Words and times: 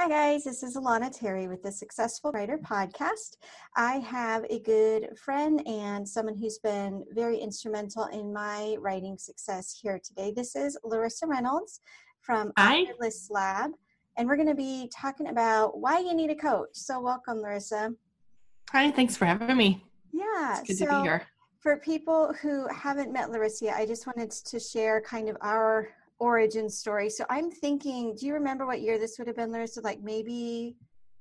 Hi, 0.00 0.08
guys. 0.08 0.44
This 0.44 0.62
is 0.62 0.78
Alana 0.78 1.14
Terry 1.14 1.46
with 1.46 1.62
the 1.62 1.70
Successful 1.70 2.32
Writer 2.32 2.56
Podcast. 2.56 3.36
I 3.76 3.96
have 3.96 4.46
a 4.48 4.58
good 4.60 5.10
friend 5.22 5.62
and 5.66 6.08
someone 6.08 6.38
who's 6.38 6.58
been 6.58 7.04
very 7.10 7.36
instrumental 7.36 8.06
in 8.06 8.32
my 8.32 8.76
writing 8.80 9.18
success 9.18 9.78
here 9.78 10.00
today. 10.02 10.32
This 10.34 10.56
is 10.56 10.78
Larissa 10.84 11.26
Reynolds 11.26 11.82
from. 12.22 12.50
List 12.98 13.30
Lab, 13.30 13.72
and 14.16 14.26
we're 14.26 14.36
going 14.36 14.48
to 14.48 14.54
be 14.54 14.90
talking 14.90 15.26
about 15.26 15.78
why 15.78 15.98
you 15.98 16.14
need 16.14 16.30
a 16.30 16.34
coach. 16.34 16.70
So, 16.72 16.98
welcome, 16.98 17.42
Larissa. 17.42 17.92
Hi, 18.70 18.90
thanks 18.92 19.18
for 19.18 19.26
having 19.26 19.54
me. 19.54 19.84
Yeah. 20.14 20.60
It's 20.60 20.66
good 20.66 20.78
so 20.78 20.86
to 20.86 21.02
be 21.02 21.08
here. 21.08 21.26
For 21.58 21.76
people 21.76 22.32
who 22.40 22.66
haven't 22.68 23.12
met 23.12 23.30
Larissa 23.30 23.76
I 23.76 23.84
just 23.84 24.06
wanted 24.06 24.30
to 24.30 24.58
share 24.58 25.02
kind 25.02 25.28
of 25.28 25.36
our 25.42 25.88
origin 26.20 26.68
story. 26.68 27.10
So 27.10 27.24
I'm 27.28 27.50
thinking, 27.50 28.14
do 28.14 28.26
you 28.26 28.34
remember 28.34 28.66
what 28.66 28.80
year 28.80 28.98
this 28.98 29.18
would 29.18 29.26
have 29.26 29.36
been, 29.36 29.50
Larissa? 29.50 29.80
Like 29.80 30.00
maybe 30.02 30.76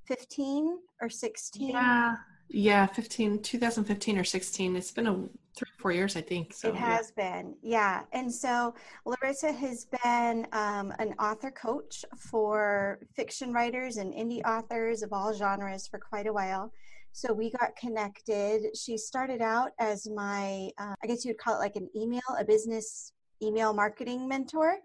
15 0.06 0.78
or 1.02 1.10
16? 1.10 1.70
Yeah, 1.70 2.16
yeah, 2.50 2.86
15, 2.86 3.42
2015 3.42 4.18
or 4.18 4.24
16. 4.24 4.76
It's 4.76 4.92
been 4.92 5.08
a 5.08 5.14
three, 5.56 5.70
four 5.78 5.92
years, 5.92 6.16
I 6.16 6.22
think. 6.22 6.54
So 6.54 6.70
it 6.70 6.76
has 6.76 7.12
been, 7.12 7.56
yeah. 7.62 8.04
And 8.12 8.34
so 8.34 8.74
Larissa 9.06 9.52
has 9.52 9.88
been 10.04 10.48
um, 10.52 10.94
an 11.00 11.14
author 11.20 11.52
coach 11.52 12.04
for 12.18 13.00
fiction 13.16 13.54
writers 13.54 13.98
and 13.98 14.14
indie 14.14 14.44
authors 14.46 15.02
of 15.02 15.14
all 15.14 15.34
genres 15.34 15.88
for 15.88 16.00
quite 16.00 16.28
a 16.28 16.34
while. 16.34 16.72
So 17.12 17.34
we 17.34 17.52
got 17.52 17.76
connected. 17.76 18.76
She 18.78 18.98
started 18.98 19.42
out 19.42 19.72
as 19.80 20.08
my, 20.08 20.70
uh, 20.78 20.94
I 21.04 21.08
guess 21.08 21.26
you 21.26 21.30
would 21.30 21.40
call 21.40 21.56
it 21.56 21.60
like 21.60 21.76
an 21.76 21.90
email, 21.96 22.22
a 22.38 22.46
business 22.46 23.14
email 23.42 23.74
marketing 23.74 24.28
mentor, 24.28 24.78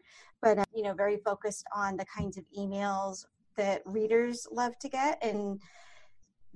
but 0.43 0.59
uh, 0.59 0.65
you 0.75 0.83
know, 0.83 0.95
very 0.95 1.19
focused 1.19 1.67
on 1.75 1.97
the 1.97 2.05
kinds 2.05 2.37
of 2.37 2.45
emails 2.59 3.27
that 3.57 3.83
readers 3.85 4.47
love 4.51 4.79
to 4.81 4.89
get. 4.89 5.19
And 5.23 5.61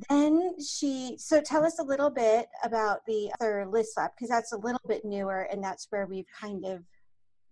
then 0.09 0.55
she, 0.61 1.17
so 1.19 1.41
tell 1.41 1.65
us 1.65 1.79
a 1.79 1.83
little 1.83 2.11
bit 2.11 2.47
about 2.63 3.05
the 3.07 3.33
other 3.41 3.67
list 3.67 3.97
lab 3.97 4.11
because 4.17 4.29
that's 4.29 4.53
a 4.53 4.57
little 4.59 4.81
bit 4.87 5.05
newer, 5.05 5.49
and 5.51 5.63
that's 5.63 5.87
where 5.91 6.07
we've 6.07 6.27
kind 6.41 6.65
of 6.65 6.85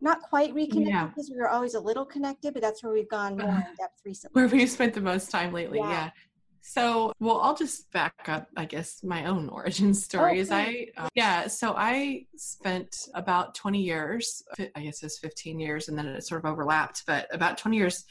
not 0.01 0.21
quite 0.23 0.53
reconnected 0.55 0.93
Yeah. 0.93 1.07
because 1.07 1.31
we 1.31 1.39
were 1.39 1.49
always 1.49 1.75
a 1.75 1.81
little 1.81 2.05
connected, 2.05 2.53
but 2.53 2.63
that's 2.63 2.83
where 2.85 2.93
we've 2.93 3.09
gone 3.09 3.37
more 3.37 3.49
in 3.49 3.75
depth 3.79 4.01
recently. 4.05 4.41
where 4.41 4.49
we've 4.49 4.71
spent 4.71 4.95
the 4.95 5.01
most 5.01 5.31
time 5.31 5.53
lately. 5.53 5.79
Yeah. 5.79 5.91
Yeah. 5.91 6.11
So, 6.69 7.13
well, 7.21 7.41
I'll 7.43 7.55
just 7.55 7.91
back 7.93 8.29
up, 8.29 8.49
I 8.57 8.65
guess, 8.65 9.05
my 9.05 9.27
own 9.27 9.49
origin 9.53 9.95
story. 9.95 10.41
Is 10.41 10.51
I, 10.51 10.89
uh, 10.97 11.09
yeah, 11.15 11.47
so 11.47 11.75
I 11.77 12.27
spent 12.37 13.09
about 13.15 13.55
20 13.55 13.81
years, 13.81 14.43
I 14.75 14.81
guess 14.81 15.03
it's 15.05 15.19
15 15.19 15.61
years, 15.61 15.89
and 15.89 15.97
then 15.97 16.07
it 16.07 16.27
sort 16.27 16.45
of 16.45 16.51
overlapped, 16.51 17.05
but 17.07 17.33
about 17.33 17.57
20 17.57 17.77
years 17.77 18.05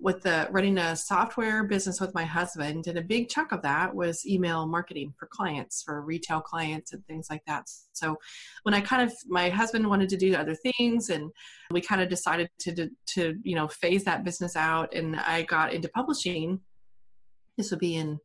with 0.00 0.22
the 0.22 0.46
running 0.50 0.76
a 0.76 0.94
software 0.94 1.64
business 1.64 2.02
with 2.02 2.14
my 2.14 2.24
husband. 2.24 2.86
And 2.86 2.98
a 2.98 3.02
big 3.02 3.30
chunk 3.30 3.50
of 3.50 3.62
that 3.62 3.94
was 3.94 4.26
email 4.26 4.66
marketing 4.66 5.14
for 5.18 5.26
clients, 5.26 5.82
for 5.82 6.02
retail 6.02 6.42
clients 6.42 6.92
and 6.92 7.04
things 7.06 7.28
like 7.30 7.42
that. 7.46 7.64
So 7.94 8.16
when 8.64 8.74
I 8.74 8.82
kind 8.82 9.02
of, 9.02 9.12
my 9.26 9.48
husband 9.48 9.88
wanted 9.88 10.10
to 10.10 10.18
do 10.18 10.34
other 10.34 10.54
things 10.54 11.08
and 11.08 11.30
we 11.70 11.80
kind 11.80 12.02
of 12.02 12.10
decided 12.10 12.50
to, 12.60 12.74
to, 12.74 12.90
to 13.14 13.34
you 13.42 13.56
know, 13.56 13.68
phase 13.68 14.04
that 14.04 14.22
business 14.22 14.54
out. 14.54 14.94
And 14.94 15.16
I 15.16 15.42
got 15.42 15.72
into 15.72 15.88
publishing 15.88 16.60
this 17.56 17.70
would 17.70 17.80
be 17.80 17.96
in 17.96 18.18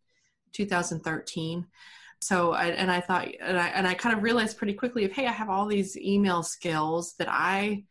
2013 0.53 1.66
so 2.20 2.52
I, 2.53 2.67
and 2.67 2.92
i 2.92 3.00
thought 3.00 3.28
and 3.39 3.58
I, 3.59 3.67
and 3.70 3.88
I 3.88 3.94
kind 3.94 4.16
of 4.16 4.23
realized 4.23 4.58
pretty 4.58 4.73
quickly 4.73 5.06
of 5.06 5.11
hey 5.11 5.28
i 5.28 5.31
have 5.31 5.50
all 5.50 5.66
these 5.67 5.97
email 5.97 6.44
skills 6.44 7.14
that 7.20 7.28
i 7.30 7.83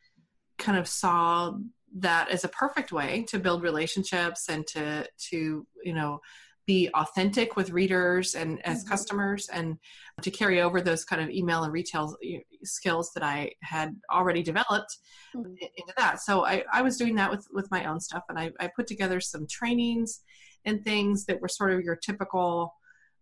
kind 0.59 0.79
of 0.79 0.89
saw 0.89 1.55
that 1.98 2.31
as 2.31 2.45
a 2.45 2.48
perfect 2.48 2.92
way 2.92 3.25
to 3.29 3.39
build 3.39 3.62
relationships 3.62 4.48
and 4.48 4.67
to 4.69 5.07
to 5.31 5.67
you 5.84 5.92
know 5.92 6.20
be 6.67 6.91
authentic 6.95 7.55
with 7.55 7.70
readers 7.70 8.34
and 8.34 8.61
as 8.67 8.84
Mhm. 8.84 8.89
customers 8.89 9.48
and 9.53 9.79
to 10.23 10.33
carry 10.33 10.61
over 10.61 10.81
those 10.81 11.05
kind 11.05 11.23
of 11.23 11.31
email 11.31 11.62
and 11.62 11.73
retail 11.73 12.17
skills 12.64 13.13
that 13.14 13.23
i 13.23 13.52
had 13.63 13.95
already 14.13 14.42
developed 14.42 14.98
Mhm. 15.35 15.57
into 15.61 15.92
that. 15.96 16.20
So 16.20 16.45
I, 16.45 16.64
I 16.73 16.83
was 16.83 16.96
doing 16.96 17.14
that 17.17 17.30
with, 17.30 17.46
with 17.52 17.70
my 17.70 17.85
own 17.85 18.01
stuff 18.01 18.25
and 18.29 18.39
I, 18.39 18.51
I 18.58 18.69
put 18.75 18.86
together 18.89 19.20
some 19.20 19.46
trainings 19.46 20.20
and 20.66 20.84
things 20.84 21.24
that 21.27 21.40
were 21.40 21.48
sort 21.48 21.72
of 21.72 21.80
your 21.80 21.96
typical, 21.96 22.74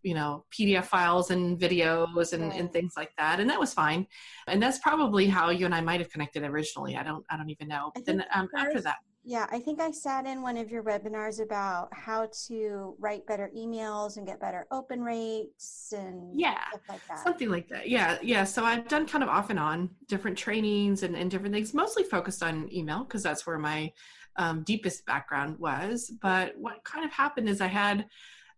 you 0.03 0.13
know, 0.13 0.43
PDF 0.51 0.85
files 0.85 1.31
and 1.31 1.57
videos 1.59 2.33
and, 2.33 2.51
and 2.51 2.73
things 2.73 2.93
like 2.97 3.11
that. 3.17 3.39
And 3.39 3.49
that 3.49 3.59
was 3.59 3.73
fine. 3.73 4.05
And 4.47 4.61
that's 4.61 4.79
probably 4.79 5.27
how 5.27 5.51
you 5.51 5.65
and 5.65 5.73
I 5.73 5.81
might 5.81 6.01
have 6.01 6.09
connected 6.09 6.43
originally. 6.43 6.97
I 6.97 7.03
don't, 7.03 7.23
I 7.29 7.37
don't 7.37 7.49
even 7.49 7.67
know. 7.67 7.91
But 7.95 8.05
then 8.05 8.25
um, 8.33 8.49
after 8.57 8.81
that, 8.81 8.97
Yeah, 9.27 9.47
I 9.51 9.59
think 9.59 9.81
I 9.81 9.89
sat 9.89 10.27
in 10.27 10.43
one 10.43 10.55
of 10.55 10.69
your 10.69 10.83
webinars 10.83 11.41
about 11.41 11.89
how 11.91 12.29
to 12.47 12.95
write 12.99 13.25
better 13.25 13.49
emails 13.57 14.17
and 14.17 14.27
get 14.27 14.39
better 14.39 14.67
open 14.71 15.01
rates 15.01 15.91
and 15.97 16.39
yeah, 16.39 16.59
stuff 16.69 16.81
like 16.87 17.07
that. 17.07 17.23
something 17.23 17.49
like 17.49 17.67
that. 17.69 17.89
Yeah. 17.89 18.19
Yeah. 18.21 18.43
So 18.43 18.63
I've 18.63 18.87
done 18.87 19.07
kind 19.07 19.23
of 19.23 19.29
off 19.29 19.49
and 19.49 19.57
on 19.57 19.89
different 20.07 20.37
trainings 20.37 21.01
and, 21.01 21.15
and 21.15 21.31
different 21.31 21.55
things, 21.55 21.73
mostly 21.73 22.03
focused 22.03 22.43
on 22.43 22.71
email 22.71 23.03
because 23.03 23.23
that's 23.23 23.47
where 23.47 23.57
my 23.57 23.91
um, 24.37 24.61
deepest 24.63 25.03
background 25.07 25.57
was. 25.57 26.11
But 26.21 26.53
what 26.57 26.83
kind 26.83 27.03
of 27.03 27.11
happened 27.11 27.49
is 27.49 27.61
I 27.61 27.67
had 27.67 28.05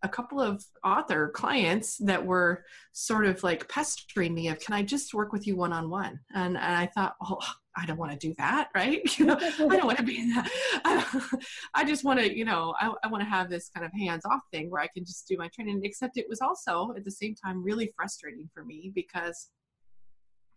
a 0.03 0.09
couple 0.09 0.41
of 0.41 0.63
author 0.84 1.29
clients 1.29 1.97
that 1.99 2.23
were 2.23 2.66
sort 2.91 3.25
of 3.25 3.41
like 3.41 3.67
pestering 3.69 4.34
me 4.34 4.49
of, 4.49 4.59
can 4.59 4.73
I 4.75 4.84
just 4.84 5.13
work 5.13 5.31
with 5.31 5.47
you 5.47 5.55
one 5.55 5.73
on 5.73 5.89
one? 5.89 6.19
And 6.35 6.57
and 6.57 6.75
I 6.75 6.88
thought, 6.88 7.16
oh, 7.22 7.39
I 7.77 7.85
don't 7.85 7.97
want 7.97 8.11
to 8.11 8.17
do 8.17 8.33
that, 8.38 8.69
right? 8.73 9.01
You 9.17 9.25
know, 9.27 9.38
I 9.39 9.77
don't 9.77 9.85
want 9.85 9.97
to 9.99 10.03
be 10.03 10.19
in 10.19 10.29
that. 10.31 10.49
I, 10.83 11.29
I 11.75 11.85
just 11.85 12.03
want 12.03 12.19
to, 12.19 12.35
you 12.35 12.43
know, 12.43 12.73
I, 12.79 12.91
I 13.03 13.07
want 13.07 13.23
to 13.23 13.29
have 13.29 13.49
this 13.49 13.69
kind 13.69 13.85
of 13.85 13.91
hands 13.93 14.25
off 14.25 14.41
thing 14.51 14.69
where 14.69 14.81
I 14.81 14.88
can 14.88 15.05
just 15.05 15.27
do 15.27 15.38
my 15.38 15.47
training. 15.49 15.81
Except 15.83 16.17
it 16.17 16.25
was 16.27 16.41
also 16.41 16.93
at 16.97 17.05
the 17.05 17.11
same 17.11 17.35
time 17.35 17.63
really 17.63 17.91
frustrating 17.95 18.49
for 18.53 18.66
me 18.66 18.91
because 18.93 19.49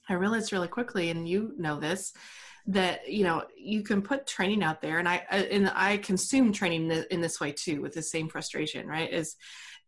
I 0.08 0.14
realized 0.14 0.52
really 0.52 0.68
quickly, 0.68 1.10
and 1.10 1.28
you 1.28 1.52
know 1.58 1.78
this, 1.78 2.12
that 2.66 3.08
you 3.08 3.22
know 3.22 3.44
you 3.56 3.82
can 3.82 4.02
put 4.02 4.26
training 4.26 4.62
out 4.62 4.80
there, 4.80 4.98
and 4.98 5.08
I 5.08 5.24
I- 5.30 5.48
and 5.52 5.70
I 5.74 5.98
consume 5.98 6.52
training 6.52 6.90
in 7.10 7.20
this 7.20 7.38
way 7.38 7.52
too, 7.52 7.80
with 7.82 7.92
the 7.92 8.02
same 8.02 8.28
frustration. 8.28 8.88
Right? 8.88 9.12
Is 9.12 9.36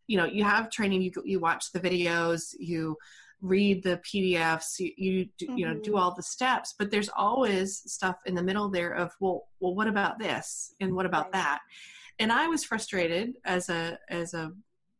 you 0.06 0.18
know 0.18 0.26
you 0.26 0.44
have 0.44 0.70
training, 0.70 1.02
you 1.02 1.10
you 1.24 1.40
watch 1.40 1.72
the 1.72 1.80
videos, 1.80 2.54
you 2.58 2.96
read 3.42 3.82
the 3.82 4.00
PDFs, 4.06 4.78
you 4.78 4.92
you 4.96 5.28
do, 5.38 5.48
you 5.56 5.66
know 5.66 5.74
do 5.74 5.92
Mhm. 5.92 5.98
all 5.98 6.14
the 6.14 6.22
steps, 6.22 6.74
but 6.78 6.90
there's 6.90 7.10
always 7.10 7.82
stuff 7.92 8.16
in 8.26 8.34
the 8.34 8.42
middle 8.42 8.70
there 8.70 8.92
of 8.92 9.12
well 9.20 9.48
well 9.60 9.74
what 9.74 9.88
about 9.88 10.18
this? 10.18 10.74
And 10.80 10.94
what 10.94 11.06
about 11.06 11.24
Right. 11.26 11.32
that, 11.34 11.60
and 12.18 12.32
I 12.32 12.46
was 12.48 12.64
frustrated 12.64 13.34
as 13.44 13.68
a 13.68 13.98
as 14.08 14.32
a 14.34 14.52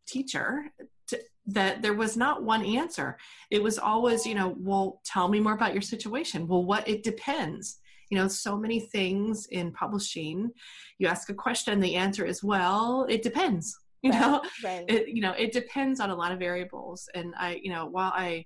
teacher 0.06 0.64
to, 1.08 1.20
that 1.46 1.82
there 1.82 1.94
was 1.94 2.16
not 2.16 2.42
one 2.42 2.64
answer. 2.64 3.16
It 3.50 3.62
was 3.62 3.78
always 3.78 4.26
you 4.26 4.34
know 4.34 4.54
well 4.58 5.00
tell 5.04 5.28
me 5.28 5.40
more 5.40 5.54
about 5.54 5.72
your 5.72 5.82
situation. 5.82 6.46
Well 6.48 6.64
what 6.64 6.86
it 6.88 7.02
depends. 7.04 7.78
You 8.10 8.18
know 8.18 8.28
so 8.28 8.58
many 8.58 8.78
things 8.80 9.46
in 9.46 9.72
publishing 9.72 10.50
you 10.98 11.06
ask 11.08 11.30
a 11.30 11.34
question 11.34 11.80
the 11.80 11.94
answer 11.96 12.26
is 12.26 12.44
well 12.44 13.06
it 13.08 13.22
depends 13.22 13.74
you 14.04 14.10
Right, 14.10 14.20
know? 14.20 14.42
right. 14.64 14.84
it 14.88 15.08
you 15.08 15.22
know 15.22 15.32
it 15.32 15.52
depends 15.52 16.00
on 16.00 16.10
a 16.10 16.14
lot 16.14 16.32
of 16.32 16.38
variables 16.38 17.08
and 17.14 17.34
i 17.38 17.60
you 17.62 17.70
know 17.70 17.86
while 17.86 18.12
i 18.14 18.44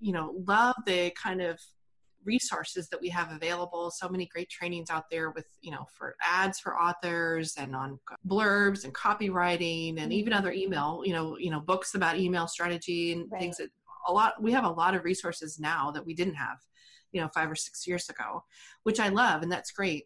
you 0.00 0.12
know 0.12 0.34
love 0.46 0.76
the 0.86 1.10
kind 1.12 1.40
of 1.40 1.58
resources 2.24 2.88
that 2.88 3.00
we 3.00 3.08
have 3.08 3.30
available 3.32 3.90
so 3.90 4.08
many 4.08 4.26
great 4.26 4.48
trainings 4.48 4.90
out 4.90 5.04
there 5.10 5.30
with 5.30 5.46
you 5.60 5.70
know 5.70 5.86
for 5.96 6.16
ads 6.22 6.58
for 6.58 6.78
authors 6.78 7.54
and 7.58 7.74
on 7.74 7.98
blurbs 8.28 8.84
and 8.84 8.94
copywriting 8.94 10.00
and 10.00 10.12
even 10.12 10.32
mm-hmm. 10.32 10.38
other 10.38 10.52
email 10.52 11.02
you 11.04 11.12
know 11.12 11.36
you 11.38 11.50
know 11.50 11.60
books 11.60 11.94
about 11.94 12.18
email 12.18 12.46
strategy 12.46 13.12
and 13.12 13.30
things 13.38 13.56
that 13.58 13.68
a 14.08 14.12
lot 14.12 14.34
we 14.42 14.52
have 14.52 14.64
a 14.64 14.70
lot 14.70 14.94
of 14.94 15.04
resources 15.04 15.58
now 15.58 15.90
that 15.90 16.04
we 16.04 16.14
didn't 16.14 16.34
have 16.34 16.58
you 17.12 17.20
know 17.20 17.28
five 17.34 17.50
or 17.50 17.54
six 17.54 17.86
years 17.86 18.08
ago 18.08 18.42
which 18.82 19.00
i 19.00 19.08
love 19.08 19.42
and 19.42 19.52
that's 19.52 19.72
great 19.72 20.04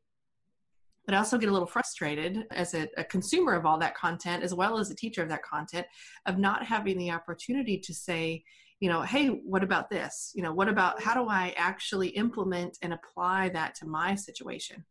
but 1.08 1.14
I 1.14 1.18
also 1.20 1.38
get 1.38 1.48
a 1.48 1.52
little 1.52 1.66
frustrated 1.66 2.44
as 2.50 2.74
a, 2.74 2.86
a, 2.98 3.02
consumer 3.02 3.54
of 3.54 3.64
all 3.64 3.78
that 3.78 3.96
content, 3.96 4.42
as 4.42 4.52
well 4.52 4.78
as 4.78 4.90
a 4.90 4.94
teacher 4.94 5.22
of 5.22 5.30
that 5.30 5.42
content, 5.42 5.86
of 6.26 6.36
not 6.36 6.66
having 6.66 6.98
the 6.98 7.12
opportunity 7.12 7.78
to 7.78 7.94
say, 7.94 8.44
you 8.78 8.90
know, 8.90 9.00
hey, 9.00 9.28
what 9.28 9.64
about 9.64 9.88
this? 9.88 10.32
You 10.34 10.42
know, 10.42 10.52
what 10.52 10.68
about 10.68 11.02
how 11.02 11.14
do 11.14 11.26
I 11.30 11.54
actually 11.56 12.08
implement 12.08 12.76
and 12.82 12.92
apply 12.92 13.48
that 13.54 13.74
to 13.76 13.86
my 13.86 14.16
situation? 14.16 14.84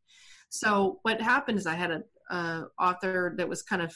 So 0.49 0.97
what 1.03 1.21
happened 1.21 1.59
is 1.59 1.67
I 1.67 1.75
had 1.75 1.91
a, 1.91 2.01
a 2.35 2.63
author 2.79 3.35
that 3.37 3.47
was 3.47 3.61
kind 3.61 3.83
of 3.83 3.95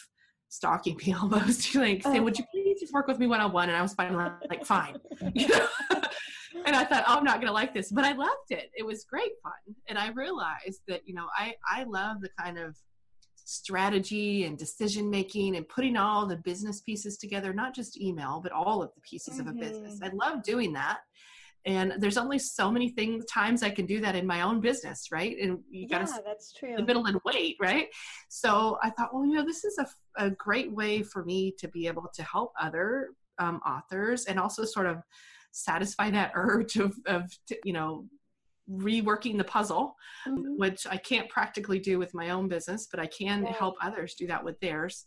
stalking 0.49 0.97
me 1.03 1.15
almost, 1.15 1.73
like 1.73 2.03
saying, 2.03 2.19
oh. 2.19 2.23
"Would 2.23 2.37
you 2.37 2.45
please 2.53 2.81
just 2.81 2.93
work 2.93 3.07
with 3.07 3.17
me 3.17 3.25
one 3.25 3.39
on 3.39 3.51
one?" 3.51 3.67
And 3.67 3.75
I 3.75 3.81
was 3.81 3.95
finally 3.95 4.29
like, 4.47 4.63
"Fine," 4.63 4.97
you 5.33 5.47
know. 5.47 5.67
And 6.65 6.75
I 6.75 6.83
thought, 6.83 7.03
"Oh, 7.07 7.17
I'm 7.17 7.23
not 7.23 7.35
going 7.35 7.47
to 7.47 7.53
like 7.53 7.73
this," 7.73 7.91
but 7.91 8.05
I 8.05 8.13
loved 8.13 8.51
it. 8.51 8.71
It 8.75 8.85
was 8.85 9.05
great 9.05 9.31
fun, 9.43 9.75
and 9.87 9.97
I 9.97 10.09
realized 10.09 10.81
that 10.87 11.01
you 11.05 11.13
know, 11.13 11.27
I 11.37 11.55
I 11.69 11.83
love 11.83 12.21
the 12.21 12.29
kind 12.39 12.57
of 12.57 12.75
strategy 13.45 14.45
and 14.45 14.57
decision 14.57 15.09
making 15.09 15.55
and 15.55 15.67
putting 15.67 15.97
all 15.97 16.25
the 16.25 16.37
business 16.37 16.81
pieces 16.81 17.17
together 17.17 17.53
not 17.53 17.75
just 17.75 17.99
email 17.99 18.39
but 18.41 18.51
all 18.51 18.81
of 18.81 18.91
the 18.95 19.01
pieces 19.01 19.39
mm-hmm. 19.39 19.49
of 19.49 19.55
a 19.55 19.59
business. 19.59 19.99
I 20.01 20.09
love 20.13 20.43
doing 20.43 20.73
that. 20.73 20.99
And 21.65 21.93
there's 21.99 22.17
only 22.17 22.39
so 22.39 22.71
many 22.71 22.89
things 22.89 23.25
times 23.25 23.61
i 23.61 23.69
can 23.69 23.85
do 23.85 23.99
that 24.01 24.15
in 24.15 24.25
my 24.25 24.41
own 24.41 24.61
business 24.61 25.07
right? 25.11 25.35
And 25.41 25.59
you 25.69 25.87
gotta 25.87 26.07
that's 26.25 26.53
true. 26.53 26.75
the 26.77 26.83
middle 26.83 27.05
and 27.05 27.19
wait 27.25 27.57
right? 27.59 27.87
So 28.29 28.77
i 28.81 28.89
thought 28.89 29.13
well 29.13 29.25
you 29.25 29.35
know 29.35 29.45
this 29.45 29.63
is 29.63 29.77
a, 29.77 29.87
a 30.17 30.31
great 30.31 30.71
way 30.71 31.03
for 31.03 31.25
me 31.25 31.53
to 31.59 31.67
be 31.67 31.87
able 31.87 32.07
to 32.13 32.23
help 32.23 32.53
other 32.59 33.09
um, 33.39 33.59
authors 33.65 34.25
and 34.25 34.39
also 34.39 34.63
sort 34.65 34.85
of 34.85 34.97
satisfy 35.51 36.09
that 36.09 36.31
urge 36.35 36.77
of, 36.77 36.95
of 37.05 37.31
you 37.63 37.73
know 37.73 38.05
reworking 38.69 39.37
the 39.37 39.43
puzzle 39.43 39.95
mm-hmm. 40.27 40.57
which 40.57 40.87
i 40.89 40.95
can't 40.95 41.29
practically 41.29 41.79
do 41.79 41.99
with 41.99 42.13
my 42.13 42.29
own 42.29 42.47
business 42.47 42.87
but 42.89 42.99
i 42.99 43.07
can 43.07 43.43
right. 43.43 43.53
help 43.55 43.75
others 43.81 44.13
do 44.15 44.27
that 44.27 44.43
with 44.43 44.59
theirs 44.59 45.05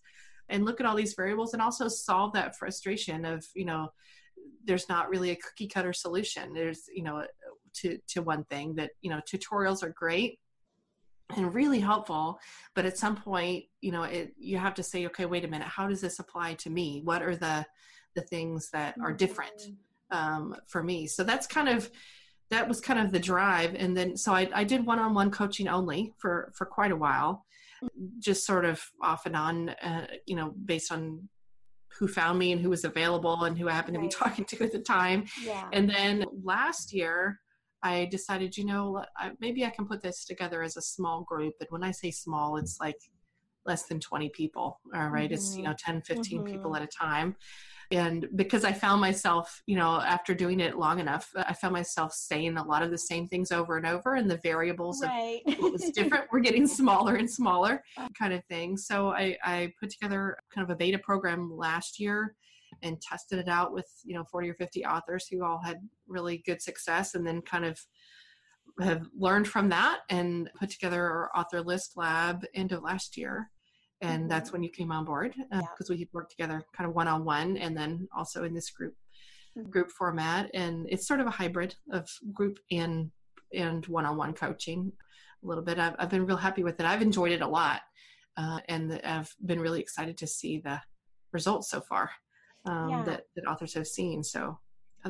and 0.49 0.65
look 0.65 0.81
at 0.81 0.87
all 0.87 0.97
these 0.97 1.15
variables 1.15 1.55
and 1.55 1.63
also 1.63 1.89
solve 1.89 2.33
that 2.33 2.57
frustration 2.57 3.25
of 3.25 3.45
you 3.55 3.65
know 3.65 3.89
there's 4.65 4.89
not 4.89 5.09
really 5.09 5.31
a 5.31 5.37
cookie 5.37 5.69
cutter 5.69 5.93
solution 5.93 6.53
there's 6.53 6.83
you 6.95 7.03
know 7.03 7.25
to 7.73 7.99
to 8.09 8.23
one 8.23 8.45
thing 8.45 8.75
that 8.75 8.91
you 9.01 9.11
know 9.11 9.21
tutorials 9.31 9.83
are 9.83 9.95
great 9.97 10.39
and 11.37 11.55
really 11.55 11.81
helpful 11.81 12.39
but 12.75 12.85
at 12.85 12.99
some 12.99 13.17
point 13.17 13.65
you 13.81 13.91
know 13.91 14.03
it 14.03 14.35
you 14.39 14.59
have 14.59 14.75
to 14.75 14.83
say 14.83 15.07
okay 15.07 15.25
wait 15.25 15.45
a 15.45 15.49
minute 15.49 15.67
how 15.67 15.89
does 15.89 16.01
this 16.01 16.19
apply 16.19 16.55
to 16.55 16.71
me 16.71 17.01
what 17.05 17.23
are 17.23 17.37
the 17.37 17.65
the 18.15 18.23
things 18.23 18.71
that 18.71 18.95
are 19.03 19.13
different 19.13 19.57
mm-hmm. 19.57 19.73
Um, 20.15 20.57
for 20.67 20.83
me 20.83 21.07
so 21.07 21.25
that's 21.25 21.47
kind 21.47 21.69
of 21.69 21.91
that 22.51 22.69
was 22.69 22.81
kind 22.81 23.01
of 23.01 23.11
the 23.11 23.19
drive 23.19 23.75
and 23.75 23.97
then 23.97 24.17
so 24.17 24.33
i, 24.33 24.49
I 24.55 24.65
did 24.65 24.87
one-on-one 24.87 25.31
coaching 25.31 25.69
only 25.69 26.13
for 26.19 26.53
for 26.55 26.67
quite 26.67 26.93
a 26.93 26.97
while 26.97 27.45
just 28.19 28.47
sort 28.47 28.65
of 28.65 28.83
off 29.03 29.27
and 29.27 29.37
on 29.37 29.69
uh, 29.71 30.07
you 30.27 30.37
know 30.37 30.55
based 30.65 30.93
on 30.93 31.29
who 31.99 32.09
found 32.09 32.39
me 32.39 32.53
and 32.53 32.61
who 32.61 32.71
was 32.71 32.85
available 32.85 33.45
and 33.45 33.57
who 33.57 33.69
I 33.69 33.73
happened 33.73 33.97
right. 33.97 34.11
to 34.11 34.17
be 34.17 34.25
talking 34.25 34.45
to 34.45 34.65
at 34.65 34.73
the 34.73 34.81
time. 34.81 35.27
Yeah. 35.43 35.69
And 35.73 35.89
then 35.89 36.25
last 36.43 36.93
year, 36.93 37.41
I 37.83 38.07
decided, 38.07 38.57
you 38.57 38.65
know, 38.65 39.05
maybe 39.41 39.65
I 39.65 39.71
can 39.71 39.87
put 39.87 40.03
this 40.03 40.25
together 40.25 40.63
as 40.63 40.77
a 40.77 40.83
small 40.83 41.23
group. 41.23 41.55
And 41.61 41.69
when 41.71 41.85
I 41.85 41.91
say 41.91 42.11
small, 42.11 42.57
it's 42.57 42.81
like 42.81 42.97
less 43.67 43.85
than 43.85 44.01
20 44.01 44.31
people, 44.31 44.81
all 44.95 45.09
right? 45.09 45.27
mm-hmm. 45.27 45.35
It's, 45.35 45.57
you 45.57 45.63
know, 45.63 45.75
10, 45.79 46.03
15 46.03 46.39
mm-hmm. 46.39 46.53
people 46.53 46.75
at 46.77 46.83
a 46.83 46.87
time 46.87 47.37
and 47.91 48.29
because 48.37 48.65
i 48.65 48.73
found 48.73 49.01
myself 49.01 49.63
you 49.67 49.77
know 49.77 50.01
after 50.01 50.35
doing 50.35 50.61
it 50.61 50.77
long 50.77 50.99
enough 50.99 51.31
uh, 51.37 51.45
i 51.49 51.53
found 51.53 51.73
myself 51.73 52.13
saying 52.13 52.57
a 52.57 52.65
lot 52.65 52.83
of 52.83 52.91
the 52.91 52.99
same 52.99 53.27
things 53.29 53.53
over 53.53 53.77
and 53.77 53.87
over 53.87 54.15
and 54.15 54.31
the 54.31 54.39
variables 54.39 55.03
right. 55.03 55.43
of 55.47 55.55
what 55.59 55.73
was 55.73 55.91
different 55.91 56.31
were 56.33 56.41
getting 56.41 56.67
smaller 56.67 57.17
and 57.17 57.31
smaller 57.31 57.83
kind 58.19 58.33
of 58.33 58.45
thing 58.47 58.77
so 58.77 59.11
I, 59.11 59.37
I 59.45 59.73
put 59.81 59.91
together 59.91 60.37
kind 60.55 60.65
of 60.65 60.71
a 60.71 60.77
beta 60.77 60.99
program 60.99 61.51
last 61.57 61.99
year 62.01 62.35
and 62.83 63.01
tested 63.01 63.39
it 63.39 63.49
out 63.49 63.73
with 63.73 63.87
you 64.05 64.15
know 64.15 64.25
40 64.31 64.51
or 64.51 64.55
50 64.55 64.85
authors 64.85 65.27
who 65.31 65.45
all 65.45 65.61
had 65.65 65.79
really 66.09 66.43
good 66.45 66.61
success 66.61 67.15
and 67.15 67.27
then 67.27 67.41
kind 67.43 67.65
of 67.65 67.79
have 68.81 69.07
learned 69.17 69.47
from 69.47 69.69
that 69.69 70.01
and 70.11 70.51
put 70.59 70.71
together 70.71 71.03
our 71.03 71.31
author 71.37 71.63
list 71.63 71.93
lab 71.97 72.45
end 72.55 72.73
of 72.73 72.83
last 72.83 73.17
year 73.17 73.51
and 74.05 74.21
mm-hmm. 74.21 74.29
that's 74.29 74.53
when 74.53 74.63
you 74.63 74.69
came 74.69 74.93
on 74.93 75.05
board 75.05 75.35
because 75.35 75.91
uh, 75.91 75.95
yeah. 75.95 75.99
we 75.99 76.09
worked 76.13 76.31
together 76.31 76.63
kind 76.77 76.89
of 76.89 76.95
one-on-one 76.95 77.57
and 77.57 77.77
then 77.77 78.07
also 78.17 78.45
in 78.45 78.55
this 78.55 78.71
group 78.71 78.95
mm-hmm. 79.59 79.69
group 79.71 79.91
format 79.91 80.51
and 80.55 80.87
it's 80.91 81.07
sort 81.07 81.21
of 81.21 81.27
a 81.27 81.31
hybrid 81.31 81.75
of 81.91 82.09
group 82.33 82.59
and 82.71 83.11
and 83.55 83.87
one-on-one 83.87 84.35
coaching 84.35 84.93
a 85.43 85.47
little 85.47 85.65
bit 85.65 85.79
i've, 85.79 85.95
I've 85.99 86.11
been 86.11 86.27
real 86.27 86.37
happy 86.37 86.63
with 86.63 86.79
it 86.81 86.87
i've 86.87 87.03
enjoyed 87.03 87.33
it 87.33 87.43
a 87.43 87.49
lot 87.49 87.81
uh, 88.37 88.61
and 88.69 89.01
i've 89.05 89.35
been 89.45 89.61
really 89.61 89.81
excited 89.81 90.19
to 90.19 90.27
see 90.27 90.59
the 90.59 90.81
results 91.33 91.71
so 91.71 91.81
far 91.81 92.11
um, 92.67 92.89
yeah. 92.91 93.03
that, 93.05 93.23
that 93.37 93.47
authors 93.47 93.75
have 93.75 93.87
seen 93.87 94.23
so 94.23 94.59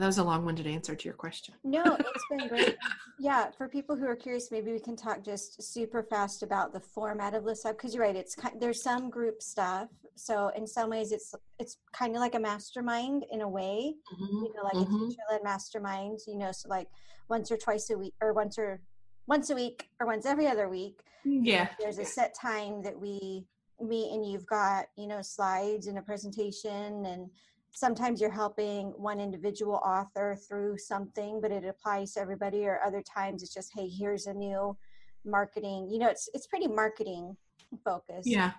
that 0.01 0.07
was 0.07 0.19
a 0.19 0.25
long-winded 0.25 0.67
answer 0.67 0.97
to 0.97 1.05
your 1.05 1.15
question. 1.15 1.55
No, 1.63 1.83
it's 1.85 2.25
been 2.29 2.49
great. 2.49 2.77
yeah, 3.19 3.51
for 3.57 3.69
people 3.69 3.95
who 3.95 4.07
are 4.07 4.17
curious, 4.17 4.51
maybe 4.51 4.73
we 4.73 4.81
can 4.81 4.97
talk 4.97 5.23
just 5.23 5.63
super 5.63 6.03
fast 6.03 6.43
about 6.43 6.73
the 6.73 6.81
format 6.81 7.35
of 7.35 7.45
List 7.45 7.65
Lab 7.65 7.77
because 7.77 7.95
you're 7.95 8.03
right. 8.03 8.17
It's 8.17 8.35
kind, 8.35 8.61
there's 8.61 8.83
some 8.83 9.09
group 9.09 9.41
stuff, 9.41 9.89
so 10.17 10.49
in 10.57 10.67
some 10.67 10.91
ways 10.91 11.13
it's 11.13 11.35
it's 11.61 11.79
kind 11.93 12.15
of 12.17 12.21
like 12.21 12.35
a 12.35 12.41
mastermind 12.41 13.25
in 13.31 13.43
a 13.43 13.49
way. 13.49 13.95
Mm-hmm. 14.13 14.45
You 14.45 14.53
know, 14.57 14.63
like 14.65 14.75
mm-hmm. 14.75 14.97
a 14.97 15.09
teacher-led 15.09 15.45
mastermind. 15.45 16.19
You 16.27 16.39
know, 16.39 16.51
so 16.51 16.69
like 16.69 16.89
once 17.29 17.53
or 17.53 17.57
twice 17.57 17.89
a 17.91 17.97
week, 17.97 18.15
or 18.21 18.33
once 18.33 18.59
or 18.59 18.81
once 19.29 19.51
a 19.51 19.55
week, 19.55 19.89
or 20.01 20.07
once 20.07 20.27
every 20.27 20.49
other 20.49 20.69
week. 20.69 20.99
Yeah, 21.25 21.69
there's 21.79 21.99
a 21.99 22.05
set 22.05 22.35
time 22.35 22.83
that 22.83 22.99
we 22.99 23.47
meet, 23.81 24.13
and 24.13 24.27
you've 24.27 24.47
got 24.47 24.87
you 24.97 25.07
know 25.07 25.23
slides 25.23 25.87
and 25.87 25.99
a 25.99 26.03
presentation 26.03 27.07
and 27.07 27.31
sometimes 27.75 28.21
you're 28.21 28.31
helping 28.31 28.89
one 28.97 29.21
individual 29.21 29.81
author 29.85 30.37
through 30.49 30.79
something 30.79 31.41
but 31.41 31.51
it 31.51 31.65
applies 31.65 32.13
to 32.13 32.21
everybody 32.21 32.65
or 32.65 32.81
other 32.85 33.03
times 33.03 33.43
it's 33.43 33.53
just 33.53 33.73
hey 33.75 33.89
here's 33.89 34.27
a 34.27 34.35
new 34.35 34.77
marketing 35.25 35.89
you 35.91 35.99
know 35.99 36.09
it's 36.09 36.29
it's 36.35 36.47
pretty 36.47 36.67
marketing 36.67 37.37
focused 37.85 38.29
yeah 38.29 38.53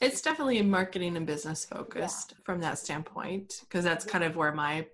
it's 0.00 0.22
definitely 0.22 0.62
marketing 0.62 1.16
and 1.16 1.26
business 1.26 1.64
focused 1.64 2.32
yeah. 2.32 2.42
from 2.44 2.60
that 2.60 2.78
standpoint 2.78 3.60
because 3.62 3.84
that's 3.84 4.04
kind 4.04 4.24
of 4.24 4.36
where 4.36 4.52
my 4.52 4.86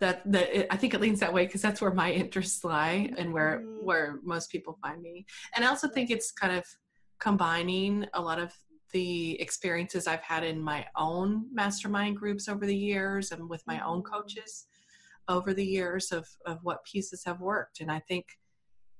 that 0.00 0.22
that 0.30 0.54
it, 0.54 0.66
I 0.70 0.76
think 0.76 0.94
it 0.94 1.00
leans 1.00 1.20
that 1.20 1.32
way 1.32 1.46
because 1.46 1.62
that's 1.62 1.80
where 1.80 1.92
my 1.92 2.10
interests 2.22 2.64
lie 2.64 3.12
and 3.16 3.32
where 3.32 3.60
mm-hmm. 3.60 3.84
where 3.86 4.18
most 4.24 4.50
people 4.50 4.78
find 4.82 5.00
me. 5.00 5.26
And 5.54 5.64
I 5.64 5.68
also 5.68 5.88
think 5.88 6.10
it's 6.10 6.32
kind 6.32 6.56
of 6.56 6.64
combining 7.20 8.06
a 8.14 8.20
lot 8.20 8.38
of 8.38 8.52
the 8.92 9.40
experiences 9.40 10.06
I've 10.06 10.22
had 10.22 10.44
in 10.44 10.60
my 10.60 10.86
own 10.96 11.46
mastermind 11.52 12.16
groups 12.16 12.48
over 12.48 12.66
the 12.66 12.76
years 12.76 13.32
and 13.32 13.48
with 13.48 13.66
my 13.66 13.84
own 13.84 14.02
mm-hmm. 14.02 14.12
coaches 14.12 14.66
over 15.28 15.54
the 15.54 15.64
years 15.64 16.12
of, 16.12 16.28
of 16.46 16.58
what 16.62 16.84
pieces 16.84 17.24
have 17.24 17.40
worked. 17.40 17.80
And 17.80 17.90
I 17.90 18.00
think 18.00 18.26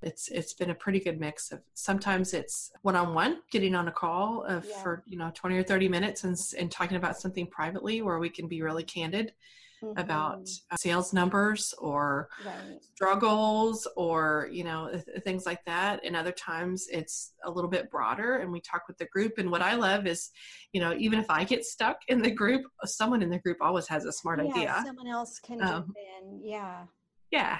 it's 0.02 0.28
it's 0.28 0.54
been 0.54 0.70
a 0.70 0.75
pretty 0.75 0.98
good 0.98 1.20
mix 1.20 1.52
of 1.52 1.60
sometimes 1.75 2.32
it's 2.32 2.72
one-on-one 2.82 3.40
getting 3.52 3.75
on 3.75 3.88
a 3.88 3.92
call 3.92 4.44
of, 4.44 4.64
yeah. 4.64 4.82
for 4.82 5.02
you 5.06 5.19
know 5.19 5.31
20 5.34 5.56
or 5.56 5.62
30 5.62 5.88
minutes 5.88 6.25
and, 6.25 6.37
and 6.58 6.70
talking 6.70 6.96
about 6.96 7.20
something 7.20 7.46
privately 7.46 8.00
where 8.00 8.19
we 8.19 8.31
can 8.31 8.48
be 8.48 8.62
really 8.62 8.82
candid 8.82 9.32
mm-hmm. 9.82 9.98
about 9.98 10.48
uh, 10.70 10.76
sales 10.76 11.12
numbers 11.12 11.74
or 11.78 12.28
right. 12.44 12.78
struggles 12.94 13.86
or 13.96 14.48
you 14.52 14.64
know 14.64 14.90
th- 14.90 15.22
things 15.24 15.46
like 15.46 15.64
that 15.64 16.00
and 16.04 16.16
other 16.16 16.32
times 16.32 16.86
it's 16.90 17.32
a 17.44 17.50
little 17.50 17.70
bit 17.70 17.90
broader 17.90 18.36
and 18.36 18.50
we 18.50 18.60
talk 18.60 18.82
with 18.88 18.98
the 18.98 19.06
group 19.06 19.38
and 19.38 19.50
what 19.50 19.62
i 19.62 19.74
love 19.74 20.06
is 20.06 20.30
you 20.72 20.80
know 20.80 20.94
even 20.98 21.18
if 21.18 21.26
i 21.30 21.44
get 21.44 21.64
stuck 21.64 21.98
in 22.08 22.22
the 22.22 22.30
group 22.30 22.62
someone 22.84 23.22
in 23.22 23.30
the 23.30 23.38
group 23.38 23.58
always 23.60 23.86
has 23.86 24.04
a 24.04 24.12
smart 24.12 24.40
yeah, 24.42 24.50
idea 24.50 24.82
someone 24.84 25.08
else 25.08 25.38
can 25.38 25.60
um, 25.62 25.68
jump 25.68 25.96
in 25.96 26.40
yeah 26.42 26.84
yeah 27.30 27.58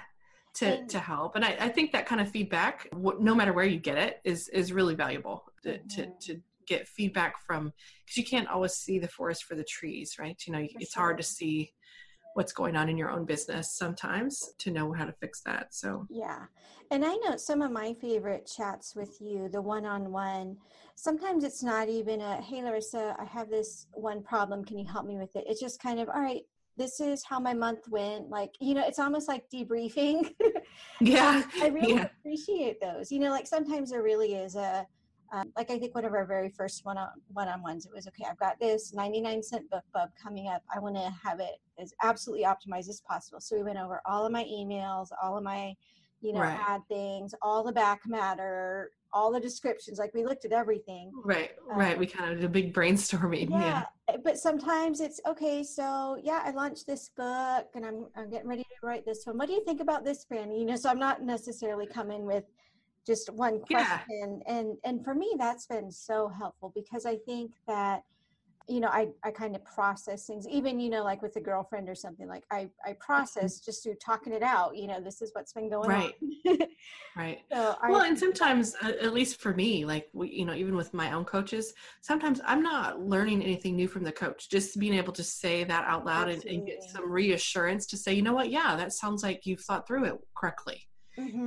to, 0.53 0.67
and, 0.67 0.91
to 0.91 0.99
help 0.99 1.37
and 1.37 1.45
I, 1.45 1.57
I 1.61 1.69
think 1.69 1.93
that 1.93 2.07
kind 2.07 2.21
of 2.21 2.29
feedback 2.29 2.89
no 2.93 3.35
matter 3.35 3.53
where 3.53 3.65
you 3.65 3.79
get 3.79 3.97
it 3.97 4.21
is 4.25 4.49
is 4.49 4.73
really 4.73 4.97
valuable 4.97 5.45
to, 5.63 5.75
mm-hmm. 5.75 5.89
to, 5.89 6.35
to 6.35 6.41
get 6.67 6.89
feedback 6.89 7.35
from 7.45 7.73
because 8.05 8.17
you 8.17 8.25
can't 8.25 8.49
always 8.49 8.75
see 8.75 8.99
the 8.99 9.09
forest 9.09 9.45
for 9.45 9.55
the 9.55 9.65
trees 9.65 10.17
right 10.19 10.41
you 10.47 10.53
know 10.53 10.61
for 10.61 10.79
it's 10.79 10.95
sure. 10.95 11.03
hard 11.03 11.17
to 11.17 11.23
see 11.23 11.73
what's 12.35 12.53
going 12.53 12.77
on 12.77 12.89
in 12.89 12.97
your 12.97 13.11
own 13.11 13.25
business 13.25 13.73
sometimes 13.73 14.55
to 14.59 14.71
know 14.71 14.93
how 14.93 15.05
to 15.05 15.13
fix 15.13 15.41
that. 15.43 15.75
So, 15.75 16.07
yeah. 16.09 16.45
And 16.91 17.05
I 17.05 17.15
know 17.17 17.37
some 17.37 17.63
of 17.63 17.71
my 17.71 17.95
favorite 17.95 18.51
chats 18.53 18.95
with 18.95 19.21
you, 19.21 19.49
the 19.49 19.63
one 19.63 19.85
on 19.85 20.11
one, 20.11 20.57
sometimes 20.97 21.45
it's 21.45 21.63
not 21.63 21.89
even 21.89 22.21
a, 22.21 22.41
hey, 22.43 22.63
Larissa, 22.63 23.17
I 23.19 23.25
have 23.25 23.49
this 23.49 23.87
one 23.93 24.23
problem. 24.23 24.65
Can 24.65 24.79
you 24.79 24.87
help 24.87 25.07
me 25.07 25.17
with 25.17 25.35
it? 25.37 25.45
It's 25.49 25.61
just 25.61 25.81
kind 25.81 26.01
of, 26.01 26.09
all 26.09 26.21
right, 26.21 26.43
this 26.77 27.01
is 27.01 27.25
how 27.25 27.39
my 27.39 27.55
month 27.55 27.89
went. 27.89 28.29
Like, 28.29 28.55
you 28.61 28.75
know, 28.75 28.87
it's 28.87 28.99
almost 28.99 29.29
like 29.29 29.45
debriefing. 29.51 30.35
yeah. 31.01 31.43
I 31.61 31.69
really 31.69 31.95
yeah. 31.95 32.07
appreciate 32.19 32.81
those. 32.81 33.13
You 33.13 33.21
know, 33.21 33.31
like 33.31 33.47
sometimes 33.47 33.91
there 33.91 34.03
really 34.03 34.35
is 34.35 34.57
a, 34.57 34.87
um, 35.33 35.53
like 35.57 35.71
I 35.71 35.79
think 35.79 35.95
one 35.95 36.05
of 36.05 36.13
our 36.13 36.25
very 36.25 36.49
first 36.49 36.85
one 36.85 36.99
on 36.99 37.09
one 37.29 37.49
on 37.49 37.63
ones, 37.63 37.87
it 37.87 37.93
was 37.95 38.09
okay. 38.09 38.25
I've 38.29 38.39
got 38.39 38.59
this 38.59 38.93
99 38.93 39.43
cent 39.43 39.71
book 39.71 39.85
bub 39.95 40.11
coming 40.21 40.49
up. 40.49 40.63
I 40.75 40.79
want 40.81 40.97
to 40.97 41.13
have 41.23 41.41
it 41.41 41.61
as 41.79 41.93
absolutely 42.03 42.45
optimized 42.45 42.89
as 42.89 43.01
possible. 43.09 43.41
So 43.41 43.57
we 43.57 43.63
went 43.63 43.79
over 43.79 44.01
all 44.07 44.27
of 44.27 44.33
my 44.33 44.45
emails, 44.45 45.09
all 45.23 45.37
of 45.37 45.45
my, 45.45 45.75
you 46.21 46.33
know, 46.33 46.41
right. 46.41 46.59
ad 46.67 46.81
things, 46.89 47.33
all 47.43 47.63
the 47.63 47.73
back 47.73 48.01
matter, 48.07 48.91
all 49.13 49.33
the 49.33 49.39
descriptions. 49.39 49.99
Like 49.99 50.13
we 50.15 50.25
looked 50.25 50.45
at 50.45 50.53
everything. 50.53 51.13
Right, 51.25 51.51
um, 51.71 51.79
right. 51.79 51.97
We 51.97 52.07
kind 52.07 52.33
of 52.33 52.41
did 52.41 52.45
a 52.45 52.49
big 52.49 52.75
brainstorming. 52.75 53.51
Yeah, 53.51 53.59
yeah. 53.61 53.85
Eh, 54.09 54.17
but 54.25 54.37
sometimes 54.37 55.01
it's 55.01 55.21
okay. 55.29 55.63
So 55.63 56.19
yeah, 56.23 56.43
I 56.45 56.51
launched 56.51 56.89
this 56.89 57.11
book 57.17 57.69
and 57.75 57.87
I'm 57.87 58.07
I'm 58.17 58.31
getting 58.31 58.49
ready 58.49 58.63
to 58.63 58.87
write 58.87 59.07
this 59.07 59.25
one. 59.27 59.39
What 59.39 59.47
do 59.47 59.53
you 59.53 59.65
think 59.65 59.81
about 59.81 60.05
this, 60.05 60.25
Brandy? 60.25 60.57
You 60.57 60.67
know, 60.67 60.77
so 60.77 60.89
I'm 60.91 60.99
not 60.99 61.23
necessarily 61.23 61.87
coming 61.87 62.27
with 62.27 62.45
just 63.07 63.31
one 63.33 63.61
question 63.61 64.41
yeah. 64.47 64.59
and 64.59 64.77
and 64.85 65.05
for 65.05 65.15
me 65.15 65.35
that's 65.39 65.67
been 65.67 65.91
so 65.91 66.29
helpful 66.29 66.73
because 66.75 67.07
i 67.07 67.17
think 67.27 67.53
that 67.67 68.03
you 68.69 68.79
know 68.79 68.89
i 68.89 69.09
i 69.25 69.31
kind 69.31 69.57
of 69.57 69.65
process 69.65 70.27
things 70.27 70.47
even 70.49 70.79
you 70.79 70.91
know 70.91 71.03
like 71.03 71.23
with 71.23 71.35
a 71.37 71.41
girlfriend 71.41 71.89
or 71.89 71.95
something 71.95 72.29
like 72.29 72.45
i 72.53 72.69
i 72.85 72.91
Mm-hmm. 72.91 73.01
process 73.01 73.59
just 73.61 73.83
through 73.83 73.97
talking 73.97 74.33
it 74.33 74.43
out 74.43 74.77
you 74.77 74.87
know 74.87 75.01
this 75.01 75.21
is 75.21 75.31
what's 75.35 75.53
been 75.53 75.69
going 75.69 75.91
Right. 75.91 76.15
on 76.47 76.59
right 77.17 77.39
so 77.53 77.75
I, 77.83 77.91
well 77.91 78.03
and 78.03 78.19
sometimes 78.19 78.77
uh, 78.83 78.93
at 79.03 79.13
least 79.13 79.41
for 79.41 79.55
me 79.55 79.85
like 79.85 80.07
we, 80.13 80.31
you 80.31 80.45
know 80.45 80.55
even 80.55 80.77
with 80.77 80.95
my 80.95 81.13
own 81.13 81.25
coaches 81.25 81.73
sometimes 82.03 82.41
i'm 82.45 82.63
not 82.63 83.01
learning 83.01 83.43
anything 83.43 83.75
new 83.77 83.89
from 83.89 84.05
the 84.05 84.13
coach 84.13 84.49
just 84.51 84.79
being 84.79 84.95
able 84.95 85.13
to 85.15 85.25
say 85.25 85.65
that 85.65 85.85
out 85.87 86.07
loud 86.07 86.29
and, 86.29 86.45
and 86.45 86.67
get 86.67 86.83
some 86.83 87.11
reassurance 87.11 87.87
to 87.87 87.97
say 87.97 88.13
you 88.13 88.23
know 88.23 88.35
what 88.35 88.51
yeah 88.51 88.77
that 88.77 88.93
sounds 88.93 89.23
like 89.23 89.47
you've 89.47 89.61
thought 89.63 89.87
through 89.87 90.05
it 90.05 90.15
correctly 90.37 90.81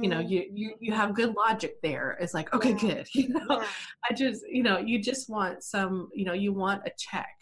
you 0.01 0.09
know 0.09 0.19
Mhm. 0.19 0.29
you 0.29 0.45
you, 0.51 0.75
you 0.79 0.93
have 0.93 1.13
good 1.15 1.33
logic 1.35 1.77
there 1.81 2.17
it's 2.19 2.33
like 2.33 2.53
okay 2.53 2.73
Yeah. 2.73 2.93
good 2.95 3.07
you 3.13 3.29
know 3.29 3.45
Yeah, 3.49 3.67
i 4.09 4.13
just 4.13 4.43
you 4.49 4.63
know 4.63 4.77
you 4.77 5.01
just 5.01 5.29
want 5.29 5.63
some 5.63 6.09
you 6.13 6.25
know 6.25 6.33
you 6.33 6.53
want 6.53 6.81
a 6.85 6.91
check 6.97 7.35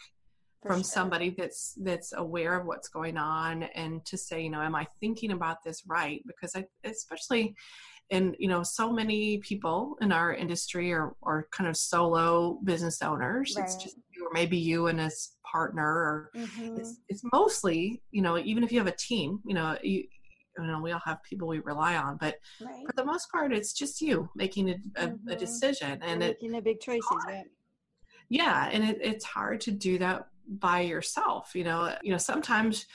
for 0.62 0.68
from 0.68 0.82
sure. 0.82 0.82
somebody 0.82 1.34
that's 1.36 1.74
that's 1.82 2.12
aware 2.16 2.58
of 2.58 2.66
what's 2.66 2.88
going 2.88 3.16
on 3.16 3.64
and 3.74 4.04
to 4.06 4.16
say 4.16 4.42
you 4.42 4.50
know 4.50 4.62
am 4.62 4.74
i 4.74 4.86
thinking 5.00 5.32
about 5.32 5.58
this 5.64 5.82
right 5.86 6.22
because 6.26 6.54
i 6.54 6.64
especially 6.84 7.54
in 8.10 8.34
you 8.38 8.48
know 8.48 8.62
so 8.62 8.92
many 8.92 9.38
people 9.38 9.96
in 10.00 10.12
our 10.12 10.34
industry 10.34 10.92
are, 10.92 11.14
are 11.22 11.48
kind 11.50 11.68
of 11.68 11.76
solo 11.76 12.58
business 12.64 13.02
owners 13.02 13.56
it's 13.58 13.74
Right. 13.74 13.82
just 13.82 13.96
you 14.14 14.24
or 14.24 14.30
maybe 14.32 14.56
you 14.58 14.86
and 14.86 15.00
a 15.00 15.10
partner 15.50 15.84
or 15.86 16.30
Mhm. 16.36 16.76
it's 16.78 17.00
it's 17.08 17.22
mostly 17.32 18.02
you 18.10 18.22
know 18.22 18.38
even 18.38 18.62
if 18.62 18.70
you 18.70 18.78
have 18.78 18.86
a 18.86 18.96
team 18.96 19.40
you 19.44 19.54
know 19.54 19.76
you 19.82 20.04
you 20.58 20.66
know 20.66 20.80
we 20.80 20.92
all 20.92 21.00
have 21.04 21.22
people 21.22 21.48
we 21.48 21.60
rely 21.60 21.96
on 21.96 22.16
but 22.18 22.36
right. 22.60 22.84
for 22.86 22.92
the 22.96 23.04
most 23.04 23.30
part 23.30 23.52
it's 23.52 23.72
just 23.72 24.00
you 24.00 24.28
making 24.34 24.70
a, 24.70 24.76
a, 24.96 25.06
a 25.06 25.08
Mhm. 25.08 25.38
decision 25.38 26.02
and 26.02 26.22
it 26.22 26.36
making 26.40 26.52
the 26.52 26.62
big 26.62 26.80
choices 26.80 27.24
yeah 27.28 27.42
yeah 28.28 28.68
and 28.72 28.84
it, 28.84 28.98
it's 29.00 29.24
hard 29.24 29.60
to 29.60 29.70
do 29.70 29.98
that 29.98 30.28
by 30.58 30.80
yourself 30.80 31.54
you 31.54 31.64
know 31.64 31.94
you 32.02 32.10
know 32.10 32.18
sometimes 32.18 32.86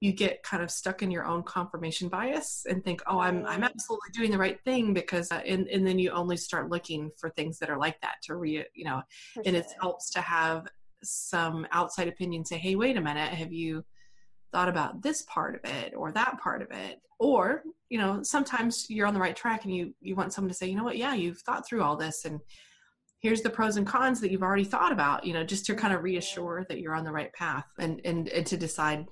you 0.00 0.12
get 0.12 0.42
kind 0.42 0.62
of 0.62 0.70
stuck 0.70 1.02
in 1.02 1.10
your 1.10 1.24
own 1.24 1.42
confirmation 1.42 2.08
bias 2.08 2.66
and 2.68 2.84
think 2.84 3.00
oh 3.06 3.18
i'm 3.20 3.46
i'm 3.46 3.64
absolutely 3.64 4.10
doing 4.12 4.30
the 4.30 4.38
right 4.38 4.60
thing 4.64 4.92
because 4.92 5.30
uh, 5.32 5.40
and, 5.46 5.68
and 5.68 5.86
then 5.86 5.98
you 5.98 6.10
only 6.10 6.36
start 6.36 6.70
looking 6.70 7.10
for 7.18 7.30
things 7.30 7.58
that 7.58 7.70
are 7.70 7.78
like 7.78 8.00
that 8.00 8.16
to 8.22 8.36
re 8.36 8.64
you 8.74 8.84
know 8.84 9.00
for 9.32 9.42
and 9.46 9.56
it 9.56 9.66
helps 9.80 10.10
to 10.10 10.20
have 10.20 10.66
some 11.02 11.66
outside 11.72 12.08
opinion 12.08 12.44
say 12.44 12.58
hey 12.58 12.74
wait 12.74 12.96
a 12.96 13.00
minute 13.00 13.32
have 13.32 13.52
you 13.52 13.84
thought 14.56 14.68
about 14.70 15.02
this 15.02 15.20
part 15.28 15.54
of 15.54 15.70
it 15.70 15.92
or 15.94 16.10
that 16.10 16.40
part 16.40 16.62
of 16.62 16.70
it. 16.70 16.98
Or 17.18 17.62
you 17.90 17.98
know 17.98 18.22
sometimes 18.22 18.86
you're 18.88 19.06
on 19.06 19.12
the 19.12 19.20
right 19.20 19.36
track 19.36 19.64
and 19.64 19.74
you 19.74 19.94
you 20.00 20.14
want 20.14 20.32
someone 20.32 20.48
to 20.48 20.54
say 20.54 20.66
you 20.66 20.76
know 20.76 20.84
what? 20.84 20.96
Yeah 20.96 21.12
you've 21.12 21.40
thought 21.40 21.66
through 21.66 21.82
all 21.82 21.94
this 21.94 22.24
and 22.24 22.40
here's 23.20 23.42
the 23.42 23.50
pros 23.50 23.76
and 23.76 23.86
cons 23.86 24.18
that 24.20 24.30
you've 24.30 24.42
already 24.42 24.64
thought 24.64 24.92
about 24.92 25.24
you 25.26 25.34
know 25.34 25.44
just 25.44 25.66
to 25.66 25.74
kind 25.74 25.92
of 25.92 26.02
reassure 26.02 26.64
that 26.70 26.80
you're 26.80 26.94
on 26.94 27.04
the 27.04 27.12
right 27.12 27.32
path 27.34 27.66
and 27.78 28.00
and, 28.06 28.28
and 28.28 28.46
to 28.46 28.56
decide 28.56 29.06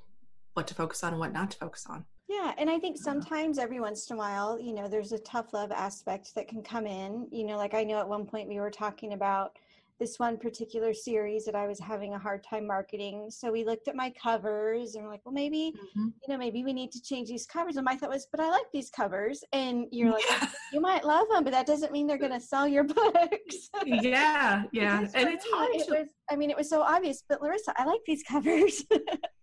what 0.54 0.66
to 0.66 0.74
focus 0.74 1.04
on 1.04 1.12
and 1.12 1.20
what 1.20 1.32
not 1.32 1.50
to 1.50 1.58
focus 1.58 1.84
on. 1.90 2.06
Yeah, 2.26 2.54
and 2.56 2.70
I 2.70 2.78
think 2.78 2.96
sometimes 2.96 3.58
every 3.58 3.80
once 3.80 4.08
in 4.08 4.16
a 4.16 4.18
while, 4.18 4.58
you 4.58 4.72
know, 4.72 4.88
there's 4.88 5.12
a 5.12 5.18
tough 5.18 5.52
love 5.52 5.70
aspect 5.72 6.34
that 6.36 6.48
can 6.48 6.62
come 6.62 6.86
in. 6.86 7.28
You 7.30 7.44
know, 7.44 7.58
like 7.58 7.74
I 7.74 7.84
know 7.84 7.98
at 7.98 8.08
one 8.08 8.24
point 8.24 8.48
we 8.48 8.60
were 8.60 8.70
talking 8.70 9.12
about 9.12 9.58
this 10.00 10.18
one 10.18 10.36
particular 10.36 10.92
series 10.92 11.44
that 11.44 11.54
I 11.54 11.66
was 11.66 11.78
having 11.78 12.14
a 12.14 12.18
hard 12.18 12.42
time 12.48 12.66
marketing. 12.66 13.26
So 13.30 13.52
we 13.52 13.64
looked 13.64 13.86
at 13.88 13.94
my 13.94 14.12
covers 14.20 14.94
and 14.94 15.04
we're 15.04 15.10
like, 15.10 15.20
well, 15.24 15.32
maybe, 15.32 15.72
Mm-hmm. 15.74 16.06
you 16.06 16.28
know, 16.28 16.36
maybe 16.38 16.64
we 16.64 16.72
need 16.72 16.90
to 16.92 17.00
change 17.02 17.28
these 17.28 17.46
covers. 17.46 17.76
And 17.76 17.84
my 17.84 17.96
thought 17.96 18.10
was, 18.10 18.26
but 18.30 18.40
I 18.40 18.50
like 18.50 18.66
these 18.72 18.90
covers. 18.90 19.42
And 19.52 19.86
you're 19.92 20.10
like, 20.10 20.24
yeah 20.28 20.48
you 20.72 20.80
might 20.80 21.04
love 21.04 21.26
them, 21.30 21.44
but 21.44 21.52
that 21.52 21.66
doesn't 21.66 21.92
mean 21.92 22.06
they're 22.06 22.18
going 22.26 22.32
to 22.32 22.40
sell 22.40 22.66
your 22.66 22.84
books. 22.98 23.70
yeah 23.84 24.64
yeah 24.72 25.00
and 25.14 25.28
it's 25.28 25.46
hard 25.52 25.70
It 25.74 25.86
to 25.86 25.94
was, 25.94 26.08
I 26.30 26.36
mean, 26.36 26.50
it 26.50 26.56
was 26.56 26.70
so 26.70 26.80
obvious, 26.82 27.22
but 27.28 27.42
Larissa, 27.42 27.72
I 27.78 27.84
like 27.84 28.00
these 28.06 28.22
covers. 28.28 28.82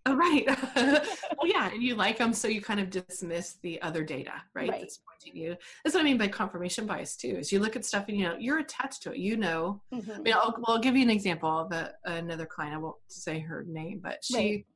Oh, 0.04 0.14
right. 0.16 0.44
well, 0.76 1.46
yeah, 1.46 1.70
and 1.72 1.82
you 1.82 1.94
like 1.94 2.18
them, 2.18 2.32
so 2.32 2.48
you 2.48 2.60
kind 2.60 2.80
of 2.80 2.90
dismiss 2.90 3.54
the 3.62 3.80
other 3.82 4.02
data, 4.02 4.32
right? 4.54 4.68
Right. 4.68 4.80
That's 4.80 4.98
pointing 5.08 5.40
you. 5.40 5.56
That's 5.84 5.94
what 5.94 6.00
I 6.00 6.04
mean 6.04 6.18
by 6.18 6.26
confirmation 6.28 6.86
bias 6.86 7.16
too. 7.16 7.36
Is 7.38 7.52
you 7.52 7.60
look 7.60 7.76
at 7.76 7.84
stuff 7.84 8.06
and 8.08 8.16
you 8.18 8.24
know 8.24 8.36
you're 8.38 8.58
attached 8.58 9.02
to 9.04 9.12
it. 9.12 9.18
You 9.18 9.36
know. 9.36 9.80
I 9.92 9.96
Mhm. 9.96 10.22
mean, 10.24 10.34
I'll, 10.34 10.54
well, 10.58 10.76
I'll 10.76 10.78
give 10.80 10.96
you 10.96 11.02
an 11.02 11.10
example 11.10 11.48
of 11.50 11.72
a, 11.72 11.92
another 12.04 12.46
client. 12.46 12.74
I 12.74 12.78
won't 12.78 12.96
say 13.08 13.38
her 13.38 13.64
name, 13.68 14.00
but 14.02 14.18
she 14.24 14.34
Right. 14.36 14.66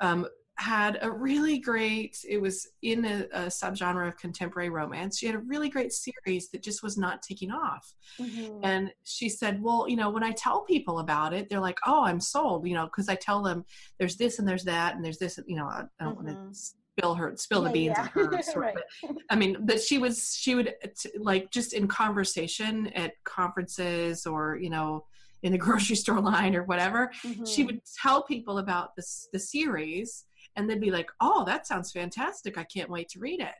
um, 0.00 0.26
had 0.60 0.98
a 1.00 1.10
really 1.10 1.58
great. 1.58 2.18
It 2.28 2.38
was 2.38 2.68
in 2.82 3.04
a, 3.04 3.26
a 3.32 3.40
subgenre 3.46 4.06
of 4.06 4.16
contemporary 4.18 4.68
romance. 4.68 5.18
She 5.18 5.26
had 5.26 5.34
a 5.34 5.38
really 5.40 5.70
great 5.70 5.92
series 5.92 6.50
that 6.50 6.62
just 6.62 6.82
was 6.82 6.98
not 6.98 7.22
taking 7.22 7.50
off. 7.50 7.94
Mhm. 8.20 8.60
And 8.62 8.92
she 9.04 9.28
said, 9.30 9.62
Well, 9.62 9.86
you 9.88 9.96
know, 9.96 10.10
when 10.10 10.22
I 10.22 10.32
tell 10.32 10.60
people 10.62 10.98
about 10.98 11.32
it, 11.32 11.48
they're 11.48 11.60
like, 11.60 11.78
Oh, 11.86 12.04
I'm 12.04 12.20
sold, 12.20 12.68
you 12.68 12.74
know, 12.74 12.84
because 12.84 13.08
I 13.08 13.14
tell 13.14 13.42
them 13.42 13.64
there's 13.98 14.16
this 14.16 14.38
and 14.38 14.46
there's 14.46 14.64
that 14.64 14.94
and 14.94 15.04
there's 15.04 15.18
this, 15.18 15.38
you 15.46 15.56
know, 15.56 15.64
I, 15.66 15.84
I 15.98 16.04
don't 16.04 16.16
want 16.16 16.28
Mhm. 16.28 16.50
to 16.52 16.54
spill 16.98 17.14
her, 17.14 17.32
spill 17.36 17.62
the 17.62 17.70
beans 17.70 17.94
yeah. 17.96 18.02
on 18.02 18.08
her. 18.08 18.42
Story, 18.42 18.66
Right. 18.74 18.76
but, 19.02 19.16
I 19.30 19.36
mean, 19.36 19.56
but 19.64 19.80
she 19.80 19.96
was, 19.96 20.36
she 20.38 20.54
would 20.54 20.74
t- 20.98 21.10
like 21.18 21.50
just 21.50 21.72
in 21.72 21.88
conversation 21.88 22.88
at 22.88 23.12
conferences 23.24 24.26
or, 24.26 24.56
you 24.60 24.68
know, 24.68 25.06
in 25.42 25.52
the 25.52 25.58
grocery 25.66 25.96
store 25.96 26.20
line 26.20 26.54
or 26.54 26.64
whatever, 26.64 27.10
she 27.46 27.62
Mhm. 27.62 27.66
would 27.66 27.80
tell 28.02 28.22
people 28.24 28.58
about 28.58 28.94
this, 28.94 29.26
the 29.32 29.38
series 29.38 30.26
and 30.60 30.70
they'd 30.70 30.80
be 30.80 30.90
like, 30.90 31.10
Oh, 31.20 31.44
that 31.44 31.66
sounds 31.66 31.90
fantastic. 31.92 32.56
I 32.58 32.64
can't 32.64 32.90
wait 32.90 33.08
to 33.10 33.18
read 33.18 33.40
it. 33.40 33.54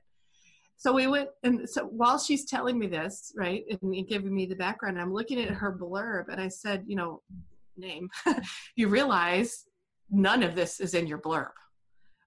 So 0.76 0.92
we 0.92 1.06
went 1.06 1.28
and 1.42 1.68
so 1.68 1.84
while 1.84 2.18
she's 2.18 2.44
telling 2.46 2.78
me 2.78 2.86
this 2.86 3.32
right 3.36 3.64
and 3.82 4.08
giving 4.08 4.34
me 4.34 4.46
the 4.46 4.54
background 4.56 4.98
i'm 4.98 5.12
looking 5.12 5.38
at 5.38 5.50
her 5.50 5.70
blurb 5.76 6.28
and 6.32 6.40
i 6.40 6.48
said 6.48 6.84
you 6.86 6.96
know 6.96 7.20
name 7.76 8.08
you 8.76 8.88
realize 8.88 9.66
none 10.10 10.42
of 10.42 10.54
this 10.54 10.80
is 10.80 10.94
in 10.94 11.06
your 11.06 11.18
blurb. 11.18 11.50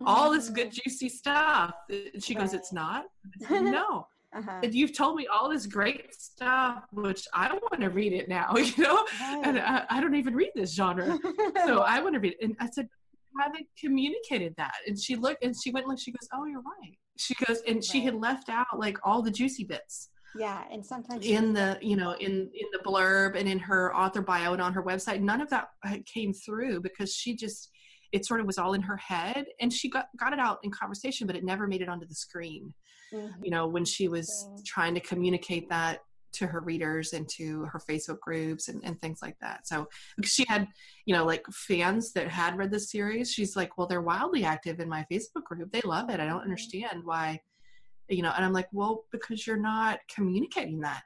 All 0.06 0.32
this 0.32 0.50
good 0.50 0.70
Mhm. 0.70 0.80
juicy 0.84 1.10
stuff. 1.10 1.74
And 1.90 2.24
she 2.24 2.34
goes 2.36 2.54
it's 2.54 2.72
not? 2.74 3.06
Said, 3.48 3.64
no. 3.64 4.08
Uh-huh. 4.36 4.60
and 4.64 4.74
you've 4.74 4.96
told 4.98 5.16
me 5.16 5.26
all 5.28 5.48
this 5.50 5.68
great 5.68 6.12
stuff 6.16 6.84
which 6.92 7.28
i 7.36 7.54
want 7.54 7.82
to 7.82 7.90
read 7.90 8.14
it 8.14 8.28
now 8.28 8.56
you 8.70 8.84
know? 8.84 9.06
And 9.44 9.60
I, 9.60 9.86
I 9.90 10.02
don't 10.02 10.16
even 10.16 10.34
read 10.36 10.52
this 10.56 10.74
genre. 10.74 11.20
So 11.66 11.80
I 11.82 12.00
want 12.02 12.14
to 12.16 12.20
read 12.20 12.34
it. 12.40 12.44
And 12.46 12.56
I 12.60 12.68
said, 12.70 12.88
haven't 13.40 13.68
communicated 13.80 14.54
that. 14.58 14.76
And 14.88 15.00
she 15.00 15.16
looked 15.16 15.44
and 15.44 15.56
she 15.60 15.72
went 15.72 15.88
like 15.88 16.00
she 16.00 16.12
goes, 16.12 16.28
Oh, 16.34 16.46
you're 16.46 16.62
right. 16.62 16.98
She 17.18 17.36
goes, 17.46 17.62
and 17.68 17.84
she 17.84 18.02
had 18.02 18.16
left 18.16 18.50
out 18.50 18.66
like 18.78 18.98
all 19.04 19.22
the 19.22 19.32
juicy 19.32 19.66
bits 19.66 20.10
yeah, 20.36 20.64
and 20.72 20.86
sometimes 20.86 21.26
in 21.26 21.54
the, 21.54 21.78
you 21.82 21.96
know, 21.96 22.14
in, 22.14 22.32
in 22.32 22.68
the 22.72 22.80
blurb 22.84 23.38
and 23.38 23.48
in 23.48 23.60
her 23.60 23.96
author 23.96 24.22
bio 24.22 24.54
and 24.54 24.62
on 24.62 24.74
her 24.74 24.84
website. 24.84 25.22
None 25.22 25.42
of 25.42 25.50
that 25.50 25.68
came 26.12 26.34
through 26.34 26.82
because 26.82 27.14
she 27.14 27.36
just, 27.36 27.70
it 28.12 28.26
sort 28.26 28.40
of 28.40 28.48
was 28.48 28.58
all 28.58 28.74
in 28.74 28.82
her 28.82 28.98
head 28.98 29.46
and 29.60 29.72
she 29.72 29.90
got, 29.90 30.08
got 30.20 30.34
it 30.34 30.40
out 30.40 30.60
in 30.64 30.72
conversation, 30.72 31.28
but 31.28 31.36
it 31.36 31.44
never 31.44 31.68
made 31.68 31.82
it 31.82 31.90
onto 31.90 32.08
the 32.08 32.16
screen, 32.16 32.74
Mhm. 33.14 33.34
you 33.44 33.52
know, 33.52 33.68
when 33.68 33.86
she 33.86 34.08
was 34.08 34.48
trying 34.66 34.96
to 34.96 35.00
communicate 35.00 35.70
that 35.70 36.00
to 36.34 36.48
her 36.48 36.60
readers 36.62 37.14
and 37.14 37.28
to 37.30 37.64
her 37.66 37.80
Facebook 37.80 38.20
groups 38.20 38.68
and, 38.68 38.82
and 38.84 39.00
things 39.02 39.20
like 39.22 39.38
that. 39.40 39.68
So 39.68 39.88
she 40.24 40.46
had, 40.48 40.68
you 41.06 41.16
know, 41.16 41.26
like 41.26 41.46
fans 41.52 42.14
that 42.14 42.28
had 42.28 42.58
read 42.58 42.72
the 42.72 42.80
series, 42.80 43.32
she's 43.32 43.56
like, 43.56 43.78
well, 43.78 43.88
they're 43.88 44.02
wildly 44.02 44.44
active 44.44 44.80
in 44.80 44.90
my 44.90 45.06
Facebook 45.12 45.44
group. 45.44 45.72
They 45.72 45.82
love 45.86 46.10
it. 46.10 46.20
I 46.20 46.26
don't 46.26 46.40
Mhm. 46.40 46.44
understand 46.44 47.02
why, 47.04 47.42
you 48.10 48.22
know, 48.22 48.32
and 48.36 48.44
I'm 48.44 48.54
like, 48.54 48.68
well, 48.72 49.06
because 49.12 49.46
you're 49.48 49.58
not 49.58 50.00
communicating 50.14 50.80
that, 50.82 51.04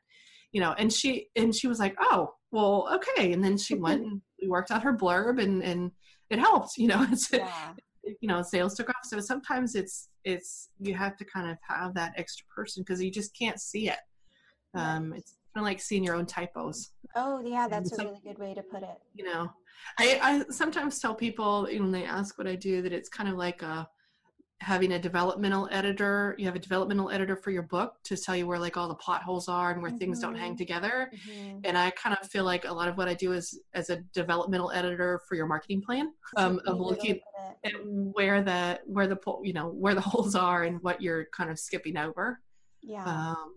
you 0.51 0.61
know, 0.61 0.73
and 0.73 0.91
she, 0.91 1.29
and 1.35 1.53
she 1.55 1.67
was 1.67 1.79
like, 1.79 1.95
oh, 1.99 2.33
well, 2.51 2.87
okay. 2.95 3.33
And 3.33 3.43
then 3.43 3.57
she 3.57 3.75
went 3.85 4.03
and 4.05 4.21
we 4.41 4.47
worked 4.47 4.71
on 4.71 4.81
her 4.81 4.95
blurb 4.95 5.41
and, 5.41 5.63
and 5.63 5.91
it 6.29 6.39
helped, 6.39 6.77
you 6.77 6.87
know, 6.87 7.05
it's, 7.11 7.31
Yeah. 7.31 7.73
you 8.21 8.27
know, 8.27 8.41
sales 8.41 8.75
took 8.75 8.89
off. 8.89 8.95
So 9.03 9.19
sometimes 9.19 9.75
it's, 9.75 10.09
it's, 10.23 10.69
you 10.79 10.93
have 10.93 11.15
to 11.17 11.25
kind 11.25 11.49
of 11.49 11.57
have 11.67 11.93
that 11.95 12.13
extra 12.17 12.45
person 12.53 12.83
because 12.83 13.01
you 13.01 13.11
just 13.11 13.37
can't 13.37 13.59
see 13.61 13.89
it. 13.89 13.97
Um, 14.73 15.13
it's 15.13 15.35
kind 15.53 15.63
of 15.65 15.69
like 15.69 15.79
seeing 15.81 16.03
your 16.03 16.15
own 16.15 16.25
typos 16.25 16.91
Oh, 17.15 17.39
yeah, 17.43 17.67
that's 17.67 17.97
a 17.97 18.03
really 18.03 18.19
good 18.23 18.37
way 18.37 18.53
to 18.53 18.61
put 18.61 18.83
it. 18.83 18.97
you 19.15 19.23
know 19.25 19.49
I, 19.99 20.19
I 20.21 20.43
sometimes 20.51 20.99
tell 20.99 21.15
people 21.15 21.69
you 21.69 21.77
know 21.79 21.83
when 21.83 21.91
they 21.91 22.03
ask 22.03 22.37
what 22.37 22.47
i 22.47 22.55
do 22.55 22.81
that 22.81 22.91
it's 22.93 23.09
kind 23.09 23.29
of 23.29 23.35
like 23.37 23.61
a 23.61 23.87
having 24.59 24.93
a 24.93 24.99
developmental 24.99 25.69
editor 25.71 26.35
you 26.39 26.45
have 26.45 26.55
a 26.55 26.59
developmental 26.59 27.09
editor 27.11 27.35
for 27.35 27.51
your 27.51 27.61
book 27.61 27.93
to 28.03 28.17
tell 28.17 28.35
you 28.35 28.47
where 28.47 28.57
like 28.59 28.75
all 28.75 28.87
the 28.87 28.95
plot 28.95 29.21
holes 29.21 29.47
are 29.47 29.71
and 29.71 29.81
where 29.81 29.91
things 29.91 30.19
don't 30.19 30.35
hang 30.35 30.53
Mhm. 30.55 30.57
together 30.57 31.11
Mhm. 31.13 31.61
and 31.63 31.77
i 31.77 31.91
kind 31.91 32.17
of 32.19 32.27
feel 32.27 32.43
like 32.43 32.65
a 32.65 32.73
lot 32.73 32.87
of 32.89 32.97
what 32.97 33.07
i 33.07 33.13
do 33.13 33.33
is 33.33 33.59
as 33.75 33.89
a 33.91 33.97
developmental 34.13 34.71
editor 34.71 35.21
for 35.29 35.35
your 35.35 35.45
marketing 35.45 35.81
plan 35.81 36.11
um, 36.37 36.59
of 36.65 36.79
looking 36.79 37.19
at 37.63 37.73
where 37.85 38.41
the 38.43 38.79
where 38.85 39.07
the 39.07 39.17
you 39.43 39.53
know 39.53 39.67
where 39.69 39.93
the 39.95 40.01
holes 40.11 40.35
are 40.35 40.63
and 40.63 40.81
what 40.81 41.01
you're 41.01 41.25
kind 41.37 41.49
of 41.51 41.57
skipping 41.59 41.95
over 41.97 42.41
Yeah. 42.81 43.05
um, 43.05 43.55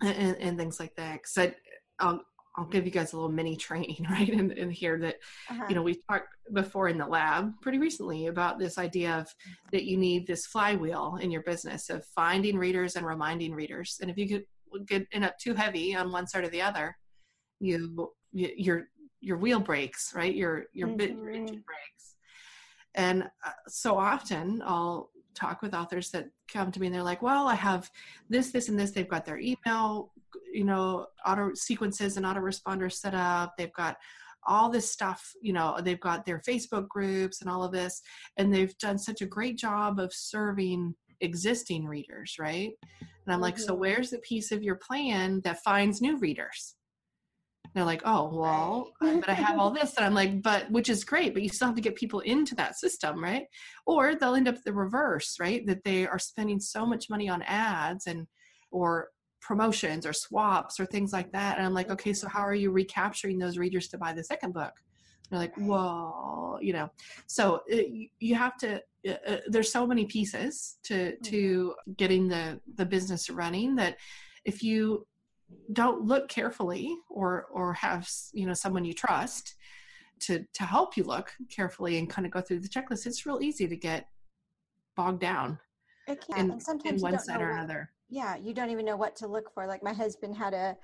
and, 0.00 0.36
and 0.36 0.58
things 0.58 0.80
like 0.80 0.94
that. 0.96 1.20
Because 1.22 1.52
I'll, 1.98 2.20
I'll 2.56 2.66
give 2.66 2.84
you 2.84 2.90
guys 2.90 3.12
a 3.12 3.16
little 3.16 3.30
mini 3.30 3.56
training, 3.56 4.06
right? 4.10 4.28
In, 4.28 4.52
in 4.52 4.70
here 4.70 4.98
that, 4.98 5.16
Uh-huh. 5.50 5.64
you 5.68 5.74
know, 5.74 5.82
we 5.82 6.00
talked 6.10 6.28
before 6.52 6.88
in 6.88 6.98
the 6.98 7.06
lab 7.06 7.52
pretty 7.60 7.78
recently 7.78 8.26
about 8.26 8.58
this 8.58 8.78
idea 8.78 9.18
of 9.18 9.32
that 9.72 9.84
you 9.84 9.96
need 9.96 10.26
this 10.26 10.46
flywheel 10.46 11.18
in 11.20 11.30
your 11.30 11.42
business 11.42 11.90
of 11.90 12.04
finding 12.06 12.56
readers 12.56 12.96
and 12.96 13.06
reminding 13.06 13.52
readers. 13.54 13.98
And 14.00 14.10
if 14.10 14.16
you 14.16 14.26
get, 14.26 14.48
get 14.86 15.06
end 15.12 15.24
up 15.24 15.38
too 15.38 15.54
heavy 15.54 15.94
on 15.94 16.12
one 16.12 16.26
side 16.26 16.44
or 16.44 16.48
the 16.48 16.62
other, 16.62 16.96
you, 17.60 18.12
you 18.32 18.50
you're 18.56 18.88
your 19.20 19.36
wheel 19.36 19.60
breaks 19.60 20.12
right 20.14 20.34
your 20.34 20.66
your, 20.72 20.88
mm-hmm. 20.88 20.96
bit, 20.96 21.10
your 21.10 21.30
engine 21.30 21.64
breaks 21.66 22.14
and 22.94 23.24
uh, 23.44 23.50
so 23.66 23.96
often 23.96 24.62
i'll 24.64 25.10
talk 25.38 25.62
with 25.62 25.74
authors 25.74 26.10
that 26.10 26.28
come 26.52 26.72
to 26.72 26.80
me 26.80 26.86
and 26.86 26.94
they're 26.94 27.02
like 27.02 27.22
well 27.22 27.46
i 27.46 27.54
have 27.54 27.90
this 28.28 28.50
this 28.50 28.68
and 28.68 28.78
this 28.78 28.90
they've 28.90 29.08
got 29.08 29.24
their 29.24 29.38
email 29.38 30.12
you 30.52 30.64
know 30.64 31.06
auto 31.26 31.52
sequences 31.54 32.16
and 32.16 32.26
autoresponders 32.26 32.92
set 32.94 33.14
up 33.14 33.54
they've 33.56 33.72
got 33.72 33.96
all 34.46 34.70
this 34.70 34.90
stuff 34.90 35.32
you 35.42 35.52
know 35.52 35.78
they've 35.82 36.00
got 36.00 36.24
their 36.24 36.40
facebook 36.40 36.88
groups 36.88 37.40
and 37.40 37.50
all 37.50 37.62
of 37.62 37.72
this 37.72 38.00
and 38.36 38.52
they've 38.52 38.76
done 38.78 38.98
such 38.98 39.20
a 39.20 39.26
great 39.26 39.56
job 39.56 39.98
of 39.98 40.12
serving 40.12 40.94
existing 41.20 41.84
readers 41.84 42.36
right 42.38 42.72
and 43.00 43.08
i'm 43.28 43.34
mm-hmm. 43.34 43.42
like 43.42 43.58
so 43.58 43.72
mm-hmm. 43.72 43.80
where's 43.80 44.10
the 44.10 44.18
piece 44.18 44.52
of 44.52 44.62
your 44.62 44.76
plan 44.76 45.40
that 45.44 45.62
finds 45.62 46.00
new 46.00 46.18
readers 46.18 46.74
they're 47.74 47.84
like, 47.84 48.02
oh, 48.04 48.30
well, 48.32 48.92
but 49.00 49.28
I 49.28 49.34
have 49.34 49.58
all 49.58 49.70
this. 49.70 49.96
And 49.96 50.06
I'm 50.06 50.14
like, 50.14 50.42
but 50.42 50.70
which 50.70 50.88
is 50.88 51.04
great, 51.04 51.34
but 51.34 51.42
you 51.42 51.48
still 51.48 51.68
have 51.68 51.76
to 51.76 51.82
get 51.82 51.96
people 51.96 52.20
into 52.20 52.54
that 52.56 52.76
system, 52.78 53.22
right? 53.22 53.44
Or 53.86 54.14
they'll 54.14 54.34
end 54.34 54.48
up 54.48 54.62
the 54.64 54.72
reverse, 54.72 55.36
right? 55.40 55.66
That 55.66 55.84
they 55.84 56.06
are 56.06 56.18
spending 56.18 56.60
so 56.60 56.86
much 56.86 57.10
money 57.10 57.28
on 57.28 57.42
ads 57.42 58.06
and 58.06 58.26
or 58.70 59.08
promotions 59.40 60.04
or 60.04 60.12
swaps 60.12 60.80
or 60.80 60.86
things 60.86 61.12
like 61.12 61.32
that. 61.32 61.58
And 61.58 61.66
I'm 61.66 61.74
like, 61.74 61.90
okay, 61.90 62.12
so 62.12 62.28
how 62.28 62.40
are 62.40 62.54
you 62.54 62.70
recapturing 62.70 63.38
those 63.38 63.58
readers 63.58 63.88
to 63.88 63.98
buy 63.98 64.12
the 64.12 64.24
second 64.24 64.52
book? 64.52 64.72
they're 65.30 65.38
like, 65.38 65.54
well, 65.58 66.58
you 66.60 66.72
know, 66.72 66.90
so 67.26 67.60
it, 67.66 67.86
uh, 67.86 68.08
you 68.18 68.34
have 68.34 68.56
to. 68.58 68.82
Uh, 69.06 69.12
uh, 69.26 69.36
there's 69.46 69.70
so 69.70 69.86
many 69.86 70.06
pieces 70.06 70.78
to 70.84 71.16
to 71.16 71.68
mm-hmm. 71.68 71.92
getting 71.92 72.28
the 72.28 72.60
the 72.76 72.86
business 72.86 73.30
running 73.30 73.76
that 73.76 73.96
if 74.44 74.62
you 74.62 75.06
don't 75.72 76.04
look 76.04 76.28
carefully 76.28 76.96
or 77.08 77.46
or 77.52 77.72
have 77.74 78.08
you 78.32 78.46
know 78.46 78.54
someone 78.54 78.84
you 78.84 78.92
trust 78.92 79.54
to 80.20 80.44
to 80.52 80.64
help 80.64 80.96
you 80.96 81.04
look 81.04 81.32
carefully 81.50 81.98
and 81.98 82.10
kind 82.10 82.26
of 82.26 82.32
go 82.32 82.40
through 82.40 82.60
the 82.60 82.68
checklist 82.68 83.06
it's 83.06 83.26
real 83.26 83.40
easy 83.40 83.66
to 83.66 83.76
get 83.76 84.08
bogged 84.96 85.20
down 85.20 85.58
it 86.06 86.20
can 86.20 86.38
in, 86.38 86.50
and 86.52 86.62
sometimes 86.62 87.02
in 87.02 87.10
one 87.10 87.18
side 87.18 87.40
or 87.40 87.48
what, 87.48 87.54
another 87.54 87.90
yeah 88.08 88.36
you 88.36 88.54
don't 88.54 88.70
even 88.70 88.84
know 88.84 88.96
what 88.96 89.14
to 89.14 89.26
look 89.26 89.52
for 89.52 89.66
like 89.66 89.82
my 89.82 89.92
husband 89.92 90.36
had 90.36 90.54
a 90.54 90.76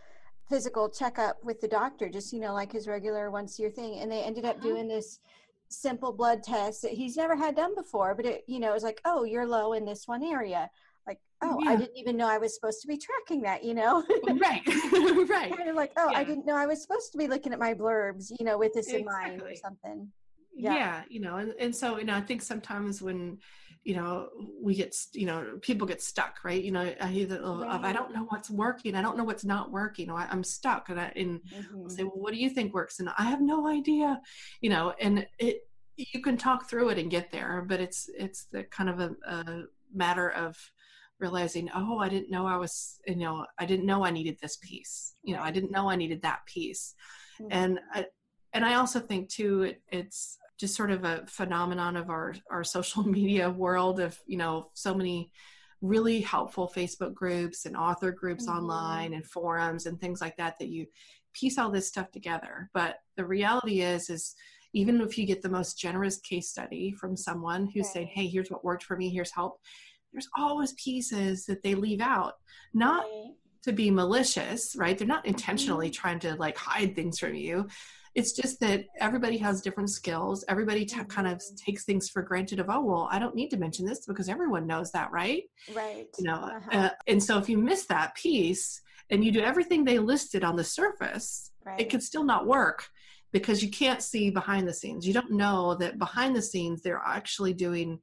physical 0.49 0.88
checkup 0.88 1.42
with 1.42 1.61
the 1.61 1.68
doctor 1.68 2.09
just 2.09 2.33
you 2.33 2.40
know 2.40 2.52
like 2.52 2.73
his 2.73 2.87
regular 2.87 3.30
once 3.30 3.59
a 3.59 3.62
year 3.62 3.71
thing 3.71 4.00
and 4.00 4.11
they 4.11 4.23
ended 4.23 4.44
up 4.44 4.56
uh-huh. 4.56 4.68
doing 4.68 4.87
this 4.87 5.21
simple 5.68 6.12
blood 6.12 6.42
test 6.42 6.83
that 6.83 6.92
he's 6.92 7.16
never 7.16 7.35
had 7.35 7.56
done 7.56 7.75
before 7.75 8.14
but 8.14 8.26
it 8.26 8.44
you 8.47 8.61
know 8.61 8.71
it 8.71 8.75
was 8.75 8.85
like 8.85 9.00
oh 9.06 9.25
you're 9.25 9.47
low 9.47 9.73
in 9.73 9.85
this 9.85 10.06
one 10.06 10.23
area 10.23 10.71
like 11.06 11.18
oh 11.42 11.58
yeah. 11.62 11.70
i 11.70 11.76
didn't 11.76 11.96
even 11.96 12.16
know 12.16 12.28
i 12.28 12.38
was 12.38 12.54
supposed 12.54 12.80
to 12.80 12.88
be 12.88 12.96
tracking 12.96 13.42
that 13.42 13.64
you 13.64 13.75
know 13.75 14.02
right 14.28 14.62
right 15.28 15.56
kind 15.56 15.68
of 15.68 15.76
like 15.76 15.92
oh 15.96 16.11
yeah. 16.11 16.18
i 16.18 16.25
didn't 16.25 16.46
know 16.46 16.56
i 16.56 16.66
was 16.66 16.82
supposed 16.82 17.12
to 17.12 17.18
be 17.18 17.26
looking 17.26 17.52
at 17.52 17.58
my 17.58 17.75
blurbs 17.75 18.32
you 18.38 18.44
know 18.44 18.58
with 18.58 18.73
this 18.73 18.88
exactly. 18.88 19.00
in 19.00 19.38
mind 19.38 19.42
or 19.42 19.54
something 19.54 20.08
yeah. 20.56 20.75
yeah 20.75 21.02
you 21.08 21.20
know 21.20 21.37
and, 21.37 21.54
and 21.58 21.75
so 21.75 21.99
you 21.99 22.04
know 22.04 22.14
i 22.14 22.20
think 22.20 22.42
sometimes 22.42 23.02
when 23.02 23.38
you 23.84 23.94
know 23.94 24.28
we 24.62 24.75
get 24.75 24.96
you 25.12 25.26
know 25.26 25.58
people 25.61 25.87
get 25.87 26.00
stuck 26.00 26.38
right 26.42 26.64
you 26.64 26.73
know 26.73 26.92
i 27.00 27.06
hear 27.06 27.26
that 27.26 27.42
right. 27.42 27.84
i 27.84 27.92
don't 27.92 28.14
know 28.14 28.25
what's 28.28 28.50
working 28.50 28.94
i 28.94 29.02
don't 29.02 29.16
know 29.16 29.25
what's 29.25 29.44
not 29.44 29.70
working 29.70 30.11
or 30.11 30.18
I, 30.18 30.26
am 30.30 30.42
stuck 30.42 30.88
and 30.88 30.99
i 30.99 31.12
and 31.14 31.40
mm-hmm. 31.42 31.88
say 31.88 32.02
well 32.02 32.14
what 32.14 32.32
do 32.32 32.40
you 32.40 32.49
think 32.49 32.73
works 32.73 33.00
and 33.00 33.11
i 33.18 33.25
have 33.25 33.42
no 33.42 33.68
idea 33.68 34.20
you 34.62 34.70
know 34.70 34.94
and 35.00 35.26
it 35.38 35.68
you 35.96 36.23
can 36.23 36.37
talk 36.37 36.68
through 36.68 36.88
it 36.88 36.99
and 36.99 37.11
get 37.11 37.30
there 37.30 37.64
but 37.66 37.80
it's 37.80 38.08
it's 38.16 38.44
the 38.46 38.64
kind 38.64 38.88
of 38.88 39.00
a, 39.00 39.14
a 39.26 39.62
matter 39.94 40.30
of 40.30 40.56
realizing 41.21 41.71
oh 41.75 41.99
i 41.99 42.09
didn't 42.09 42.30
know 42.30 42.47
i 42.47 42.56
was 42.56 42.99
you 43.06 43.16
know 43.16 43.47
i 43.59 43.64
didn't 43.64 43.87
know 43.87 44.04
i 44.04 44.11
needed 44.11 44.37
this 44.40 44.56
piece 44.56 45.14
you 45.23 45.35
know 45.35 45.42
i 45.42 45.50
didn't 45.50 45.71
know 45.71 45.88
i 45.88 45.97
needed 45.97 46.23
that 46.23 46.44
piece 46.47 46.94
mm-hmm. 47.40 47.52
and 47.52 47.80
I, 47.92 48.06
and 48.52 48.64
i 48.64 48.75
also 48.75 49.00
think 49.00 49.28
too 49.28 49.62
it, 49.62 49.83
it's 49.90 50.38
just 50.59 50.76
sort 50.76 50.90
of 50.90 51.04
a 51.04 51.25
phenomenon 51.26 51.97
of 51.97 52.11
our 52.11 52.35
our 52.50 52.64
social 52.64 53.02
media 53.09 53.49
world 53.50 54.00
of 54.00 54.18
you 54.26 54.37
know 54.37 54.71
so 54.75 54.94
many 54.94 55.30
really 55.80 56.21
helpful 56.21 56.73
facebook 56.75 57.14
groups 57.14 57.66
and 57.66 57.76
author 57.76 58.11
groups 58.11 58.47
mm-hmm. 58.47 58.59
online 58.59 59.14
and 59.14 59.26
forums 59.26 59.87
and 59.87 60.00
things 60.00 60.21
like 60.21 60.37
that 60.37 60.59
that 60.59 60.68
you 60.68 60.87
piece 61.33 61.59
all 61.59 61.71
this 61.71 61.88
stuff 61.88 62.11
together 62.11 62.71
but 62.75 62.97
the 63.16 63.25
reality 63.25 63.83
is 63.83 64.11
is 64.11 64.35
even 64.73 65.00
if 65.00 65.16
you 65.16 65.25
get 65.25 65.40
the 65.40 65.49
most 65.49 65.78
generous 65.78 66.18
case 66.18 66.49
study 66.49 66.92
from 66.92 67.16
someone 67.16 67.68
who's 67.73 67.92
saying 67.92 68.09
hey 68.12 68.26
here's 68.26 68.50
what 68.50 68.64
worked 68.64 68.85
for 68.85 68.97
me 68.97 69.09
here's 69.09 69.33
help 69.33 69.61
there's 70.14 70.28
always 70.38 70.73
pieces 70.75 71.44
that 71.44 71.62
they 71.62 71.75
leave 71.75 72.00
out 72.00 72.35
not 72.73 73.04
to 73.62 73.73
be 73.73 73.90
malicious 73.90 74.75
right 74.76 74.97
they're 74.97 75.06
not 75.06 75.26
intentionally 75.26 75.88
mm-hmm. 75.88 76.00
trying 76.00 76.18
to 76.18 76.35
like 76.37 76.56
hide 76.56 76.94
things 76.94 77.18
from 77.18 77.35
you 77.35 77.66
it's 78.14 78.33
just 78.33 78.61
that 78.61 78.85
everybody 79.00 79.37
has 79.37 79.61
different 79.61 79.90
skills 79.90 80.44
everybody 80.49 80.85
t- 80.85 81.02
kind 81.04 81.26
of 81.26 81.38
mm-hmm. 81.38 81.54
takes 81.56 81.85
things 81.85 82.09
for 82.09 82.23
granted 82.23 82.61
of 82.61 82.66
oh 82.71 82.80
well 82.80 83.09
i 83.11 83.18
don't 83.18 83.35
need 83.35 83.50
to 83.50 83.56
mention 83.56 83.84
this 83.84 84.06
because 84.06 84.28
everyone 84.28 84.67
knows 84.67 84.93
that 84.93 85.10
right 85.10 85.43
right 85.75 86.06
you 86.19 86.25
know 86.25 86.34
uh-huh. 86.34 86.78
uh, 86.78 86.91
and 87.06 87.23
so 87.23 87.38
if 87.38 87.49
you 87.49 87.58
miss 87.58 87.86
that 87.86 88.15
piece 88.15 88.80
and 89.10 89.25
you 89.25 89.32
do 89.32 89.41
everything 89.41 89.84
they 89.84 89.99
listed 89.99 90.45
on 90.45 90.56
the 90.56 90.65
surface 90.65 91.50
right. 91.65 91.80
it 91.80 91.91
could 91.91 92.02
still 92.02 92.25
not 92.25 92.47
work 92.47 92.86
because 93.32 93.62
you 93.62 93.71
can't 93.71 94.02
see 94.02 94.30
behind 94.30 94.69
the 94.69 94.75
scenes 94.75 95.06
you 95.06 95.12
don't 95.12 95.32
know 95.32 95.75
that 95.75 95.99
behind 95.99 96.36
the 96.36 96.43
scenes 96.43 96.82
they're 96.82 97.02
actually 97.04 97.52
doing 97.52 97.99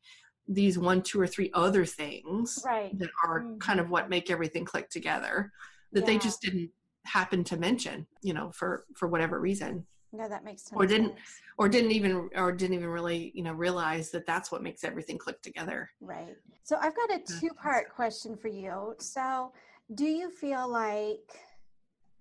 these 0.47 0.77
one, 0.77 1.01
two, 1.01 1.19
or 1.19 1.27
three 1.27 1.49
other 1.53 1.85
things 1.85 2.61
right. 2.65 2.97
that 2.99 3.09
are 3.23 3.41
mm-hmm. 3.41 3.57
kind 3.57 3.79
of 3.79 3.89
what 3.89 4.09
make 4.09 4.29
everything 4.29 4.65
click 4.65 4.89
together 4.89 5.51
that 5.93 6.01
yeah. 6.01 6.05
they 6.05 6.17
just 6.17 6.41
didn't 6.41 6.69
happen 7.05 7.43
to 7.43 7.57
mention, 7.57 8.05
you 8.21 8.33
know, 8.33 8.51
for 8.51 8.85
for 8.95 9.07
whatever 9.07 9.39
reason. 9.39 9.85
No, 10.13 10.27
that 10.27 10.43
makes 10.43 10.63
sense. 10.63 10.77
Or 10.77 10.85
didn't, 10.85 11.13
or 11.57 11.69
didn't 11.69 11.91
even, 11.91 12.29
or 12.35 12.51
didn't 12.51 12.75
even 12.75 12.89
really, 12.89 13.31
you 13.33 13.43
know, 13.43 13.53
realize 13.53 14.11
that 14.11 14.25
that's 14.25 14.51
what 14.51 14.61
makes 14.61 14.83
everything 14.83 15.17
click 15.17 15.41
together. 15.41 15.89
Right. 16.01 16.35
So 16.63 16.75
I've 16.81 16.95
got 16.95 17.13
a 17.13 17.39
two-part 17.39 17.93
question 17.95 18.35
for 18.35 18.49
you. 18.49 18.95
So, 18.99 19.53
do 19.95 20.05
you 20.05 20.29
feel 20.29 20.69
like 20.69 21.39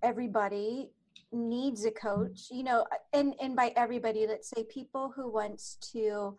everybody 0.03 0.89
needs 1.33 1.83
a 1.85 1.91
coach? 1.91 2.47
You 2.49 2.63
know, 2.63 2.85
and 3.11 3.35
and 3.41 3.55
by 3.55 3.73
everybody, 3.75 4.25
let's 4.25 4.49
say 4.49 4.63
people 4.63 5.11
who 5.13 5.29
wants 5.29 5.77
to 5.91 6.37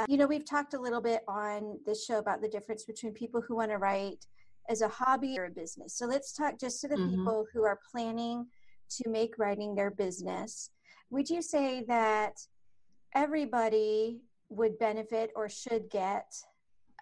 uh, 0.00 0.06
you 0.08 0.16
know, 0.16 0.26
we've 0.26 0.44
talked 0.44 0.74
a 0.74 0.80
little 0.80 1.00
bit 1.00 1.22
on 1.28 1.78
this 1.84 2.04
show 2.04 2.18
about 2.18 2.40
the 2.40 2.48
difference 2.48 2.84
between 2.84 3.12
people 3.12 3.40
who 3.40 3.56
want 3.56 3.70
to 3.70 3.78
write 3.78 4.24
as 4.68 4.80
a 4.82 4.88
hobby 4.88 5.38
or 5.38 5.46
a 5.46 5.50
business. 5.50 5.94
So 5.94 6.06
let's 6.06 6.32
talk 6.32 6.58
just 6.58 6.80
to 6.80 6.88
the 6.88 6.96
mm-hmm. 6.96 7.10
people 7.10 7.46
who 7.52 7.64
are 7.64 7.78
planning 7.90 8.46
to 8.98 9.08
make 9.08 9.38
writing 9.38 9.74
their 9.74 9.90
business. 9.90 10.70
Would 11.10 11.28
you 11.28 11.42
say 11.42 11.84
that 11.88 12.34
everybody 13.14 14.20
would 14.48 14.78
benefit 14.78 15.32
or 15.36 15.48
should 15.48 15.90
get 15.90 16.32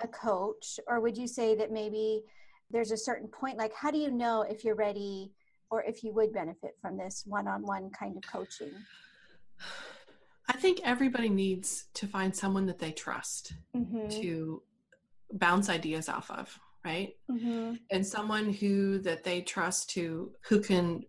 a 0.02 0.08
coach? 0.08 0.80
Or 0.86 1.00
would 1.00 1.16
you 1.16 1.28
say 1.28 1.54
that 1.56 1.70
maybe 1.70 2.22
there's 2.70 2.90
a 2.90 2.96
certain 2.96 3.28
point, 3.28 3.58
like 3.58 3.74
how 3.74 3.90
do 3.90 3.98
you 3.98 4.10
know 4.10 4.42
if 4.42 4.64
you're 4.64 4.74
ready 4.74 5.30
or 5.70 5.82
if 5.84 6.02
you 6.02 6.12
would 6.14 6.32
benefit 6.32 6.76
from 6.80 6.96
this 6.96 7.24
one 7.26 7.46
on 7.46 7.62
one 7.62 7.90
kind 7.90 8.16
of 8.16 8.22
coaching? 8.30 8.72
I 10.58 10.60
think 10.60 10.80
everybody 10.82 11.28
needs 11.28 11.84
to 11.94 12.08
find 12.08 12.34
someone 12.34 12.66
that 12.66 12.80
they 12.80 12.90
trust 12.90 13.52
mm-hmm. 13.76 14.08
to 14.20 14.60
bounce 15.32 15.68
ideas 15.70 16.08
off 16.08 16.28
of, 16.32 16.58
right? 16.84 17.14
Mm-hmm. 17.30 17.74
And 17.92 18.04
someone 18.04 18.52
who 18.52 18.98
that 19.02 19.22
they 19.22 19.42
trust 19.42 19.90
to 19.90 20.32
who 20.48 20.58
can 20.58 21.04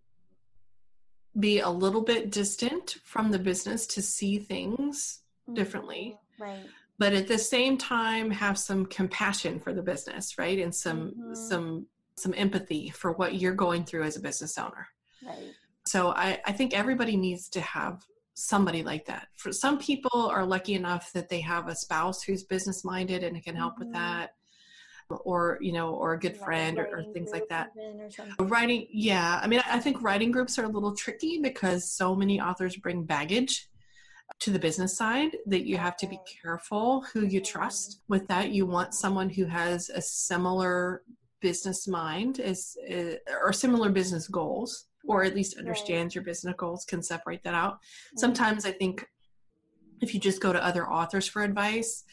be 1.40 1.62
a 1.62 1.70
little 1.70 2.04
bit 2.04 2.30
distant 2.30 2.98
from 3.04 3.32
the 3.32 3.40
business 3.40 3.88
to 3.88 4.04
see 4.04 4.38
things 4.38 5.22
mm-hmm. 5.48 5.56
differently. 5.56 6.16
Right. 6.40 6.68
But 7.00 7.14
at 7.14 7.28
the 7.28 7.40
same 7.40 7.76
time 7.76 8.30
have 8.30 8.56
some 8.56 8.86
compassion 8.86 9.60
for 9.60 9.74
the 9.74 9.82
business, 9.82 10.38
right? 10.38 10.60
And 10.60 10.76
some 10.76 11.10
mm-hmm. 11.10 11.34
some 11.34 11.88
some 12.18 12.36
empathy 12.38 12.90
for 12.90 13.14
what 13.14 13.34
you're 13.42 13.56
going 13.56 13.84
through 13.84 14.04
as 14.04 14.16
a 14.16 14.22
business 14.22 14.60
owner. 14.60 14.90
Right. 15.26 15.54
So 15.88 16.10
I, 16.10 16.40
I 16.46 16.52
think 16.52 16.76
everybody 16.76 17.18
needs 17.18 17.50
to 17.50 17.62
have 17.62 18.06
somebody 18.39 18.84
like 18.84 19.06
that. 19.06 19.28
For 19.36 19.52
some 19.52 19.78
people 19.78 20.28
are 20.28 20.45
lucky 20.45 20.73
enough 20.73 21.12
that 21.13 21.30
they 21.30 21.41
have 21.41 21.67
a 21.67 21.75
spouse 21.75 22.23
who's 22.23 22.43
business 22.43 22.84
minded 22.84 23.23
and 23.23 23.41
can 23.43 23.56
help 23.56 23.73
mm-hmm. 23.73 23.86
with 23.86 23.93
that 23.93 24.32
or 25.25 25.58
you 25.60 25.71
know 25.71 25.95
or 25.95 26.13
a 26.13 26.19
good 26.19 26.38
friend 26.38 26.78
or, 26.78 26.86
or, 26.86 27.04
things 27.13 27.32
like 27.32 27.47
that. 27.49 27.71
writing 28.41 28.86
yeah 28.91 29.39
i 29.41 29.47
mean 29.47 29.60
i 29.65 29.80
think 29.80 30.04
writing 30.04 30.30
groups 30.30 30.60
are 30.60 30.65
a 30.65 30.69
little 30.69 30.95
tricky 30.95 31.39
because 31.41 31.89
so 31.89 32.15
many 32.15 32.39
authors 32.39 32.75
bring 32.75 33.04
baggage 33.04 33.69
to 34.39 34.52
the 34.52 34.60
business 34.60 34.95
side 34.95 35.36
that 35.47 35.65
you 35.65 35.78
have 35.78 35.97
to 35.97 36.08
be 36.08 36.19
careful 36.41 37.02
who 37.13 37.25
you 37.25 37.41
trust. 37.41 38.02
With 38.08 38.28
that 38.28 38.52
you 38.52 38.65
want 38.65 38.93
someone 38.93 39.30
who 39.30 39.45
has 39.45 39.89
a 39.89 40.02
similar 40.02 41.02
business 41.41 41.88
mind 41.88 42.39
as 42.39 42.75
uh, 42.91 43.15
or 43.41 43.54
similar 43.54 43.89
business 43.89 44.28
goals 44.28 44.86
or 45.10 45.24
at 45.24 45.36
least 45.36 45.58
understands 45.58 46.13
your 46.13 46.24
business 46.24 46.54
goals 46.56 46.86
can 46.86 47.02
separate 47.02 47.43
that 47.43 47.56
out. 47.56 47.74
Mm-hmm. 47.74 48.19
Sometimes 48.19 48.63
I 48.63 48.72
think 48.72 49.06
if 50.02 50.13
you 50.13 50.19
just 50.19 50.39
go 50.39 50.54
to 50.54 50.63
other 50.63 50.88
authors 50.88 51.28
for 51.28 51.41
advice, 51.41 52.04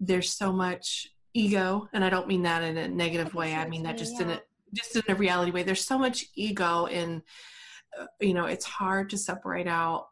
there's 0.00 0.32
so 0.32 0.52
much 0.52 1.06
ego, 1.32 1.88
and 1.92 2.04
I 2.04 2.10
don't 2.10 2.26
mean 2.26 2.42
that 2.42 2.64
in 2.64 2.76
a 2.76 2.88
negative 2.88 3.34
way. 3.34 3.54
I 3.54 3.68
mean 3.68 3.84
that 3.84 3.96
just 3.96 4.14
yeah. 4.14 4.22
in 4.22 4.30
a 4.30 4.40
just 4.74 4.96
in 4.96 5.02
a 5.08 5.14
reality 5.14 5.52
way. 5.52 5.62
There's 5.62 5.84
so 5.84 5.96
much 5.96 6.26
ego 6.34 6.86
in, 6.86 7.22
uh, 7.98 8.06
you 8.20 8.34
know, 8.34 8.46
it's 8.46 8.64
hard 8.64 9.10
to 9.10 9.16
separate 9.16 9.68
out 9.68 10.08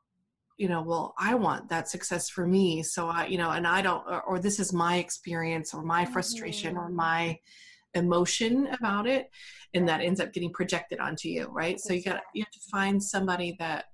you 0.57 0.69
know 0.69 0.83
well 0.83 1.15
i 1.21 1.37
want 1.37 1.69
that 1.69 1.89
success 1.89 2.29
for 2.29 2.45
me 2.45 2.83
so 2.83 3.07
i 3.07 3.27
you 3.27 3.39
know 3.39 3.51
and 3.51 3.65
i 3.65 3.81
don't 3.81 4.05
or, 4.09 4.21
or 4.23 4.39
this 4.41 4.59
is 4.59 4.73
my 4.73 4.97
experience 4.97 5.73
or 5.73 5.85
my 5.85 6.05
frustration 6.05 6.75
mm-hmm. 6.75 6.85
or 6.85 6.89
my 6.89 7.39
emotion 7.95 8.67
about 8.67 9.07
it 9.07 9.31
and 9.75 9.89
that 9.89 10.01
ends 10.01 10.21
up 10.21 10.33
getting 10.33 10.53
projected 10.53 10.99
onto 10.99 11.29
you 11.29 11.49
right 11.53 11.81
so 11.81 11.93
you 11.93 12.03
got 12.03 12.21
you 12.35 12.43
have 12.43 12.51
to 12.51 12.61
find 12.71 13.03
somebody 13.03 13.57
that 13.59 13.87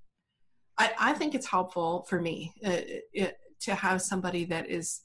i 0.78 0.90
i 0.98 1.12
think 1.12 1.34
it's 1.34 1.46
helpful 1.46 2.06
for 2.08 2.20
me 2.20 2.52
uh, 2.64 2.80
it, 3.12 3.36
to 3.60 3.74
have 3.74 4.00
somebody 4.02 4.44
that 4.44 4.68
is 4.68 5.02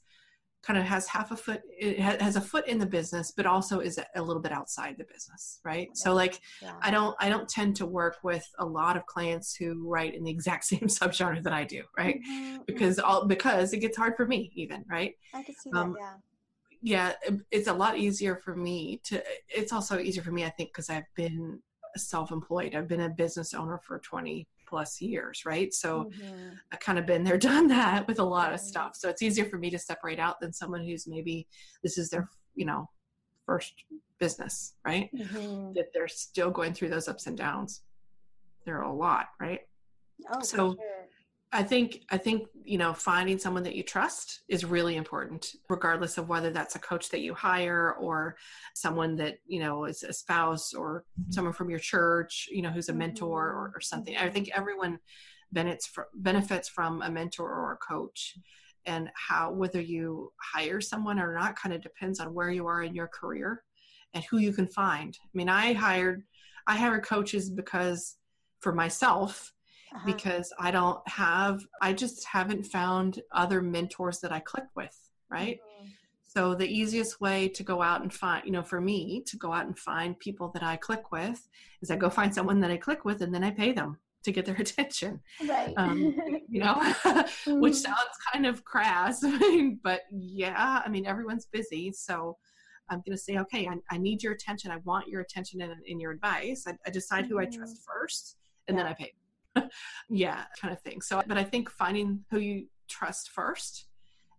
kind 0.62 0.78
of 0.78 0.84
has 0.84 1.06
half 1.06 1.30
a 1.30 1.36
foot 1.36 1.62
it 1.78 1.98
has 1.98 2.36
a 2.36 2.40
foot 2.40 2.66
in 2.68 2.78
the 2.78 2.84
business 2.84 3.32
but 3.34 3.46
also 3.46 3.80
is 3.80 3.98
a 4.16 4.22
little 4.22 4.42
bit 4.42 4.52
outside 4.52 4.94
the 4.98 5.04
business 5.04 5.58
right 5.64 5.88
yeah. 5.88 5.94
so 5.94 6.12
like 6.12 6.38
yeah. 6.60 6.74
i 6.82 6.90
don't 6.90 7.16
i 7.18 7.30
don't 7.30 7.48
tend 7.48 7.74
to 7.74 7.86
work 7.86 8.18
with 8.22 8.46
a 8.58 8.64
lot 8.64 8.94
of 8.94 9.06
clients 9.06 9.56
who 9.56 9.88
write 9.88 10.14
in 10.14 10.22
the 10.22 10.30
exact 10.36 10.64
same 10.64 10.80
subgenre 10.80 11.42
that 11.42 11.54
i 11.54 11.64
do 11.64 11.82
right 11.96 12.20
mm-hmm. 12.30 12.58
because 12.66 12.98
all 12.98 13.26
because 13.26 13.72
it 13.72 13.78
gets 13.78 13.96
hard 13.96 14.14
for 14.16 14.26
me 14.26 14.52
even 14.54 14.84
right 14.90 15.14
i 15.34 15.42
can 15.42 15.54
see 15.54 15.70
um, 15.74 15.92
that 15.92 15.98
yeah 16.00 16.14
yeah 16.82 17.12
it's 17.50 17.68
a 17.68 17.72
lot 17.72 17.98
easier 17.98 18.36
for 18.36 18.56
me 18.56 19.00
to 19.04 19.22
it's 19.48 19.72
also 19.72 19.98
easier 19.98 20.22
for 20.22 20.32
me 20.32 20.44
i 20.44 20.50
think 20.50 20.70
because 20.70 20.88
i've 20.88 21.04
been 21.14 21.60
self-employed 21.96 22.74
i've 22.74 22.88
been 22.88 23.02
a 23.02 23.08
business 23.08 23.52
owner 23.52 23.78
for 23.84 23.98
20 23.98 24.46
plus 24.70 25.02
years, 25.02 25.42
right? 25.44 25.74
So 25.74 26.04
mm-hmm. 26.04 26.50
I 26.72 26.76
kind 26.76 26.98
of 26.98 27.04
been 27.04 27.24
there, 27.24 27.36
done 27.52 27.66
that 27.68 28.06
with 28.06 28.20
a 28.20 28.24
lot 28.24 28.54
of 28.54 28.60
stuff. 28.60 28.92
So 28.94 29.10
it's 29.10 29.20
easier 29.20 29.44
for 29.44 29.58
me 29.58 29.68
to 29.70 29.78
separate 29.78 30.20
out 30.20 30.40
than 30.40 30.52
someone 30.52 30.82
who's 30.82 31.06
maybe 31.06 31.46
this 31.82 31.98
is 31.98 32.08
their, 32.08 32.30
you 32.54 32.64
know, 32.64 32.88
first 33.44 33.74
business, 34.18 34.74
right? 34.86 35.10
Mm-hmm. 35.14 35.72
That 35.74 35.86
they're 35.92 36.08
still 36.08 36.50
going 36.50 36.72
through 36.72 36.90
those 36.90 37.08
ups 37.08 37.26
and 37.26 37.36
downs. 37.36 37.82
There 38.64 38.78
are 38.78 38.84
a 38.84 38.92
lot, 38.92 39.26
right? 39.40 39.60
Oh, 40.32 40.40
so 40.40 40.74
sure. 40.74 40.76
I 41.52 41.64
think 41.64 42.02
I 42.10 42.16
think 42.16 42.46
you 42.64 42.78
know 42.78 42.94
finding 42.94 43.38
someone 43.38 43.64
that 43.64 43.74
you 43.74 43.82
trust 43.82 44.42
is 44.48 44.64
really 44.64 44.96
important, 44.96 45.56
regardless 45.68 46.16
of 46.16 46.28
whether 46.28 46.50
that's 46.50 46.76
a 46.76 46.80
coach 46.80 47.08
that 47.10 47.20
you 47.20 47.34
hire 47.34 47.94
or 47.94 48.36
someone 48.74 49.16
that 49.16 49.38
you 49.46 49.58
know 49.60 49.84
is 49.84 50.04
a 50.04 50.12
spouse 50.12 50.72
or 50.72 51.04
someone 51.30 51.52
from 51.52 51.68
your 51.68 51.80
church, 51.80 52.48
you 52.52 52.62
know, 52.62 52.70
who's 52.70 52.88
a 52.88 52.92
mentor 52.92 53.48
or, 53.48 53.68
mm-hmm. 53.68 53.76
or 53.76 53.80
something. 53.80 54.16
I 54.16 54.28
think 54.30 54.50
everyone 54.54 55.00
benefits 55.50 55.86
from, 55.86 56.04
benefits 56.14 56.68
from 56.68 57.02
a 57.02 57.10
mentor 57.10 57.50
or 57.50 57.72
a 57.72 57.76
coach, 57.78 58.38
and 58.86 59.10
how 59.14 59.50
whether 59.50 59.80
you 59.80 60.32
hire 60.40 60.80
someone 60.80 61.18
or 61.18 61.34
not 61.34 61.56
kind 61.56 61.74
of 61.74 61.82
depends 61.82 62.20
on 62.20 62.32
where 62.32 62.50
you 62.50 62.66
are 62.68 62.82
in 62.84 62.94
your 62.94 63.08
career 63.08 63.64
and 64.14 64.22
who 64.24 64.38
you 64.38 64.52
can 64.52 64.68
find. 64.68 65.18
I 65.20 65.28
mean, 65.34 65.48
I 65.48 65.72
hired 65.72 66.22
I 66.68 66.76
hired 66.76 67.04
coaches 67.04 67.50
because 67.50 68.16
for 68.60 68.72
myself 68.72 69.52
uh-huh. 69.94 70.06
because 70.06 70.52
I 70.58 70.70
don't 70.70 71.06
have, 71.08 71.60
I 71.80 71.92
just 71.92 72.24
haven't 72.24 72.64
found 72.64 73.20
other 73.32 73.60
mentors 73.62 74.20
that 74.20 74.32
I 74.32 74.40
click 74.40 74.66
with, 74.74 74.96
right? 75.30 75.58
Mm-hmm. 75.58 75.88
So 76.26 76.54
the 76.54 76.68
easiest 76.68 77.20
way 77.20 77.48
to 77.48 77.64
go 77.64 77.82
out 77.82 78.02
and 78.02 78.12
find, 78.12 78.44
you 78.44 78.52
know, 78.52 78.62
for 78.62 78.80
me 78.80 79.24
to 79.26 79.36
go 79.36 79.52
out 79.52 79.66
and 79.66 79.76
find 79.76 80.16
people 80.18 80.50
that 80.54 80.62
I 80.62 80.76
click 80.76 81.10
with 81.10 81.48
is 81.82 81.90
I 81.90 81.96
go 81.96 82.08
find 82.08 82.32
someone 82.32 82.60
that 82.60 82.70
I 82.70 82.76
click 82.76 83.04
with 83.04 83.20
and 83.22 83.34
then 83.34 83.42
I 83.42 83.50
pay 83.50 83.72
them 83.72 83.98
to 84.22 84.30
get 84.30 84.46
their 84.46 84.54
attention. 84.58 85.20
Right. 85.44 85.74
Um, 85.76 86.16
you 86.48 86.60
know, 86.60 86.74
mm-hmm. 86.80 87.60
which 87.60 87.74
sounds 87.74 87.98
kind 88.32 88.46
of 88.46 88.64
crass, 88.64 89.24
but 89.82 90.02
yeah, 90.12 90.82
I 90.84 90.88
mean, 90.88 91.04
everyone's 91.04 91.46
busy. 91.46 91.92
So 91.92 92.36
I'm 92.90 92.98
going 92.98 93.16
to 93.16 93.22
say, 93.22 93.38
okay, 93.38 93.66
I, 93.66 93.74
I, 93.90 93.98
need 93.98 94.22
your 94.22 94.32
attention. 94.32 94.70
I 94.70 94.78
want 94.78 95.08
your 95.08 95.22
attention 95.22 95.60
and, 95.62 95.74
in 95.86 95.98
your 95.98 96.10
advice. 96.12 96.64
I, 96.66 96.76
I 96.86 96.90
decide 96.90 97.24
mm-hmm. 97.24 97.32
who 97.34 97.40
I 97.40 97.46
trust 97.46 97.76
mm-hmm. 97.76 98.00
first 98.00 98.36
and 98.68 98.76
yeah. 98.76 98.84
then 98.84 98.92
I 98.92 98.94
pay. 98.94 99.12
yeah, 100.08 100.44
kind 100.60 100.72
of 100.72 100.80
thing. 100.80 101.00
So, 101.00 101.22
but 101.26 101.38
I 101.38 101.44
think 101.44 101.70
finding 101.70 102.24
who 102.30 102.38
you 102.38 102.66
trust 102.88 103.30
first 103.30 103.86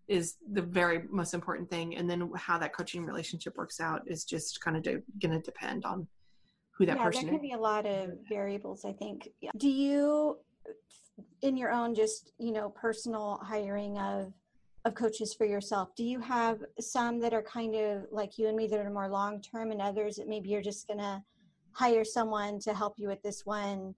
is 0.07 0.35
the 0.51 0.61
very 0.61 1.03
most 1.09 1.33
important 1.33 1.69
thing. 1.69 1.95
And 1.95 2.09
then 2.09 2.29
how 2.35 2.57
that 2.57 2.75
coaching 2.75 3.05
relationship 3.05 3.55
works 3.55 3.79
out 3.79 4.01
is 4.05 4.25
just 4.25 4.61
kind 4.61 4.75
of 4.75 4.83
de- 4.83 5.01
going 5.21 5.31
to 5.31 5.39
depend 5.39 5.85
on 5.85 6.07
who 6.71 6.85
that 6.85 6.97
person 6.97 7.07
is. 7.09 7.15
yeah, 7.15 7.19
person 7.19 7.25
there 7.27 7.39
can 7.39 7.41
be 7.41 7.53
a 7.53 7.57
lot 7.57 7.85
of 7.85 8.11
variables, 8.27 8.85
I 8.85 8.91
think. 8.93 9.29
Do 9.57 9.69
you, 9.69 10.37
in 11.41 11.55
your 11.55 11.71
own 11.71 11.95
just, 11.95 12.33
you 12.39 12.51
know, 12.51 12.69
personal 12.69 13.39
hiring 13.43 13.97
of, 13.99 14.33
of 14.83 14.95
coaches 14.95 15.33
for 15.33 15.45
yourself, 15.45 15.95
do 15.95 16.03
you 16.03 16.19
have 16.19 16.59
some 16.79 17.19
that 17.19 17.33
are 17.33 17.43
kind 17.43 17.75
of 17.75 18.05
like 18.11 18.37
you 18.37 18.47
and 18.47 18.57
me 18.57 18.67
that 18.67 18.79
are 18.79 18.89
more 18.89 19.09
long 19.09 19.41
term 19.41 19.71
and 19.71 19.81
others 19.81 20.15
that 20.15 20.27
maybe 20.27 20.49
you're 20.49 20.61
just 20.61 20.87
going 20.87 20.99
to 20.99 21.21
hire 21.73 22.03
someone 22.03 22.59
to 22.59 22.73
help 22.73 22.95
you 22.97 23.07
with 23.07 23.21
this 23.21 23.45
one 23.45 23.95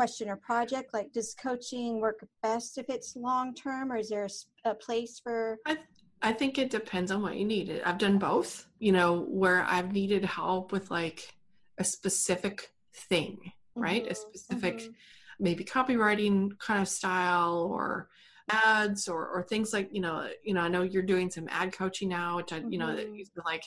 question 0.00 0.30
or 0.30 0.36
project? 0.36 0.94
Like, 0.94 1.12
does 1.12 1.34
coaching 1.34 2.00
work 2.00 2.26
best 2.42 2.78
if 2.78 2.86
it's 2.88 3.16
long 3.16 3.54
term, 3.54 3.92
or 3.92 3.98
is 3.98 4.08
there 4.08 4.26
a, 4.64 4.70
a 4.70 4.74
place 4.74 5.20
for? 5.22 5.58
I, 5.66 5.76
I 6.22 6.32
think 6.32 6.56
it 6.56 6.70
depends 6.70 7.10
on 7.10 7.20
what 7.20 7.36
you 7.36 7.44
need. 7.44 7.82
I've 7.84 7.98
done 7.98 8.18
both, 8.18 8.66
you 8.78 8.92
know, 8.92 9.26
where 9.28 9.62
I've 9.64 9.92
needed 9.92 10.24
help 10.24 10.72
with 10.72 10.90
like 10.90 11.34
a 11.76 11.84
specific 11.84 12.72
thing, 12.94 13.52
right? 13.74 14.04
Mm-hmm. 14.04 14.12
A 14.12 14.14
specific, 14.14 14.78
mm-hmm. 14.78 14.92
maybe 15.38 15.64
copywriting 15.64 16.58
kind 16.58 16.80
of 16.80 16.88
style 16.88 17.68
or 17.70 18.08
ads 18.50 19.08
or, 19.08 19.28
or 19.28 19.42
things 19.42 19.72
like 19.72 19.88
you 19.92 20.00
know 20.00 20.28
you 20.44 20.54
know 20.54 20.60
i 20.60 20.68
know 20.68 20.82
you're 20.82 21.02
doing 21.02 21.30
some 21.30 21.48
ad 21.50 21.72
coaching 21.72 22.08
now 22.08 22.36
which 22.36 22.52
i 22.52 22.62
you 22.68 22.78
know 22.78 22.86
mm-hmm. 22.86 23.40
like 23.44 23.62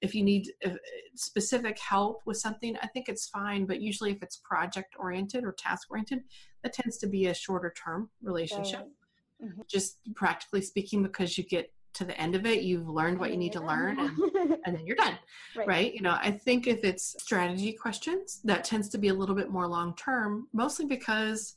if 0.00 0.14
you 0.14 0.22
need 0.22 0.46
specific 1.14 1.78
help 1.78 2.20
with 2.26 2.36
something 2.36 2.76
i 2.82 2.86
think 2.86 3.08
it's 3.08 3.28
fine 3.28 3.66
but 3.66 3.80
usually 3.80 4.10
if 4.10 4.22
it's 4.22 4.36
project 4.38 4.94
oriented 4.98 5.44
or 5.44 5.52
task 5.52 5.88
oriented 5.90 6.20
that 6.62 6.72
tends 6.72 6.98
to 6.98 7.06
be 7.06 7.26
a 7.26 7.34
shorter 7.34 7.72
term 7.82 8.08
relationship 8.22 8.86
right. 9.40 9.50
mm-hmm. 9.50 9.60
just 9.68 9.98
practically 10.14 10.62
speaking 10.62 11.02
because 11.02 11.36
you 11.36 11.44
get 11.44 11.72
to 11.94 12.04
the 12.04 12.18
end 12.20 12.34
of 12.34 12.46
it 12.46 12.62
you've 12.62 12.88
learned 12.88 13.18
what 13.18 13.30
you 13.30 13.36
need 13.36 13.52
to 13.52 13.60
learn 13.60 13.98
and, 13.98 14.18
and 14.66 14.76
then 14.76 14.86
you're 14.86 14.96
done 14.96 15.18
right. 15.56 15.66
right. 15.66 15.94
you 15.94 16.00
know 16.00 16.16
i 16.20 16.30
think 16.30 16.66
if 16.66 16.84
it's 16.84 17.16
strategy 17.18 17.72
questions 17.72 18.40
that 18.44 18.62
tends 18.62 18.88
to 18.88 18.98
be 18.98 19.08
a 19.08 19.14
little 19.14 19.34
bit 19.34 19.50
more 19.50 19.66
long 19.66 19.94
term 19.96 20.46
mostly 20.52 20.84
because 20.84 21.54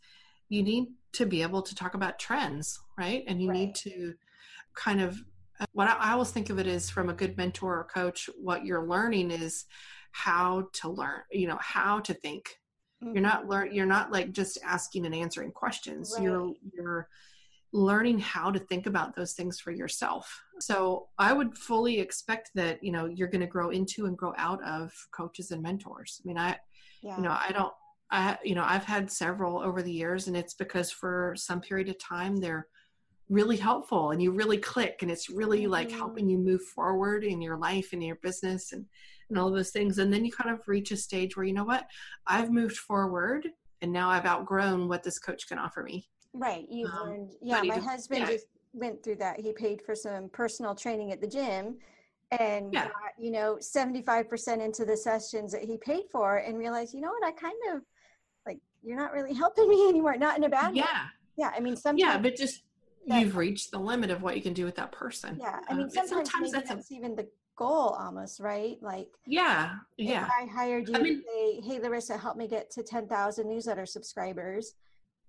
you 0.51 0.61
need 0.61 0.87
to 1.13 1.25
be 1.25 1.41
able 1.41 1.61
to 1.61 1.73
talk 1.73 1.93
about 1.93 2.19
trends, 2.19 2.77
right? 2.97 3.23
And 3.25 3.41
you 3.41 3.49
right. 3.49 3.57
need 3.57 3.75
to 3.75 4.13
kind 4.75 5.01
of 5.01 5.17
what 5.71 5.87
I, 5.87 6.11
always 6.11 6.31
think 6.31 6.49
of 6.49 6.59
it 6.59 6.67
is 6.67 6.89
from 6.89 7.09
a 7.09 7.13
good 7.13 7.37
mentor 7.37 7.79
or 7.79 7.83
coach, 7.85 8.29
what 8.37 8.65
you're 8.65 8.85
learning 8.85 9.31
is 9.31 9.65
how 10.11 10.67
to 10.73 10.89
learn, 10.89 11.21
you 11.31 11.47
know, 11.47 11.59
how 11.61 11.99
to 12.01 12.13
think. 12.13 12.57
Mm-hmm. 13.01 13.13
You're 13.13 13.23
not 13.23 13.47
learn 13.47 13.73
you're 13.73 13.85
not 13.85 14.11
like 14.11 14.31
just 14.31 14.59
asking 14.63 15.05
and 15.05 15.15
answering 15.15 15.51
questions. 15.51 16.13
Right. 16.15 16.23
You're 16.23 16.53
you're 16.73 17.07
learning 17.71 18.19
how 18.19 18.51
to 18.51 18.59
think 18.59 18.87
about 18.87 19.15
those 19.15 19.33
things 19.33 19.59
for 19.59 19.71
yourself. 19.71 20.41
So 20.59 21.07
I 21.17 21.31
would 21.31 21.57
fully 21.57 21.99
expect 21.99 22.51
that, 22.55 22.83
you 22.83 22.91
know, 22.91 23.05
you're 23.05 23.29
going 23.29 23.41
to 23.41 23.47
grow 23.47 23.69
into 23.69 24.07
and 24.07 24.17
grow 24.17 24.33
out 24.37 24.61
of 24.65 24.91
coaches 25.11 25.51
and 25.51 25.63
mentors. 25.63 26.21
I 26.23 26.27
mean, 26.27 26.37
I 26.37 26.57
yeah. 27.01 27.15
you 27.15 27.23
know, 27.23 27.31
I 27.31 27.51
don't 27.53 27.73
I, 28.11 28.37
you 28.43 28.55
know, 28.55 28.65
I've 28.65 28.83
had 28.83 29.09
several 29.09 29.59
over 29.59 29.81
the 29.81 29.91
years, 29.91 30.27
and 30.27 30.35
it's 30.35 30.53
because 30.53 30.91
for 30.91 31.33
some 31.37 31.61
period 31.61 31.89
of 31.89 31.97
time 31.97 32.37
they're 32.37 32.67
really 33.31 33.55
helpful 33.55 34.11
and 34.11 34.21
you 34.21 34.29
really 34.31 34.57
click 34.57 34.99
and 35.01 35.09
it's 35.09 35.29
really 35.29 35.61
mm-hmm. 35.61 35.71
like 35.71 35.89
helping 35.89 36.29
you 36.29 36.37
move 36.37 36.61
forward 36.61 37.23
in 37.23 37.41
your 37.41 37.57
life 37.57 37.93
and 37.93 38.03
your 38.03 38.17
business 38.17 38.73
and 38.73 38.85
and 39.29 39.39
all 39.39 39.49
those 39.49 39.71
things 39.71 39.97
and 39.97 40.13
then 40.13 40.25
you 40.25 40.31
kind 40.31 40.53
of 40.53 40.59
reach 40.67 40.91
a 40.91 40.97
stage 40.97 41.37
where 41.37 41.45
you 41.45 41.53
know 41.53 41.63
what 41.63 41.85
i've 42.27 42.51
moved 42.51 42.75
forward 42.75 43.47
and 43.81 43.91
now 43.91 44.09
i've 44.09 44.25
outgrown 44.25 44.89
what 44.89 45.01
this 45.01 45.17
coach 45.17 45.47
can 45.47 45.57
offer 45.57 45.81
me 45.81 46.05
right 46.33 46.65
you've 46.69 46.91
um, 46.91 47.07
learned 47.07 47.31
yeah 47.41 47.61
my 47.61 47.75
to, 47.75 47.81
husband 47.81 48.19
yeah. 48.19 48.27
just 48.27 48.47
went 48.73 49.01
through 49.01 49.15
that 49.15 49.39
he 49.39 49.53
paid 49.53 49.81
for 49.81 49.95
some 49.95 50.27
personal 50.29 50.75
training 50.75 51.13
at 51.13 51.21
the 51.21 51.27
gym 51.27 51.77
and 52.31 52.73
yeah. 52.73 52.85
got 52.85 53.13
you 53.17 53.31
know 53.31 53.57
75% 53.61 54.63
into 54.63 54.83
the 54.83 54.95
sessions 54.95 55.53
that 55.53 55.63
he 55.63 55.77
paid 55.77 56.03
for 56.11 56.37
and 56.37 56.57
realized 56.57 56.93
you 56.93 56.99
know 56.99 57.11
what 57.11 57.25
i 57.25 57.31
kind 57.31 57.55
of 57.73 57.81
you're 58.83 58.97
not 58.97 59.11
really 59.13 59.33
helping 59.43 59.69
me 59.69 59.87
anymore. 59.87 60.17
Not 60.17 60.37
in 60.37 60.43
a 60.43 60.49
bad 60.49 60.75
yeah. 60.75 60.83
way. 60.83 60.89
Yeah. 60.91 61.05
Yeah. 61.37 61.51
I 61.55 61.59
mean, 61.59 61.75
sometimes. 61.75 61.99
Yeah, 61.99 62.17
but 62.17 62.35
just 62.35 62.63
you've 63.05 63.35
reached 63.35 63.71
the 63.71 63.79
limit 63.79 64.11
of 64.11 64.21
what 64.21 64.35
you 64.35 64.41
can 64.41 64.53
do 64.53 64.65
with 64.65 64.75
that 64.75 64.91
person. 64.91 65.37
Yeah. 65.39 65.59
I 65.67 65.73
mean, 65.73 65.83
um, 65.83 65.89
sometimes, 65.89 66.29
sometimes 66.29 66.51
that's, 66.51 66.69
that's 66.69 66.91
a, 66.91 66.93
even 66.93 67.15
the 67.15 67.27
goal 67.55 67.95
almost, 67.99 68.39
right? 68.39 68.77
Like, 68.81 69.09
yeah. 69.25 69.75
Yeah. 69.97 70.27
I 70.39 70.45
hired 70.45 70.87
you 70.87 70.95
I 70.95 70.99
mean, 70.99 71.17
to 71.17 71.23
say, 71.23 71.61
hey, 71.61 71.79
Larissa, 71.79 72.17
help 72.17 72.37
me 72.37 72.47
get 72.47 72.69
to 72.71 72.83
10,000 72.83 73.47
newsletter 73.47 73.85
subscribers 73.85 74.73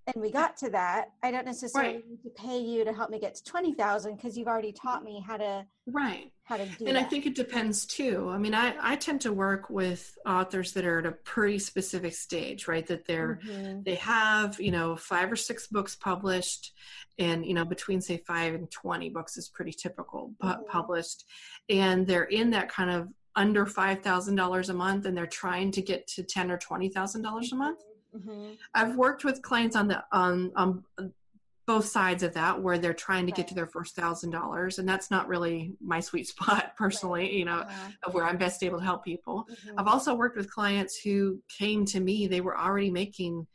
and 0.06 0.20
we 0.20 0.30
got 0.30 0.56
to 0.58 0.70
that, 0.70 1.12
I 1.22 1.30
don't 1.30 1.46
necessarily 1.46 1.94
right. 1.94 2.08
need 2.08 2.22
to 2.24 2.30
pay 2.30 2.58
you 2.58 2.84
to 2.84 2.92
help 2.92 3.10
me 3.10 3.20
get 3.20 3.36
to 3.36 3.44
20,000 3.44 4.16
because 4.16 4.36
you've 4.36 4.48
already 4.48 4.72
taught 4.72 5.04
me 5.04 5.22
how 5.24 5.36
to 5.36 5.64
right 5.86 6.30
how 6.44 6.56
to 6.56 6.64
do 6.64 6.86
and 6.86 6.96
that. 6.96 7.06
I 7.06 7.08
think 7.08 7.26
it 7.26 7.34
depends 7.34 7.86
too. 7.86 8.28
I 8.30 8.38
mean, 8.38 8.54
I 8.54 8.74
I 8.80 8.96
tend 8.96 9.20
to 9.22 9.32
work 9.32 9.70
with 9.70 10.16
authors 10.26 10.72
that 10.72 10.84
are 10.84 10.98
at 10.98 11.06
a 11.06 11.12
pretty 11.12 11.58
specific 11.58 12.14
stage, 12.14 12.66
right? 12.66 12.86
That 12.86 13.06
they're 13.06 13.40
mm-hmm. 13.46 13.82
they 13.82 13.94
have, 13.96 14.60
you 14.60 14.72
know, 14.72 14.96
5 14.96 15.32
or 15.32 15.36
6 15.36 15.66
books 15.68 15.94
published 15.94 16.72
and, 17.18 17.46
you 17.46 17.54
know, 17.54 17.64
between 17.64 18.00
say 18.00 18.16
5 18.16 18.54
and 18.54 18.70
20 18.70 19.10
books 19.10 19.36
is 19.36 19.48
pretty 19.48 19.72
typical 19.72 20.32
mm-hmm. 20.42 20.62
published 20.68 21.24
and 21.68 22.06
they're 22.06 22.24
in 22.24 22.50
that 22.50 22.68
kind 22.68 22.90
of 22.90 23.08
under 23.34 23.64
$5,000 23.64 24.68
a 24.68 24.74
month 24.74 25.06
and 25.06 25.16
they're 25.16 25.26
trying 25.26 25.70
to 25.72 25.80
get 25.80 26.06
to 26.06 26.22
10 26.22 26.50
or 26.50 26.58
$20,000 26.58 27.52
a 27.52 27.54
month 27.54 27.80
Mm-hmm. 28.14 28.53
I've 28.75 28.96
worked 28.96 29.25
with 29.25 29.42
clients 29.42 29.77
on 29.77 29.88
the 29.88 30.05
on, 30.12 30.53
on 30.57 30.85
both 31.66 31.87
sides 31.87 32.22
of 32.22 32.35
that 32.35 32.61
where 32.61 32.77
they're 32.79 32.92
trying 32.92 33.25
to 33.27 33.31
Right. 33.33 33.37
get 33.37 33.48
to 33.48 33.55
their 33.55 33.68
first 33.68 33.94
thousand 33.94 34.31
dollars 34.31 34.79
and 34.79 34.88
that's 34.88 35.11
not 35.11 35.29
really 35.29 35.72
my 35.81 36.01
sweet 36.01 36.27
spot 36.33 36.72
personally 36.77 37.37
you 37.38 37.44
know 37.44 37.64
Yeah. 37.68 37.88
of 38.05 38.14
where 38.14 38.25
i'm 38.25 38.37
best 38.37 38.62
able 38.64 38.79
to 38.81 38.85
help 38.85 39.05
people 39.05 39.46
Mhm. 39.48 39.75
i've 39.79 39.87
also 39.87 40.12
worked 40.14 40.37
with 40.37 40.51
clients 40.51 40.98
who 41.01 41.40
came 41.57 41.85
to 41.87 42.01
me 42.01 42.27
they 42.27 42.40
were 42.40 42.59
already 42.59 42.90
making 42.90 43.46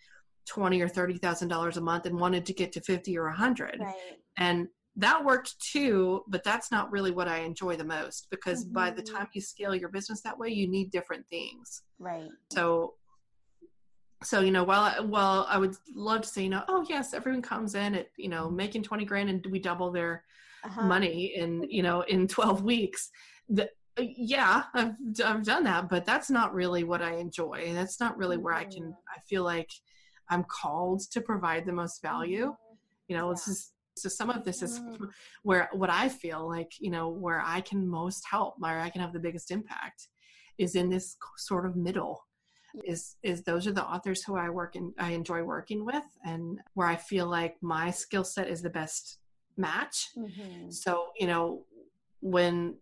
20 0.45 0.81
or 0.81 0.87
30 0.87 1.17
thousand 1.17 1.49
dollars 1.49 1.75
a 1.75 1.81
month 1.81 2.05
and 2.05 2.17
wanted 2.17 2.45
to 2.45 2.53
get 2.53 2.71
to 2.71 2.81
50 2.81 3.17
or 3.17 3.25
100 3.25 3.77
Right. 3.81 3.93
and 4.37 4.69
that 4.95 5.23
worked 5.23 5.59
too 5.59 6.23
but 6.27 6.43
that's 6.45 6.71
not 6.71 6.89
really 6.91 7.11
what 7.11 7.27
i 7.27 7.39
enjoy 7.39 7.75
the 7.75 7.83
most 7.83 8.27
because 8.31 8.63
by 8.63 8.89
the 8.89 9.03
Mhm. 9.03 9.13
time 9.13 9.27
you 9.33 9.41
scale 9.41 9.75
your 9.75 9.89
business 9.89 10.21
that 10.21 10.39
way 10.39 10.47
you 10.49 10.67
need 10.69 10.91
different 10.91 11.27
things 11.29 11.83
Right. 11.99 12.31
so 12.53 12.93
so 14.23 14.39
you 14.41 14.51
know 14.51 14.63
while 14.63 14.81
I, 14.81 14.99
while 14.99 15.45
I 15.49 15.57
would 15.57 15.75
love 15.93 16.21
to 16.21 16.27
say 16.27 16.43
you 16.43 16.49
know 16.49 16.63
oh 16.67 16.85
yes 16.89 17.13
everyone 17.13 17.41
comes 17.41 17.75
in 17.75 17.95
at 17.95 18.07
you 18.17 18.29
know 18.29 18.49
making 18.49 18.83
20 18.83 19.05
grand 19.05 19.29
and 19.29 19.45
we 19.49 19.59
double 19.59 19.91
their 19.91 20.23
Uh-huh. 20.63 20.87
money 20.87 21.33
in 21.35 21.63
you 21.69 21.83
know 21.83 22.01
in 22.01 22.27
12 22.27 22.63
weeks 22.63 23.11
the, 23.47 23.69
yeah 23.97 24.63
I've, 24.73 24.93
I've 25.23 25.43
done 25.43 25.63
that 25.65 25.87
but 25.87 26.05
that's 26.05 26.29
not 26.29 26.53
really 26.53 26.83
what 26.83 27.01
I 27.01 27.13
enjoy 27.17 27.73
that's 27.73 27.99
not 27.99 28.17
really 28.17 28.37
where 28.37 28.53
I 28.53 28.65
can 28.65 28.83
Mhm. 28.83 28.95
I 29.15 29.19
feel 29.29 29.43
like 29.43 29.69
I'm 30.29 30.43
called 30.45 31.01
to 31.11 31.21
provide 31.21 31.65
the 31.65 31.73
most 31.73 32.01
value 32.01 32.55
you 33.07 33.15
know 33.17 33.29
this 33.31 33.47
Yeah. 33.47 33.51
is 33.53 33.71
so 33.97 34.09
some 34.09 34.29
of 34.29 34.43
this 34.43 34.61
is 34.61 34.79
Mhm. 34.79 35.09
where 35.43 35.69
what 35.73 35.89
I 35.89 36.09
feel 36.09 36.47
like 36.47 36.71
you 36.79 36.91
know 36.91 37.07
where 37.09 37.41
I 37.45 37.61
can 37.61 37.87
most 37.87 38.23
help 38.29 38.55
where 38.57 38.79
I 38.79 38.89
can 38.89 39.01
have 39.01 39.13
the 39.13 39.19
biggest 39.27 39.51
impact 39.51 40.07
is 40.57 40.75
in 40.75 40.89
this 40.89 41.17
sort 41.37 41.65
of 41.67 41.75
middle 41.75 42.25
is 42.85 43.15
is 43.23 43.43
those 43.43 43.67
are 43.67 43.71
the 43.71 43.83
authors 43.85 44.23
who 44.23 44.35
I 44.35 44.49
work 44.49 44.75
and 44.75 44.93
I 44.99 45.11
enjoy 45.11 45.43
working 45.43 45.85
with 45.85 46.05
and 46.25 46.59
where 46.73 46.87
I 46.87 46.95
feel 46.95 47.27
like 47.27 47.55
my 47.61 47.91
skill 47.91 48.23
set 48.23 48.47
is 48.49 48.61
the 48.61 48.69
best 48.69 49.19
match 49.57 50.09
Mhm. 50.15 50.71
so 50.71 51.07
you 51.19 51.27
know 51.27 51.65
when 52.21 52.77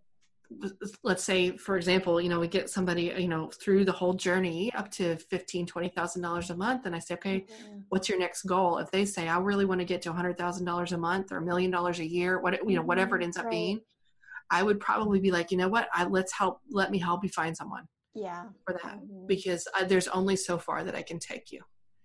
let's 1.04 1.24
say 1.24 1.58
for 1.58 1.76
example 1.76 2.22
you 2.22 2.30
know 2.30 2.40
we 2.40 2.48
get 2.48 2.70
somebody 2.70 3.14
you 3.18 3.28
know 3.28 3.50
through 3.50 3.84
the 3.84 3.92
whole 3.92 4.14
journey 4.14 4.72
up 4.76 4.92
to 4.92 5.16
15 5.18 5.66
20000 5.66 6.22
dollars 6.22 6.50
a 6.52 6.56
month 6.56 6.86
and 6.86 6.96
i 6.96 7.00
say 7.00 7.16
okay 7.16 7.46
Mhm. 7.50 7.84
what's 7.90 8.08
your 8.10 8.20
next 8.20 8.44
goal 8.44 8.78
if 8.78 8.92
they 8.92 9.06
say 9.06 9.28
i 9.28 9.38
really 9.40 9.66
want 9.66 9.80
to 9.80 9.86
get 9.86 10.02
to 10.04 10.10
$100000 10.10 10.92
a 10.92 10.98
month 10.98 11.32
or 11.32 11.38
a 11.38 11.42
million 11.42 11.72
dollars 11.72 12.00
a 12.00 12.06
year 12.06 12.40
what 12.40 12.54
you 12.70 12.76
know 12.76 12.84
whatever 12.84 13.18
it 13.18 13.24
ends 13.24 13.38
up 13.38 13.46
right. 13.46 13.52
being 13.52 13.82
i 14.52 14.62
would 14.62 14.80
probably 14.80 15.20
be 15.20 15.32
like 15.32 15.50
you 15.52 15.58
know 15.58 15.68
what 15.68 15.88
I, 15.94 16.06
let's 16.06 16.34
help 16.34 16.60
let 16.70 16.92
me 16.92 17.00
help 17.00 17.24
you 17.24 17.30
find 17.30 17.56
someone 17.58 17.88
Yeah. 18.16 18.46
for 18.66 18.74
that 18.82 19.00
Mhm. 19.00 19.28
because 19.28 19.68
I, 19.76 19.84
there's 19.84 20.08
only 20.08 20.36
so 20.36 20.58
far 20.58 20.84
that 20.84 20.96
i 20.96 21.02
can 21.04 21.20
take 21.20 21.52
you 21.52 21.62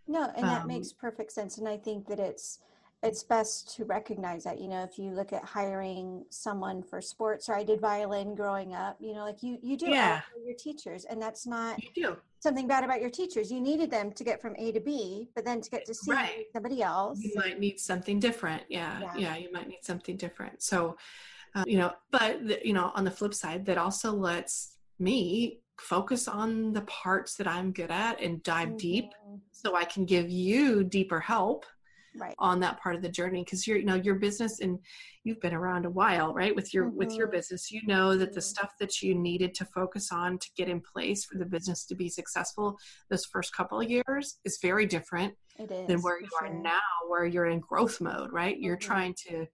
No, 0.07 0.25
and 0.37 0.45
that 0.47 0.63
Um, 0.63 0.69
makes 0.69 0.93
perfect 0.93 1.31
sense. 1.33 1.59
And 1.59 1.69
I 1.69 1.77
think 1.79 2.07
that 2.09 2.19
it's 2.19 2.59
it's 3.03 3.23
best 3.23 3.75
to 3.77 3.85
recognize 3.85 4.43
that. 4.45 4.59
You 4.61 4.69
know, 4.69 4.83
if 4.83 4.99
you 4.99 5.13
look 5.13 5.33
at 5.33 5.45
hiring 5.45 6.25
someone 6.31 6.83
for 6.83 7.01
sports, 7.01 7.49
or 7.49 7.55
I 7.55 7.63
did 7.65 7.81
violin 7.81 8.35
growing 8.35 8.75
up. 8.75 8.97
You 9.01 9.15
know, 9.15 9.25
like 9.25 9.41
you 9.43 9.59
you 9.63 9.77
do 9.77 9.87
Yeah. 9.87 10.21
your 10.45 10.57
teachers, 10.57 11.05
and 11.05 11.23
that's 11.23 11.47
not 11.47 11.79
something 12.41 12.67
bad 12.67 12.83
about 12.85 13.01
your 13.01 13.11
teachers. 13.11 13.53
You 13.53 13.61
needed 13.61 13.89
them 13.91 14.11
to 14.13 14.25
get 14.25 14.43
from 14.43 14.55
A 14.59 14.73
to 14.73 14.81
B, 14.81 15.29
but 15.35 15.45
then 15.45 15.61
to 15.61 15.71
get 15.71 15.85
to 15.87 15.95
C, 15.95 16.11
Right. 16.11 16.47
somebody 16.53 16.83
else. 16.83 17.21
you 17.23 17.33
might 17.37 17.61
need 17.61 17.79
something 17.79 18.19
different 18.19 18.63
yeah 18.69 18.99
Yeah. 19.01 19.15
yeah, 19.17 19.37
you 19.37 19.53
might 19.53 19.69
need 19.69 19.85
something 19.85 20.17
different 20.17 20.61
so 20.63 20.97
uh, 21.55 21.65
you 21.67 21.79
know 21.79 21.93
but 22.11 22.33
the, 22.49 22.59
you 22.65 22.73
know 22.73 22.91
on 22.97 23.05
the 23.05 23.11
flip 23.11 23.35
side 23.35 23.65
that 23.67 23.79
also 23.79 24.13
lets 24.13 24.77
me 24.99 25.60
focus 25.81 26.29
on 26.29 26.73
the 26.73 26.83
parts 26.83 27.37
that 27.37 27.47
i'm 27.49 27.73
good 27.73 27.91
at 27.91 28.21
and 28.21 28.43
dive 28.43 28.77
deep 28.77 29.07
Mhm. 29.27 29.41
so 29.51 29.75
i 29.75 29.85
can 29.85 30.05
give 30.05 30.31
you 30.31 30.85
deeper 30.85 31.21
help 31.21 31.65
Right. 32.17 32.35
on 32.41 32.59
that 32.59 32.81
part 32.81 32.97
of 32.97 33.03
the 33.03 33.09
journey 33.09 33.45
because 33.45 33.69
you're 33.69 33.77
you 33.79 33.85
know 33.85 33.95
your 33.95 34.17
business 34.17 34.59
and 34.59 34.81
you've 35.23 35.41
been 35.41 35.55
around 35.55 35.87
a 35.87 35.91
while 35.91 36.35
right 36.35 36.55
with 36.57 36.75
your 36.75 36.89
with 36.89 37.17
your 37.17 37.29
Mhm. 37.29 37.33
business 37.33 37.71
you 37.71 37.83
know 37.87 38.17
that 38.17 38.33
the 38.33 38.41
Mhm. 38.41 38.51
stuff 38.53 38.73
that 38.81 39.01
you 39.01 39.15
needed 39.15 39.55
to 39.55 39.65
focus 39.67 40.11
on 40.11 40.37
to 40.39 40.51
get 40.57 40.69
in 40.69 40.81
place 40.81 41.25
for 41.25 41.39
the 41.39 41.45
business 41.47 41.85
to 41.87 41.95
be 41.95 42.09
successful 42.09 42.77
those 43.11 43.25
first 43.27 43.55
couple 43.55 43.81
of 43.81 43.89
years 43.89 44.41
is 44.45 44.59
very 44.61 44.87
different 44.87 45.35
is 45.57 45.69
than 45.87 46.03
where 46.03 46.21
you 46.21 46.29
are 46.41 46.49
sure. 46.49 46.63
now 46.63 46.81
where 47.07 47.25
you're 47.27 47.47
in 47.47 47.61
growth 47.61 48.01
mode 48.01 48.33
right 48.33 48.59
you're 48.59 48.77
Mhm. 48.77 48.81
trying 48.81 49.15
to 49.29 49.47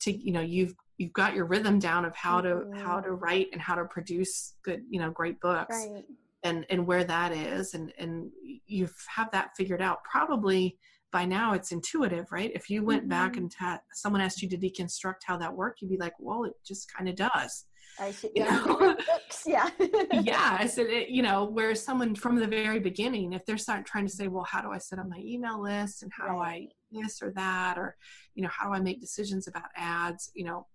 to 0.00 0.12
you 0.12 0.32
know 0.32 0.42
you've 0.42 0.74
you've 0.98 1.12
got 1.12 1.34
your 1.34 1.44
rhythm 1.44 1.78
down 1.78 2.04
of 2.04 2.14
how 2.14 2.40
to 2.40 2.64
how 2.74 3.00
to 3.00 3.12
write 3.12 3.48
and 3.52 3.60
how 3.60 3.74
to 3.74 3.84
produce 3.84 4.54
good 4.62 4.82
you 4.90 5.00
know 5.00 5.10
great 5.10 5.40
books 5.40 5.76
Right. 5.92 6.04
and 6.42 6.64
and 6.70 6.86
where 6.86 7.04
that 7.04 7.32
is 7.32 7.74
and 7.74 7.92
and 7.98 8.30
you 8.66 8.88
have 9.14 9.30
that 9.32 9.50
figured 9.56 9.82
out 9.82 9.98
probably 10.04 10.78
by 11.12 11.24
now 11.24 11.52
it's 11.52 11.72
intuitive 11.72 12.30
right 12.32 12.50
if 12.54 12.68
you 12.70 12.82
went 12.84 13.08
back 13.08 13.34
Mhm. 13.34 13.36
and 13.38 13.52
ta- 13.52 13.80
someone 13.92 14.20
asked 14.20 14.42
you 14.42 14.48
to 14.48 14.56
deconstruct 14.58 15.20
how 15.24 15.36
that 15.36 15.54
worked 15.54 15.80
you'd 15.82 15.90
be 15.90 15.96
like 15.98 16.14
well 16.18 16.44
it 16.44 16.54
just 16.64 16.92
kind 16.92 17.08
of 17.08 17.16
does 17.16 17.64
I 17.98 18.10
sit 18.10 18.32
You 18.34 18.44
know? 18.44 18.96
Yeah. 19.46 19.68
yeah 20.22 20.56
i 20.60 20.66
said 20.66 20.86
it, 20.86 21.08
you 21.08 21.22
know 21.22 21.44
whereas 21.44 21.82
someone 21.84 22.14
from 22.14 22.36
the 22.36 22.46
very 22.46 22.80
beginning 22.80 23.32
if 23.32 23.44
they're 23.46 23.58
start 23.58 23.86
trying 23.86 24.06
to 24.06 24.12
say 24.12 24.26
well 24.28 24.44
how 24.44 24.60
do 24.60 24.70
i 24.72 24.78
set 24.78 24.98
up 24.98 25.08
my 25.08 25.18
email 25.18 25.62
list 25.62 26.02
and 26.02 26.10
how 26.12 26.26
do 26.26 26.38
i 26.38 26.66
this 26.90 27.22
or 27.22 27.30
that 27.32 27.78
or 27.78 27.96
you 28.34 28.42
know 28.42 28.48
how 28.50 28.66
do 28.66 28.72
i 28.74 28.80
make 28.80 29.00
decisions 29.00 29.46
about 29.46 29.64
ads 29.76 30.30
you 30.34 30.44
know 30.44 30.66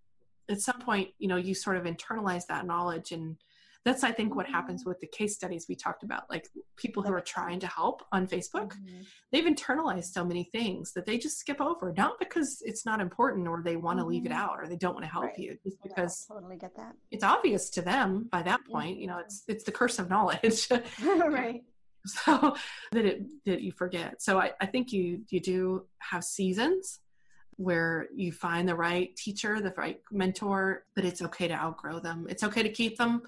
at 0.52 0.62
some 0.62 0.80
point 0.80 1.10
you 1.18 1.28
know 1.28 1.38
you 1.38 1.54
sort 1.56 1.78
of 1.78 1.84
internalize 1.84 2.46
that 2.48 2.66
knowledge 2.66 3.12
and 3.12 3.38
that's 3.84 4.04
i 4.04 4.12
think 4.12 4.36
what 4.36 4.46
happens 4.46 4.86
with 4.86 5.00
the 5.00 5.08
case 5.08 5.34
studies 5.34 5.66
we 5.68 5.76
talked 5.76 6.04
about 6.04 6.30
like 6.30 6.48
people 6.76 7.02
who 7.02 7.12
are 7.14 7.22
trying 7.22 7.60
to 7.60 7.68
help 7.68 8.04
on 8.12 8.28
facebook 8.28 8.74
Mhm. 8.78 9.06
they've 9.32 9.46
internalized 9.46 10.12
so 10.12 10.24
many 10.26 10.44
things 10.44 10.94
that 10.94 11.06
they 11.06 11.18
just 11.18 11.40
skip 11.40 11.60
over 11.62 11.92
not 11.98 12.20
because 12.20 12.62
it's 12.64 12.86
not 12.86 13.00
important 13.02 13.48
or 13.48 13.62
they 13.64 13.78
want 13.78 13.98
to 14.00 14.06
leave 14.06 14.26
it 14.26 14.32
Mhm. 14.32 14.36
out 14.44 14.56
or 14.60 14.68
they 14.68 14.76
don't 14.78 14.94
want 14.94 15.06
to 15.06 15.12
help 15.12 15.26
Right. 15.26 15.40
you 15.40 15.58
just 15.64 15.82
because 15.82 16.26
totally 16.28 16.58
get 16.58 16.76
that. 16.76 16.96
it's 17.12 17.24
obvious 17.24 17.70
to 17.72 17.82
them 17.82 18.28
by 18.32 18.44
that 18.44 18.64
point 18.66 19.00
you 19.00 19.08
know 19.08 19.18
it's 19.20 19.44
it's 19.48 19.64
the 19.64 19.72
curse 19.72 19.98
of 20.00 20.10
knowledge 20.10 20.68
right. 21.40 21.64
so 22.06 22.56
that 22.92 23.06
it 23.06 23.24
that 23.46 23.62
you 23.62 23.72
forget 23.72 24.22
so 24.22 24.40
I, 24.40 24.52
I 24.60 24.66
think 24.66 24.92
you 24.92 25.24
you 25.30 25.40
do 25.40 25.86
have 26.00 26.24
seasons 26.24 27.00
where 27.62 28.08
you 28.14 28.32
find 28.32 28.68
the 28.68 28.76
right 28.76 29.16
teacher 29.16 29.62
the 29.62 29.74
right 29.78 30.00
mentor 30.12 30.86
but 30.96 31.06
it's 31.06 31.22
okay 31.22 31.48
to 31.48 31.54
outgrow 31.54 32.00
them. 32.00 32.26
It's 32.30 32.44
okay 32.44 32.64
to 32.64 32.70
keep 32.70 32.98
them 32.98 33.22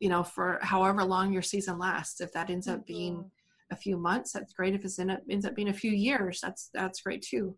you 0.00 0.08
know 0.08 0.22
for 0.22 0.58
however 0.62 1.02
long 1.04 1.32
your 1.32 1.42
season 1.42 1.78
lasts. 1.78 2.20
If 2.20 2.32
that 2.32 2.50
ends 2.50 2.68
up 2.68 2.86
being 2.86 3.14
Mhm. 3.16 3.30
a 3.70 3.76
few 3.76 3.96
months 3.96 4.32
that's 4.32 4.52
great. 4.52 4.74
If 4.74 4.84
it 4.84 5.20
ends 5.30 5.46
up 5.46 5.54
being 5.54 5.68
a 5.68 5.80
few 5.84 5.92
years 5.92 6.40
that's 6.40 6.70
that's 6.72 7.02
great 7.02 7.22
too. 7.22 7.56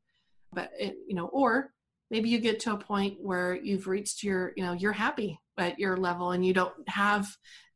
But 0.53 0.71
it, 0.79 0.95
you 1.09 1.15
know 1.15 1.27
or 1.27 1.73
maybe 2.11 2.29
you 2.29 2.39
get 2.41 2.61
to 2.61 2.73
a 2.75 2.79
point 2.79 3.15
where 3.21 3.55
you've 3.55 3.87
reached 3.87 4.23
your 4.23 4.53
you 4.57 4.65
know 4.65 4.73
you're 4.73 4.93
happy 5.07 5.39
at 5.61 5.79
your 5.79 5.97
level 5.97 6.33
and 6.33 6.45
you 6.45 6.53
don't 6.53 6.73
have 6.89 7.27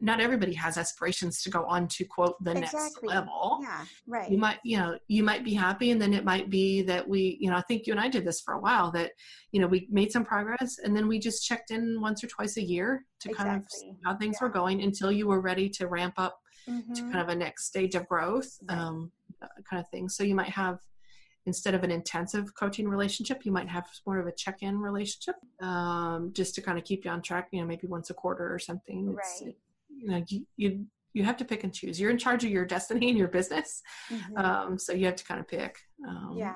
not 0.01 0.21
everybody 0.21 0.53
has 0.53 0.77
aspirations 0.77 1.43
to 1.43 1.51
go 1.51 1.65
on 1.67 1.87
to 1.89 2.05
quote 2.05 2.35
the 2.43 2.55
next 2.55 2.99
level 3.03 3.59
Yeah. 3.63 3.85
Right. 4.07 4.31
you 4.31 4.39
might 4.39 4.59
you 4.65 4.77
know 4.79 4.99
you 5.09 5.23
might 5.23 5.45
be 5.45 5.55
happy 5.55 5.91
and 5.91 6.01
then 6.01 6.13
it 6.13 6.25
might 6.25 6.51
be 6.51 6.83
that 6.83 7.07
we 7.09 7.37
you 7.41 7.49
know 7.51 7.57
i 7.57 7.61
think 7.63 7.87
you 7.87 7.93
and 7.93 8.01
i 8.01 8.09
did 8.09 8.25
this 8.25 8.41
for 8.41 8.55
a 8.55 8.61
while 8.61 8.91
that 8.93 9.13
you 9.53 9.61
know 9.61 9.67
we 9.67 9.87
made 9.91 10.11
some 10.13 10.25
progress 10.25 10.79
and 10.83 10.97
then 10.97 11.07
we 11.09 11.19
just 11.19 11.45
checked 11.47 11.71
in 11.71 12.01
once 12.01 12.23
or 12.25 12.27
twice 12.29 12.57
a 12.57 12.63
year 12.63 13.05
to 13.21 13.33
kind 13.33 13.57
of 13.57 13.65
see 13.71 13.93
how 14.05 14.15
things 14.17 14.37
Yeah. 14.41 14.47
were 14.47 14.53
going 14.53 14.83
until 14.83 15.13
you 15.13 15.27
were 15.27 15.41
ready 15.41 15.69
to 15.71 15.87
ramp 15.87 16.15
up 16.17 16.39
to 16.67 16.71
Mhm. 16.73 17.13
kind 17.13 17.21
of 17.21 17.29
a 17.29 17.35
next 17.35 17.67
stage 17.67 17.95
of 17.95 18.09
growth 18.09 18.49
Right. 18.69 18.79
um, 18.79 19.13
kind 19.69 19.81
of 19.81 19.89
thing 19.91 20.09
so 20.09 20.23
you 20.25 20.35
might 20.35 20.49
have 20.51 20.79
instead 21.47 21.75
of 21.75 21.83
an 21.85 21.91
intensive 21.91 22.55
coaching 22.55 22.89
relationship 22.89 23.45
you 23.45 23.53
might 23.53 23.69
have 23.69 23.87
more 24.07 24.19
of 24.19 24.27
a 24.27 24.33
check-in 24.33 24.79
relationship 24.79 25.37
um, 25.61 26.31
just 26.33 26.55
to 26.55 26.63
kind 26.63 26.79
of 26.79 26.85
keep 26.85 27.05
you 27.05 27.11
on 27.11 27.23
track 27.23 27.49
you 27.53 27.61
know 27.61 27.67
maybe 27.67 27.87
once 27.87 28.11
a 28.11 28.15
quarter 28.15 28.53
or 28.53 28.59
something 28.59 29.15
it's, 29.17 29.43
Right. 29.43 29.57
you 29.89 30.09
know 30.09 30.25
you, 30.29 30.47
you 30.57 30.87
you 31.13 31.23
have 31.23 31.37
to 31.37 31.45
pick 31.45 31.65
and 31.65 31.73
choose 31.73 32.01
you're 32.01 32.11
in 32.11 32.19
charge 32.19 32.45
of 32.45 32.51
your 32.51 32.65
destiny 32.65 33.09
and 33.09 33.19
your 33.19 33.29
business 33.29 33.83
Mhm. 34.11 34.39
um, 34.39 34.79
so 34.79 34.93
you 34.93 35.07
have 35.07 35.17
to 35.17 35.25
kind 35.25 35.41
of 35.41 35.49
pick 35.49 35.79
um, 36.07 36.35
yeah. 36.37 36.55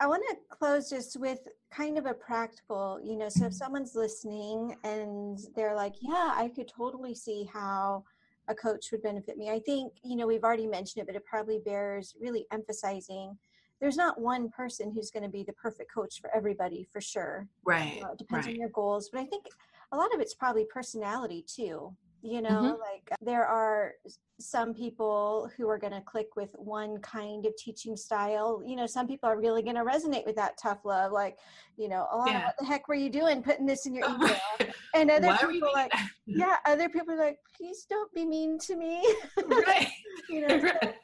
I 0.00 0.06
want 0.06 0.24
to 0.30 0.36
close 0.48 0.90
just 0.90 1.16
with 1.20 1.46
kind 1.70 1.96
of 1.96 2.06
a 2.06 2.14
practical, 2.14 2.98
you 3.04 3.16
know, 3.16 3.28
so 3.28 3.44
if 3.44 3.54
someone's 3.54 3.94
listening 3.94 4.74
and 4.82 5.38
they're 5.54 5.76
like, 5.76 5.94
yeah, 6.00 6.34
I 6.34 6.50
could 6.52 6.66
totally 6.66 7.14
see 7.14 7.48
how 7.52 8.02
a 8.48 8.54
coach 8.54 8.90
would 8.90 9.04
benefit 9.04 9.38
me. 9.38 9.48
I 9.48 9.60
think, 9.60 9.92
you 10.02 10.16
know, 10.16 10.26
we've 10.26 10.42
already 10.42 10.66
mentioned 10.66 11.02
it, 11.02 11.06
but 11.06 11.14
it 11.14 11.24
probably 11.24 11.60
bears 11.64 12.16
really 12.20 12.46
emphasizing 12.50 13.38
there's 13.82 13.96
not 13.96 14.18
one 14.20 14.48
person 14.48 14.92
who's 14.94 15.10
going 15.10 15.24
to 15.24 15.28
be 15.28 15.42
the 15.42 15.52
perfect 15.54 15.92
coach 15.92 16.20
for 16.20 16.30
everybody 16.34 16.86
for 16.90 17.00
sure. 17.00 17.48
right 17.64 17.96
You 17.96 18.00
know, 18.02 18.12
it 18.12 18.18
depends 18.18 18.46
right 18.46 18.54
on 18.54 18.60
your 18.60 18.68
goals, 18.70 19.10
but 19.12 19.20
I 19.20 19.24
think 19.26 19.44
a 19.90 19.96
lot 19.96 20.14
of 20.14 20.20
it's 20.20 20.34
probably 20.34 20.64
personality 20.72 21.44
too. 21.46 21.94
You 22.22 22.40
know, 22.40 22.62
Mhm. 22.62 22.78
like 22.78 23.10
there 23.20 23.44
are 23.44 23.94
some 24.38 24.72
people 24.72 25.50
who 25.56 25.68
are 25.68 25.78
going 25.78 25.92
to 25.92 26.00
click 26.02 26.36
with 26.36 26.50
one 26.54 26.98
kind 27.00 27.44
of 27.44 27.56
teaching 27.56 27.96
style. 27.96 28.62
You 28.64 28.76
know, 28.76 28.86
some 28.86 29.08
people 29.08 29.28
are 29.28 29.36
really 29.36 29.62
going 29.64 29.74
to 29.74 29.82
resonate 29.82 30.24
with 30.24 30.36
that 30.36 30.56
tough 30.56 30.84
love, 30.84 31.10
like, 31.10 31.36
you 31.76 31.88
know, 31.88 32.06
oh, 32.12 32.28
Yeah. 32.28 32.44
what 32.44 32.54
the 32.60 32.64
heck 32.66 32.86
were 32.86 32.94
you 32.94 33.10
doing 33.10 33.42
putting 33.42 33.66
this 33.66 33.86
in 33.86 33.94
your 33.94 34.08
email? 34.08 34.38
And 34.94 35.10
other 35.10 35.28
Why 35.28 35.38
people 35.50 35.70
like, 35.74 35.90
yeah, 36.26 36.58
other 36.66 36.88
people 36.88 37.14
are 37.14 37.16
like, 37.18 37.38
please 37.56 37.84
don't 37.88 38.12
be 38.12 38.24
mean 38.26 38.58
to 38.60 38.76
me. 38.76 39.02
right 39.66 39.88
you 40.28 40.46
know, 40.46 40.58
right 40.58 40.94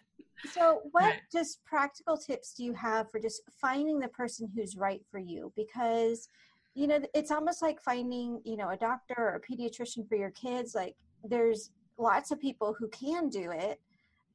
so 0.46 0.82
what 0.92 1.04
right. 1.04 1.20
just 1.32 1.64
practical 1.64 2.16
tips 2.16 2.54
do 2.54 2.64
you 2.64 2.72
have 2.74 3.10
for 3.10 3.18
just 3.18 3.42
finding 3.60 3.98
the 3.98 4.08
person 4.08 4.50
who's 4.54 4.76
right 4.76 5.02
for 5.10 5.18
you? 5.18 5.52
Because 5.56 6.28
you 6.74 6.86
know 6.86 7.00
it's 7.14 7.32
almost 7.32 7.60
like 7.60 7.80
finding 7.80 8.40
you 8.44 8.56
know 8.56 8.68
a 8.68 8.76
doctor 8.76 9.14
or 9.18 9.34
a 9.34 9.40
pediatrician 9.40 10.08
for 10.08 10.14
your 10.14 10.30
kids 10.30 10.76
like 10.76 10.94
there's 11.24 11.70
lots 11.98 12.30
of 12.30 12.38
people 12.38 12.72
who 12.78 12.86
can 12.88 13.28
do 13.28 13.50
it 13.50 13.80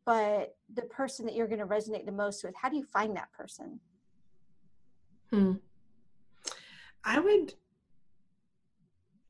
but 0.05 0.57
the 0.73 0.81
person 0.83 1.25
that 1.25 1.35
you're 1.35 1.47
going 1.47 1.59
to 1.59 1.65
resonate 1.65 2.05
the 2.05 2.11
most 2.11 2.43
with 2.43 2.53
how 2.61 2.67
do 2.67 2.75
you 2.75 2.83
find 2.83 3.15
that 3.15 3.31
person? 3.31 3.79
Hmm. 5.31 5.53
I 7.03 7.19
would 7.19 7.53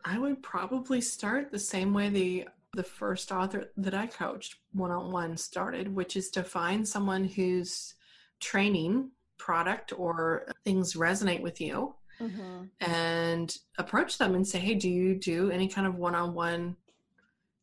i 0.06 0.18
would 0.18 0.42
probably 0.44 1.00
start 1.00 1.52
the 1.52 1.60
same 1.60 1.94
way 1.94 2.10
the 2.10 2.48
the 2.74 2.84
first 2.84 3.32
author 3.32 3.66
that 3.78 3.94
i 3.94 4.08
coached 4.08 4.56
one-on-one 4.74 5.38
started 5.38 5.94
which 5.94 6.16
is 6.16 6.30
to 6.30 6.44
find 6.44 6.88
someone 6.88 7.24
whose 7.24 7.96
training 8.40 9.10
product 9.38 9.94
or 9.98 10.48
things 10.64 10.94
resonate 10.94 11.42
with 11.42 11.60
you 11.60 11.94
mm-hmm. 12.20 12.64
and 12.82 13.58
approach 13.78 14.18
them 14.18 14.36
and 14.36 14.48
say 14.48 14.60
hey 14.60 14.74
do 14.74 14.90
you 14.90 15.16
do 15.16 15.52
any 15.52 15.68
kind 15.68 15.88
of 15.88 15.96
one-on-one 15.96 16.76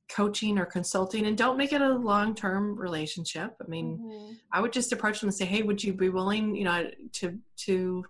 coaching 0.08 0.58
or 0.58 0.66
consulting 0.66 1.26
and 1.26 1.38
don't 1.38 1.56
make 1.56 1.72
it 1.72 1.80
a 1.80 1.88
long-term 1.88 2.76
relationship 2.76 3.54
i 3.64 3.68
mean 3.68 3.98
mm-hmm. 3.98 4.32
i 4.52 4.60
would 4.60 4.72
just 4.72 4.92
approach 4.92 5.20
them 5.20 5.28
and 5.28 5.34
say 5.34 5.44
hey 5.44 5.62
would 5.62 5.82
you 5.82 5.92
be 5.92 6.08
willing 6.08 6.54
you 6.54 6.64
know 6.64 6.90
to 7.12 7.38
to 7.56 8.04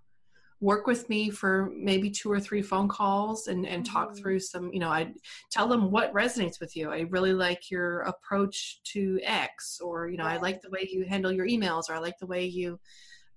work 0.61 0.87
with 0.87 1.09
me 1.09 1.31
for 1.31 1.71
maybe 1.75 2.11
two 2.11 2.31
or 2.31 2.39
three 2.39 2.63
phone 2.63 2.89
calls 2.89 3.47
and, 3.47 3.67
and 3.67 3.85
mm-hmm. 3.85 3.93
talk 3.95 4.17
through 4.17 4.39
some 4.39 4.71
you 4.73 4.79
know 4.79 4.91
i 4.91 5.11
tell 5.51 5.67
them 5.67 5.91
what 5.91 6.13
resonates 6.13 6.61
with 6.61 6.77
you 6.77 6.91
i 6.91 7.01
really 7.11 7.33
like 7.33 7.71
your 7.71 8.01
approach 8.01 8.81
to 8.85 9.19
x 9.23 9.81
or 9.81 10.09
you 10.09 10.17
know 10.17 10.25
right. 10.25 10.39
i 10.39 10.43
like 10.43 10.61
the 10.61 10.71
way 10.71 10.87
you 10.91 11.05
handle 11.05 11.33
your 11.33 11.47
emails 11.47 11.89
or 11.89 11.95
i 11.95 11.99
like 11.99 12.19
the 12.19 12.27
way 12.27 12.45
you 12.45 12.79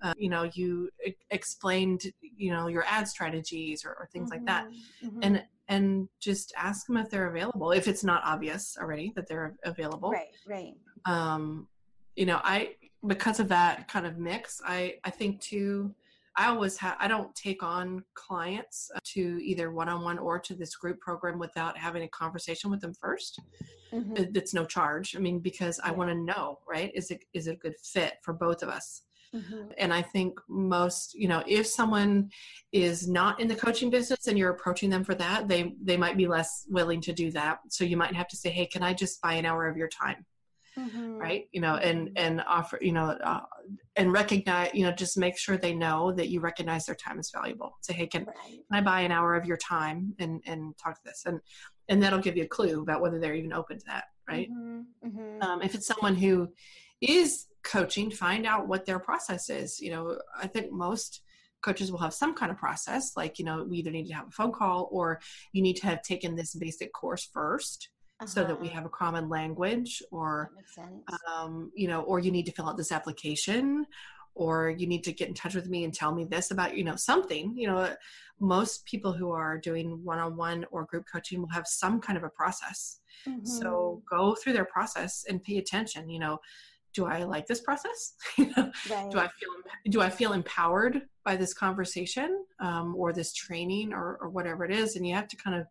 uh, 0.02 0.14
you 0.18 0.30
know 0.30 0.50
you 0.54 0.90
explained 1.32 2.12
you 2.22 2.52
know 2.52 2.68
your 2.68 2.84
ad 2.88 3.08
strategies 3.08 3.86
or, 3.86 3.92
or 3.92 4.10
things 4.12 4.30
mm-hmm. 4.30 4.40
like 4.40 4.46
that 4.46 4.66
mm-hmm. 4.66 5.08
mm-hmm. 5.08 5.20
and 5.24 5.44
and 5.70 6.10
just 6.20 6.54
ask 6.58 6.88
them 6.88 6.98
if 6.98 7.10
they're 7.10 7.30
available 7.30 7.72
if 7.72 7.88
it's 7.88 8.04
not 8.04 8.22
obvious 8.26 8.78
already 8.80 9.14
that 9.16 9.28
they're 9.30 9.56
available 9.64 10.12
right 10.12 10.36
right 10.46 10.74
um 11.06 11.68
you 12.18 12.26
know 12.26 12.42
i 12.44 12.76
because 13.08 13.40
of 13.40 13.48
that 13.48 13.88
kind 13.88 14.06
of 14.06 14.18
mix 14.18 14.62
i 14.66 14.96
i 15.06 15.10
think 15.10 15.40
too 15.40 15.94
i 16.38 16.48
always 16.48 16.78
have 16.78 16.96
i 17.00 17.08
don't 17.08 17.34
take 17.36 17.64
on 17.64 18.04
clients 18.14 18.92
to 19.04 19.40
either 19.44 19.72
one-on-one 19.72 20.18
or 20.18 20.40
to 20.40 20.56
this 20.56 20.76
group 20.76 21.00
program 21.00 21.40
without 21.40 21.78
having 21.78 22.04
a 22.04 22.08
conversation 22.10 22.70
with 22.70 22.82
them 22.82 22.94
1st 23.04 23.40
mm-hmm. 23.94 24.14
it's 24.36 24.54
no 24.54 24.66
charge 24.66 25.16
i 25.16 25.20
mean 25.20 25.40
because 25.40 25.80
i 25.84 25.92
want 25.92 26.10
to 26.10 26.16
know 26.16 26.60
right 26.68 26.92
is 26.94 27.12
it 27.12 27.24
is 27.34 27.48
it 27.48 27.54
a 27.54 27.58
good 27.58 27.76
fit 27.82 28.14
for 28.24 28.34
both 28.34 28.64
of 28.64 28.70
us 28.70 29.04
Mm-hmm. 29.36 29.70
And 29.80 29.92
I 29.92 30.02
think 30.02 30.40
most, 30.48 31.16
you 31.16 31.28
know, 31.28 31.44
if 31.48 31.66
someone 31.66 32.30
is 32.72 33.08
not 33.08 33.40
in 33.40 33.48
the 33.48 33.56
coaching 33.56 33.90
business 33.90 34.28
and 34.28 34.38
you're 34.38 34.52
approaching 34.52 34.90
them 34.90 35.04
for 35.04 35.16
that, 35.16 35.48
they 35.48 35.74
they 35.82 35.98
might 35.98 36.18
be 36.18 36.28
less 36.28 36.66
willing 36.70 37.02
to 37.02 37.14
do 37.14 37.32
that. 37.32 37.60
So 37.70 37.84
you 37.84 37.98
might 37.98 38.14
have 38.14 38.28
to 38.28 38.38
say, 38.38 38.52
"Hey, 38.52 38.68
can 38.68 38.84
I 38.84 38.94
just 38.94 39.22
buy 39.22 39.34
an 39.34 39.46
hour 39.46 39.68
of 39.68 39.76
your 39.76 39.88
time?" 39.88 40.26
Mm-hmm. 40.78 41.18
Right? 41.18 41.48
You 41.52 41.62
know, 41.62 41.76
and 41.76 42.08
mm-hmm. 42.08 42.18
and 42.18 42.42
offer, 42.48 42.80
you 42.82 42.92
know, 42.92 43.06
uh, 43.06 43.42
and 43.96 44.12
recognize, 44.12 44.72
you 44.74 44.86
know, 44.86 44.92
just 44.92 45.18
make 45.18 45.38
sure 45.38 45.58
they 45.58 45.74
know 45.74 46.12
that 46.14 46.30
you 46.30 46.40
recognize 46.40 46.86
their 46.86 46.96
time 46.96 47.20
is 47.20 47.32
valuable. 47.32 47.78
Say, 47.82 47.94
"Hey, 47.94 48.08
can, 48.08 48.26
right. 48.26 48.36
can 48.48 48.62
I 48.72 48.82
buy 48.82 49.02
an 49.02 49.12
hour 49.12 49.36
of 49.36 49.46
your 49.46 49.58
time 49.58 50.16
and 50.20 50.42
and 50.46 50.76
talk 50.78 50.96
to 50.96 51.02
this?" 51.06 51.24
And 51.26 51.40
and 51.90 52.02
that'll 52.02 52.20
give 52.20 52.38
you 52.38 52.44
a 52.44 52.48
clue 52.48 52.82
about 52.82 53.02
whether 53.02 53.20
they're 53.20 53.36
even 53.36 53.54
open 53.54 53.78
to 53.78 53.86
that, 53.88 54.06
right? 54.28 54.50
Mm-hmm. 54.50 55.08
mm-hmm. 55.08 55.42
Um, 55.44 55.62
if 55.62 55.76
it's 55.76 55.88
someone 55.88 56.16
who 56.16 56.50
is 57.02 57.48
coaching 57.64 58.12
find 58.12 58.46
out 58.46 58.68
what 58.68 58.86
their 58.86 59.00
process 59.00 59.50
is 59.50 59.80
you 59.80 59.90
know 59.90 60.18
i 60.38 60.46
think 60.46 60.72
most 60.72 61.22
coaches 61.62 61.92
will 61.92 62.00
have 62.00 62.14
some 62.14 62.34
kind 62.34 62.52
of 62.52 62.58
process 62.58 63.16
like 63.16 63.40
you 63.40 63.46
know 63.46 63.64
we 63.64 63.78
either 63.78 63.92
need 63.92 64.06
to 64.06 64.14
have 64.14 64.28
a 64.28 64.32
phone 64.32 64.52
call 64.52 64.90
or 64.92 65.20
you 65.54 65.62
need 65.62 65.76
to 65.76 65.88
have 65.88 66.02
taken 66.02 66.36
this 66.36 66.54
basic 66.56 66.92
course 66.94 67.30
1st 67.36 67.88
uh-huh. 68.20 68.28
so 68.28 68.44
that 68.44 68.60
we 68.60 68.68
uh-huh. 68.68 68.76
have 68.76 68.86
a 68.86 68.90
common 68.90 69.30
language 69.30 70.02
or 70.12 70.52
um, 71.34 71.72
you 71.76 71.88
know 71.88 72.02
or 72.02 72.20
you 72.20 72.32
need 72.32 72.46
to 72.46 72.52
fill 72.52 72.68
out 72.68 72.78
this 72.78 72.92
application 72.92 73.86
or 74.36 74.70
you 74.70 74.88
need 74.88 75.04
to 75.04 75.12
get 75.12 75.28
in 75.28 75.34
touch 75.34 75.54
with 75.54 75.70
me 75.70 75.84
and 75.84 75.94
tell 75.94 76.14
me 76.14 76.26
this 76.26 76.52
about 76.52 76.76
you 76.76 76.84
know 76.84 76.96
something 76.96 77.54
you 77.56 77.68
know 77.68 77.94
most 78.40 78.86
people 78.86 79.14
who 79.14 79.32
are 79.32 79.58
doing 79.58 80.04
one-on-one 80.04 80.66
or 80.72 80.86
group 80.86 81.06
coaching 81.12 81.40
will 81.40 81.50
have 81.50 81.68
some 81.68 82.02
kind 82.02 82.18
of 82.18 82.24
a 82.24 82.30
process 82.30 83.00
mm-hmm. 83.28 83.46
so 83.46 84.02
go 84.10 84.36
through 84.36 84.54
their 84.54 84.66
process 84.66 85.26
and 85.30 85.44
pay 85.44 85.58
attention 85.58 86.10
you 86.10 86.20
know 86.20 86.40
do 86.94 87.06
I 87.06 87.24
like 87.24 87.48
this 87.48 87.62
process? 87.62 88.14
right. 88.38 88.72
Do 89.12 89.20
I 89.20 89.28
feel 89.28 89.50
do 89.90 90.02
I 90.02 90.10
feel 90.10 90.34
empowered 90.34 91.02
by 91.26 91.36
this 91.36 91.54
conversation 91.54 92.46
um, 92.60 92.96
or 92.96 93.12
this 93.12 93.34
training 93.34 93.94
or, 93.94 94.18
or 94.22 94.30
whatever 94.30 94.64
it 94.64 94.72
is? 94.72 94.96
And 94.96 95.06
you 95.06 95.16
have 95.16 95.28
to 95.30 95.36
kind 95.36 95.60
of, 95.60 95.66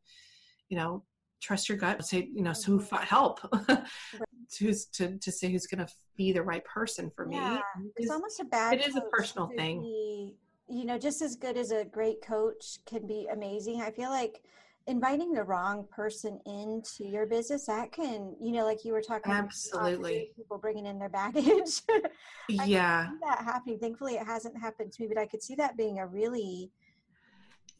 you 0.68 0.76
know, 0.76 1.04
trust 1.42 1.68
your 1.68 1.76
gut. 1.76 2.04
Say, 2.04 2.30
you 2.32 2.42
know, 2.42 2.52
so 2.52 2.78
help 2.78 3.40
who's 4.58 4.86
to 4.86 5.18
to 5.18 5.32
say 5.32 5.50
who's 5.50 5.66
going 5.66 5.84
to 5.86 5.92
be 6.16 6.32
the 6.32 6.42
right 6.42 6.64
person 6.64 7.10
for 7.14 7.26
me. 7.26 7.36
Yeah, 7.36 7.60
it's 7.96 8.10
almost 8.10 8.40
a 8.40 8.44
bad. 8.44 8.74
It 8.74 8.86
is 8.86 8.96
a 8.96 9.02
personal 9.12 9.50
thing. 9.56 9.82
Be, 9.82 10.36
you 10.68 10.84
know, 10.84 10.98
just 10.98 11.20
as 11.20 11.36
good 11.36 11.56
as 11.56 11.72
a 11.72 11.84
great 11.84 12.22
coach 12.22 12.78
can 12.86 13.06
be 13.06 13.28
amazing. 13.30 13.82
I 13.82 13.90
feel 13.90 14.10
like 14.10 14.42
inviting 14.86 15.32
the 15.32 15.42
wrong 15.42 15.86
person 15.90 16.40
into 16.46 17.04
your 17.04 17.24
business 17.24 17.66
that 17.66 17.92
can 17.92 18.34
you 18.40 18.50
know 18.50 18.64
like 18.64 18.84
you 18.84 18.92
were 18.92 19.00
talking 19.00 19.32
absolutely 19.32 20.32
people 20.36 20.58
bringing 20.58 20.86
in 20.86 20.98
their 20.98 21.08
baggage 21.08 21.82
yeah 22.48 23.10
that 23.22 23.38
happening 23.44 23.78
thankfully 23.78 24.14
it 24.14 24.26
hasn't 24.26 24.58
happened 24.58 24.90
to 24.90 25.02
me 25.02 25.08
but 25.08 25.18
i 25.18 25.24
could 25.24 25.40
see 25.40 25.54
that 25.54 25.76
being 25.76 26.00
a 26.00 26.06
really 26.06 26.68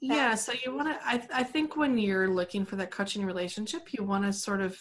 yeah 0.03 0.35
so 0.35 0.53
you 0.65 0.75
want 0.75 0.89
to 0.89 0.99
I, 1.07 1.23
I 1.33 1.43
think 1.45 1.77
when 1.77 1.97
you're 1.97 2.29
looking 2.29 2.67
for 2.67 2.77
that 2.77 2.91
coaching 2.91 3.25
relationship 3.25 3.93
you 3.93 4.03
want 4.03 4.25
to 4.25 4.33
sort 4.33 4.61
of 4.61 4.79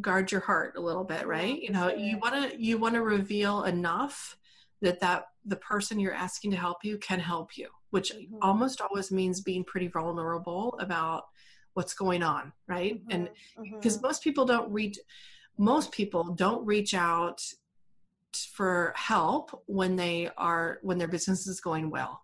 guard 0.00 0.30
your 0.30 0.40
heart 0.40 0.74
a 0.76 0.80
little 0.80 1.04
bit 1.04 1.26
right 1.26 1.60
you 1.60 1.70
know 1.70 1.92
you 1.92 2.18
want 2.18 2.34
to 2.34 2.62
you 2.62 2.78
want 2.78 2.94
to 2.94 3.02
reveal 3.02 3.64
enough 3.64 4.36
that 4.82 5.00
that 5.00 5.26
the 5.44 5.56
person 5.56 5.98
you're 5.98 6.14
asking 6.14 6.52
to 6.52 6.56
help 6.56 6.84
you 6.84 6.96
can 6.98 7.18
help 7.18 7.56
you 7.56 7.68
which 7.90 8.12
mm-hmm. 8.12 8.36
almost 8.40 8.80
always 8.80 9.10
means 9.10 9.40
being 9.40 9.64
pretty 9.64 9.88
vulnerable 9.88 10.76
about 10.80 11.24
what's 11.74 11.94
going 11.94 12.22
on 12.22 12.52
right 12.68 12.94
mm-hmm, 12.94 13.10
and 13.10 13.30
because 13.74 13.96
mm-hmm. 13.96 14.06
most 14.06 14.22
people 14.22 14.44
don't 14.44 14.70
reach 14.70 14.98
most 15.58 15.90
people 15.90 16.24
don't 16.34 16.64
reach 16.64 16.94
out 16.94 17.42
for 18.52 18.92
help 18.96 19.62
when 19.66 19.96
they 19.96 20.30
are 20.36 20.78
when 20.82 20.98
their 20.98 21.08
business 21.08 21.46
is 21.46 21.60
going 21.60 21.90
well 21.90 22.22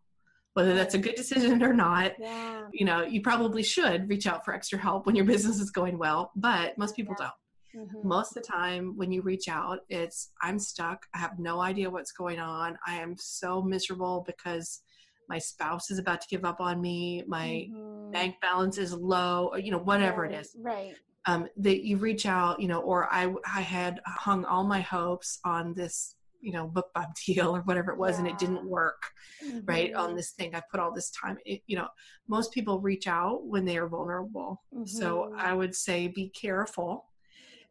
whether 0.54 0.74
that's 0.74 0.94
a 0.94 0.98
good 0.98 1.14
decision 1.14 1.62
or 1.62 1.72
not 1.72 2.12
yeah. 2.18 2.62
you 2.72 2.84
know 2.84 3.02
you 3.02 3.20
probably 3.20 3.62
should 3.62 4.08
reach 4.08 4.26
out 4.26 4.44
for 4.44 4.54
extra 4.54 4.78
help 4.78 5.06
when 5.06 5.14
your 5.14 5.24
business 5.32 5.60
is 5.60 5.70
going 5.70 5.98
well 5.98 6.30
but 6.36 6.76
most 6.78 6.94
people 6.96 7.14
yeah. 7.18 7.30
don't 7.74 7.86
mm-hmm. 7.86 8.08
most 8.08 8.36
of 8.36 8.42
the 8.42 8.48
time 8.48 8.96
when 8.96 9.10
you 9.10 9.22
reach 9.22 9.48
out 9.48 9.80
it's 9.88 10.30
i'm 10.42 10.58
stuck 10.58 11.06
i 11.14 11.18
have 11.18 11.38
no 11.38 11.60
idea 11.60 11.90
what's 11.90 12.12
going 12.12 12.38
on 12.38 12.76
i 12.86 12.94
am 12.94 13.14
so 13.18 13.62
miserable 13.62 14.24
because 14.26 14.82
my 15.28 15.38
spouse 15.38 15.90
is 15.90 15.98
about 15.98 16.20
to 16.20 16.26
give 16.28 16.44
up 16.44 16.60
on 16.60 16.80
me 16.80 17.22
my 17.26 17.66
mm-hmm. 17.70 18.10
bank 18.10 18.36
balance 18.42 18.78
is 18.78 18.92
low 18.92 19.48
or 19.52 19.58
you 19.58 19.70
know 19.70 19.78
whatever 19.78 20.22
right, 20.22 20.32
it 20.32 20.40
is 20.40 20.56
right 20.60 20.94
um, 21.26 21.46
that 21.56 21.84
you 21.86 21.98
reach 21.98 22.26
out 22.26 22.60
you 22.60 22.68
know 22.68 22.80
or 22.80 23.08
i 23.12 23.32
i 23.46 23.60
had 23.60 24.00
hung 24.06 24.44
all 24.44 24.64
my 24.64 24.80
hopes 24.80 25.38
on 25.44 25.72
this 25.74 26.16
you 26.42 26.52
know 26.52 26.68
BookBub 26.68 27.14
deal 27.26 27.56
or 27.56 27.60
whatever 27.62 27.92
it 27.92 27.98
was 27.98 28.14
yeah. 28.14 28.18
and 28.20 28.28
it 28.28 28.38
didn't 28.38 28.64
work 28.64 29.02
mm-hmm. 29.44 29.60
right 29.64 29.94
on 29.94 30.08
mm-hmm. 30.08 30.16
this 30.16 30.32
thing 30.32 30.54
i 30.54 30.62
put 30.70 30.80
all 30.80 30.92
this 30.92 31.10
time 31.10 31.38
it, 31.46 31.62
you 31.66 31.76
know 31.76 31.88
most 32.28 32.52
people 32.52 32.80
reach 32.80 33.06
out 33.06 33.46
when 33.46 33.64
they 33.64 33.78
are 33.78 33.88
vulnerable 33.88 34.62
mm-hmm. 34.74 34.86
so 34.86 35.32
i 35.38 35.54
would 35.54 35.74
say 35.74 36.08
be 36.08 36.28
careful 36.28 37.06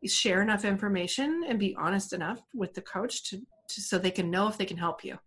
share 0.05 0.41
enough 0.41 0.65
information 0.65 1.43
and 1.47 1.59
be 1.59 1.75
honest 1.77 2.11
enough 2.11 2.41
with 2.55 2.73
the 2.73 2.81
coach 2.81 3.29
to, 3.29 3.37
to 3.67 3.81
so 3.81 3.99
they 3.99 4.09
can 4.09 4.31
know 4.31 4.47
if 4.47 4.57
they 4.57 4.65
can 4.65 4.77
help 4.77 5.03
you 5.03 5.17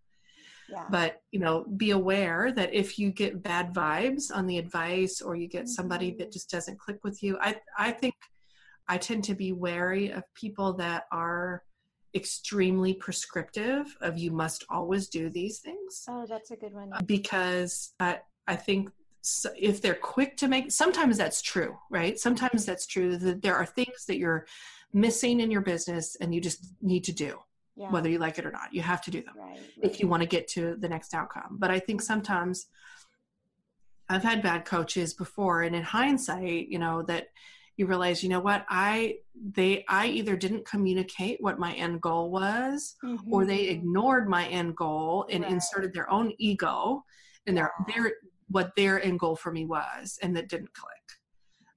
yeah. 0.71 0.87
But, 0.91 1.21
you 1.31 1.41
know, 1.41 1.67
be 1.77 1.91
aware 1.91 2.51
that 2.53 2.73
if 2.73 2.99
you 2.99 3.11
get 3.11 3.43
bad 3.43 3.75
vibes 3.75 4.35
on 4.35 4.47
the 4.47 4.57
advice 4.57 5.21
or 5.21 5.37
you 5.37 5.47
get 5.47 5.69
somebody 5.69 6.11
mm-hmm. 6.11 6.21
that 6.21 6.33
just 6.33 6.51
doesn't 6.51 6.79
click 6.79 7.05
with 7.05 7.23
you, 7.23 7.37
I 7.41 7.57
I 7.77 7.91
think 7.91 8.15
I 8.89 8.99
tend 8.99 9.25
to 9.25 9.35
be 9.35 9.53
wary 9.53 10.11
of 10.11 10.23
people 10.35 10.75
that 10.75 11.05
are 11.11 11.63
extremely 12.15 12.95
prescriptive 12.95 13.97
of 14.01 14.19
you 14.19 14.31
must 14.31 14.65
always 14.69 15.09
do 15.09 15.29
these 15.29 15.59
things. 15.59 16.05
Oh, 16.09 16.27
that's 16.29 16.51
a 16.51 16.57
good 16.57 16.73
one. 16.73 16.93
Uh, 16.93 17.01
because 17.03 17.93
I 17.99 18.21
I 18.47 18.57
think 18.57 18.91
so 19.21 19.51
if 19.59 19.81
they're 19.81 19.95
quick 19.95 20.37
to 20.39 20.49
make 20.49 20.71
sometimes 20.71 21.17
that's 21.17 21.43
true, 21.43 21.77
right? 21.91 22.19
Sometimes 22.19 22.65
that's 22.65 22.87
true 22.87 23.17
that 23.17 23.43
there 23.43 23.57
are 23.57 23.67
things 23.67 24.05
that 24.07 24.19
you're 24.19 24.47
missing 24.93 25.41
in 25.41 25.51
your 25.51 25.61
business 25.61 26.17
and 26.21 26.35
you 26.35 26.41
just 26.41 26.73
need 26.81 27.05
to 27.05 27.13
do 27.13 27.39
yeah. 27.77 27.91
whether 27.91 28.09
you 28.09 28.19
like 28.19 28.39
it 28.39 28.47
or 28.47 28.53
not. 28.53 28.73
You 28.73 28.83
have 28.83 29.03
to 29.03 29.11
do 29.11 29.23
them 29.23 29.35
right, 29.37 29.51
right. 29.51 29.61
if 29.83 30.01
you 30.01 30.09
want 30.09 30.23
to 30.23 30.29
get 30.29 30.49
to 30.49 30.77
the 30.77 30.89
next 30.89 31.15
outcome. 31.15 31.57
But 31.59 31.71
I 31.71 31.79
think 31.79 32.01
sometimes 32.03 32.67
I've 34.09 34.23
had 34.23 34.43
bad 34.43 34.65
coaches 34.65 35.15
before, 35.15 35.63
and 35.63 35.75
in 35.75 35.83
hindsight, 35.83 36.69
you 36.69 36.79
know, 36.79 37.03
that 37.03 37.29
you 37.77 37.87
realize 37.87 38.23
you 38.23 38.29
know 38.29 38.41
what 38.41 38.65
i 38.69 39.17
they 39.53 39.85
i 39.89 40.07
either 40.07 40.37
didn't 40.37 40.65
communicate 40.65 41.39
what 41.41 41.59
my 41.59 41.73
end 41.75 42.01
goal 42.01 42.31
was 42.31 42.97
mm-hmm. 43.05 43.33
or 43.33 43.45
they 43.45 43.65
mm-hmm. 43.65 43.79
ignored 43.79 44.29
my 44.29 44.47
end 44.47 44.77
goal 44.77 45.27
and 45.31 45.43
right. 45.43 45.53
inserted 45.53 45.93
their 45.93 46.11
own 46.11 46.33
ego 46.39 47.03
and 47.47 47.57
their 47.57 47.73
their 47.89 48.13
what 48.49 48.73
their 48.77 49.03
end 49.03 49.19
goal 49.19 49.37
for 49.37 49.51
me 49.51 49.65
was 49.65 50.19
and 50.23 50.37
that 50.37 50.49
didn't 50.49 50.73
click 50.75 50.93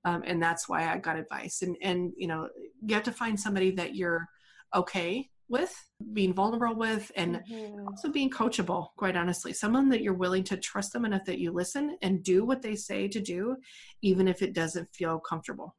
um, 0.05 0.23
and 0.25 0.41
that's 0.41 0.69
why 0.69 0.87
i 0.87 0.97
got 0.97 1.17
advice 1.17 1.61
and 1.61 1.75
and 1.81 2.13
you 2.17 2.27
know 2.27 2.47
you 2.85 2.93
have 2.93 3.03
to 3.03 3.11
find 3.11 3.39
somebody 3.39 3.71
that 3.71 3.95
you're 3.95 4.27
okay 4.75 5.29
with 5.49 5.73
being 6.13 6.33
vulnerable 6.33 6.75
with 6.75 7.11
and 7.15 7.41
mm-hmm. 7.49 7.87
also 7.87 8.09
being 8.09 8.29
coachable 8.29 8.89
quite 8.97 9.15
honestly 9.15 9.53
someone 9.53 9.89
that 9.89 10.01
you're 10.01 10.13
willing 10.13 10.43
to 10.43 10.57
trust 10.57 10.91
them 10.93 11.05
enough 11.05 11.23
that 11.25 11.39
you 11.39 11.51
listen 11.51 11.97
and 12.01 12.23
do 12.23 12.43
what 12.43 12.61
they 12.61 12.75
say 12.75 13.07
to 13.07 13.19
do 13.19 13.55
even 14.01 14.27
if 14.27 14.41
it 14.41 14.53
doesn't 14.53 14.93
feel 14.93 15.19
comfortable 15.19 15.75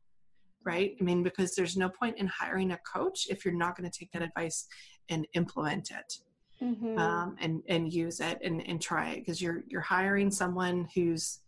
right 0.64 0.96
i 1.00 1.04
mean 1.04 1.22
because 1.22 1.54
there's 1.54 1.76
no 1.76 1.88
point 1.88 2.16
in 2.18 2.26
hiring 2.26 2.72
a 2.72 2.78
coach 2.78 3.26
if 3.30 3.44
you're 3.44 3.54
not 3.54 3.76
going 3.76 3.88
to 3.88 3.98
take 3.98 4.10
that 4.12 4.22
advice 4.22 4.66
and 5.08 5.26
implement 5.34 5.90
it 5.90 6.18
mm-hmm. 6.62 6.98
um, 6.98 7.36
and 7.40 7.62
and 7.68 7.92
use 7.92 8.20
it 8.20 8.38
and, 8.42 8.66
and 8.66 8.80
try 8.80 9.10
it 9.10 9.20
because 9.20 9.40
you're 9.40 9.62
you're 9.68 9.80
hiring 9.80 10.30
someone 10.30 10.88
who's 10.94 11.40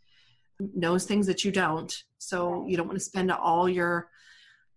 knows 0.74 1.04
things 1.04 1.26
that 1.26 1.44
you 1.44 1.50
don't 1.50 2.04
so 2.18 2.66
you 2.68 2.76
don't 2.76 2.86
want 2.86 2.98
to 2.98 3.04
spend 3.04 3.30
all 3.30 3.68
your 3.68 4.08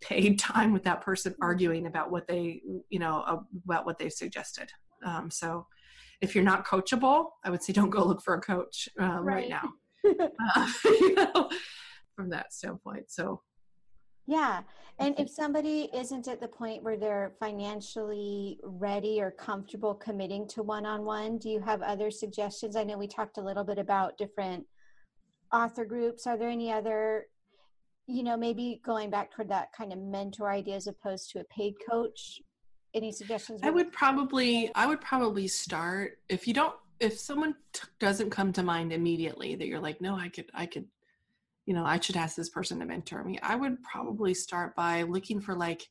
paid 0.01 0.39
time 0.39 0.73
with 0.73 0.83
that 0.83 1.01
person 1.01 1.31
mm-hmm. 1.33 1.43
arguing 1.43 1.87
about 1.87 2.11
what 2.11 2.27
they 2.27 2.61
you 2.89 2.99
know 2.99 3.43
about 3.65 3.85
what 3.85 3.97
they've 3.97 4.13
suggested 4.13 4.69
um, 5.05 5.29
so 5.29 5.65
if 6.21 6.35
you're 6.35 6.43
not 6.43 6.65
coachable 6.65 7.27
i 7.43 7.49
would 7.49 7.61
say 7.61 7.73
don't 7.73 7.89
go 7.89 8.03
look 8.03 8.21
for 8.21 8.33
a 8.35 8.41
coach 8.41 8.89
um, 8.99 9.25
right. 9.25 9.49
right. 9.49 9.49
now 9.49 9.69
uh, 10.55 10.67
you 10.85 11.15
know, 11.15 11.49
from 12.15 12.29
that 12.29 12.53
standpoint 12.53 13.09
so 13.09 13.41
yeah 14.27 14.61
and 14.99 15.19
if 15.19 15.29
somebody 15.29 15.89
isn't 15.93 16.27
at 16.27 16.39
the 16.39 16.47
point 16.47 16.83
where 16.83 16.97
they're 16.97 17.33
financially 17.39 18.59
ready 18.63 19.21
or 19.21 19.31
comfortable 19.31 19.93
committing 19.93 20.47
to 20.47 20.63
one-on-one 20.63 21.37
do 21.37 21.49
you 21.49 21.59
have 21.59 21.81
other 21.81 22.09
suggestions 22.09 22.75
i 22.75 22.83
know 22.83 22.97
we 22.97 23.07
talked 23.07 23.37
a 23.37 23.41
little 23.41 23.63
bit 23.63 23.77
about 23.77 24.17
different 24.17 24.65
author 25.51 25.85
groups 25.85 26.25
are 26.25 26.37
there 26.37 26.49
any 26.49 26.71
other 26.71 27.25
you 28.07 28.23
know, 28.23 28.35
maybe 28.35 28.81
going 28.83 29.09
back 29.09 29.31
toward 29.31 29.49
that 29.49 29.71
kind 29.71 29.93
of 29.93 29.99
mentor 29.99 30.49
idea 30.49 30.75
as 30.75 30.87
opposed 30.87 31.29
to 31.31 31.39
a 31.39 31.43
paid 31.45 31.75
coach. 31.89 32.41
Any 32.93 33.11
suggestions? 33.11 33.61
I 33.63 33.71
would 33.71 33.91
probably, 33.91 34.69
I 34.75 34.85
would 34.85 35.01
probably 35.01 35.47
start 35.47 36.19
if 36.29 36.47
you 36.47 36.53
don't, 36.53 36.75
if 36.99 37.17
someone 37.17 37.55
t- 37.73 37.87
doesn't 37.99 38.29
come 38.29 38.53
to 38.53 38.61
mind 38.61 38.93
immediately 38.93 39.55
that 39.55 39.67
you're 39.67 39.79
like, 39.79 39.99
no, 39.99 40.15
I 40.15 40.29
could, 40.29 40.45
I 40.53 40.67
could, 40.67 40.85
you 41.65 41.73
know, 41.73 41.85
I 41.85 41.99
should 41.99 42.17
ask 42.17 42.35
this 42.35 42.49
person 42.49 42.79
to 42.79 42.85
mentor 42.85 43.23
me. 43.23 43.39
I 43.41 43.55
would 43.55 43.81
probably 43.83 44.33
start 44.33 44.75
by 44.75 45.03
looking 45.03 45.39
for 45.39 45.55
like, 45.55 45.87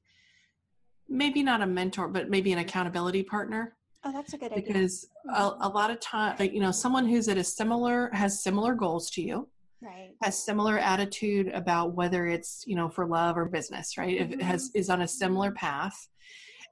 maybe 1.08 1.42
not 1.42 1.62
a 1.62 1.66
mentor, 1.66 2.08
but 2.08 2.30
maybe 2.30 2.52
an 2.52 2.58
accountability 2.58 3.22
partner. 3.22 3.76
Oh, 4.04 4.12
that's 4.12 4.32
a 4.32 4.38
good 4.38 4.52
idea. 4.52 4.66
Because 4.66 5.08
a, 5.34 5.52
a 5.60 5.68
lot 5.68 5.90
of 5.90 6.00
time, 6.00 6.36
you 6.40 6.60
know, 6.60 6.72
someone 6.72 7.06
who's 7.06 7.28
at 7.28 7.36
a 7.36 7.44
similar, 7.44 8.10
has 8.12 8.42
similar 8.42 8.74
goals 8.74 9.10
to 9.10 9.22
you 9.22 9.48
right. 9.82 10.10
has 10.22 10.42
similar 10.42 10.78
attitude 10.78 11.48
about 11.48 11.94
whether 11.94 12.26
it's 12.26 12.64
you 12.66 12.76
know 12.76 12.88
for 12.88 13.06
love 13.06 13.36
or 13.36 13.46
business 13.46 13.98
right 13.98 14.18
mm-hmm. 14.18 14.32
if 14.32 14.38
it 14.38 14.42
has 14.42 14.68
mm-hmm. 14.68 14.78
is 14.78 14.90
on 14.90 15.02
a 15.02 15.08
similar 15.08 15.50
path 15.52 16.08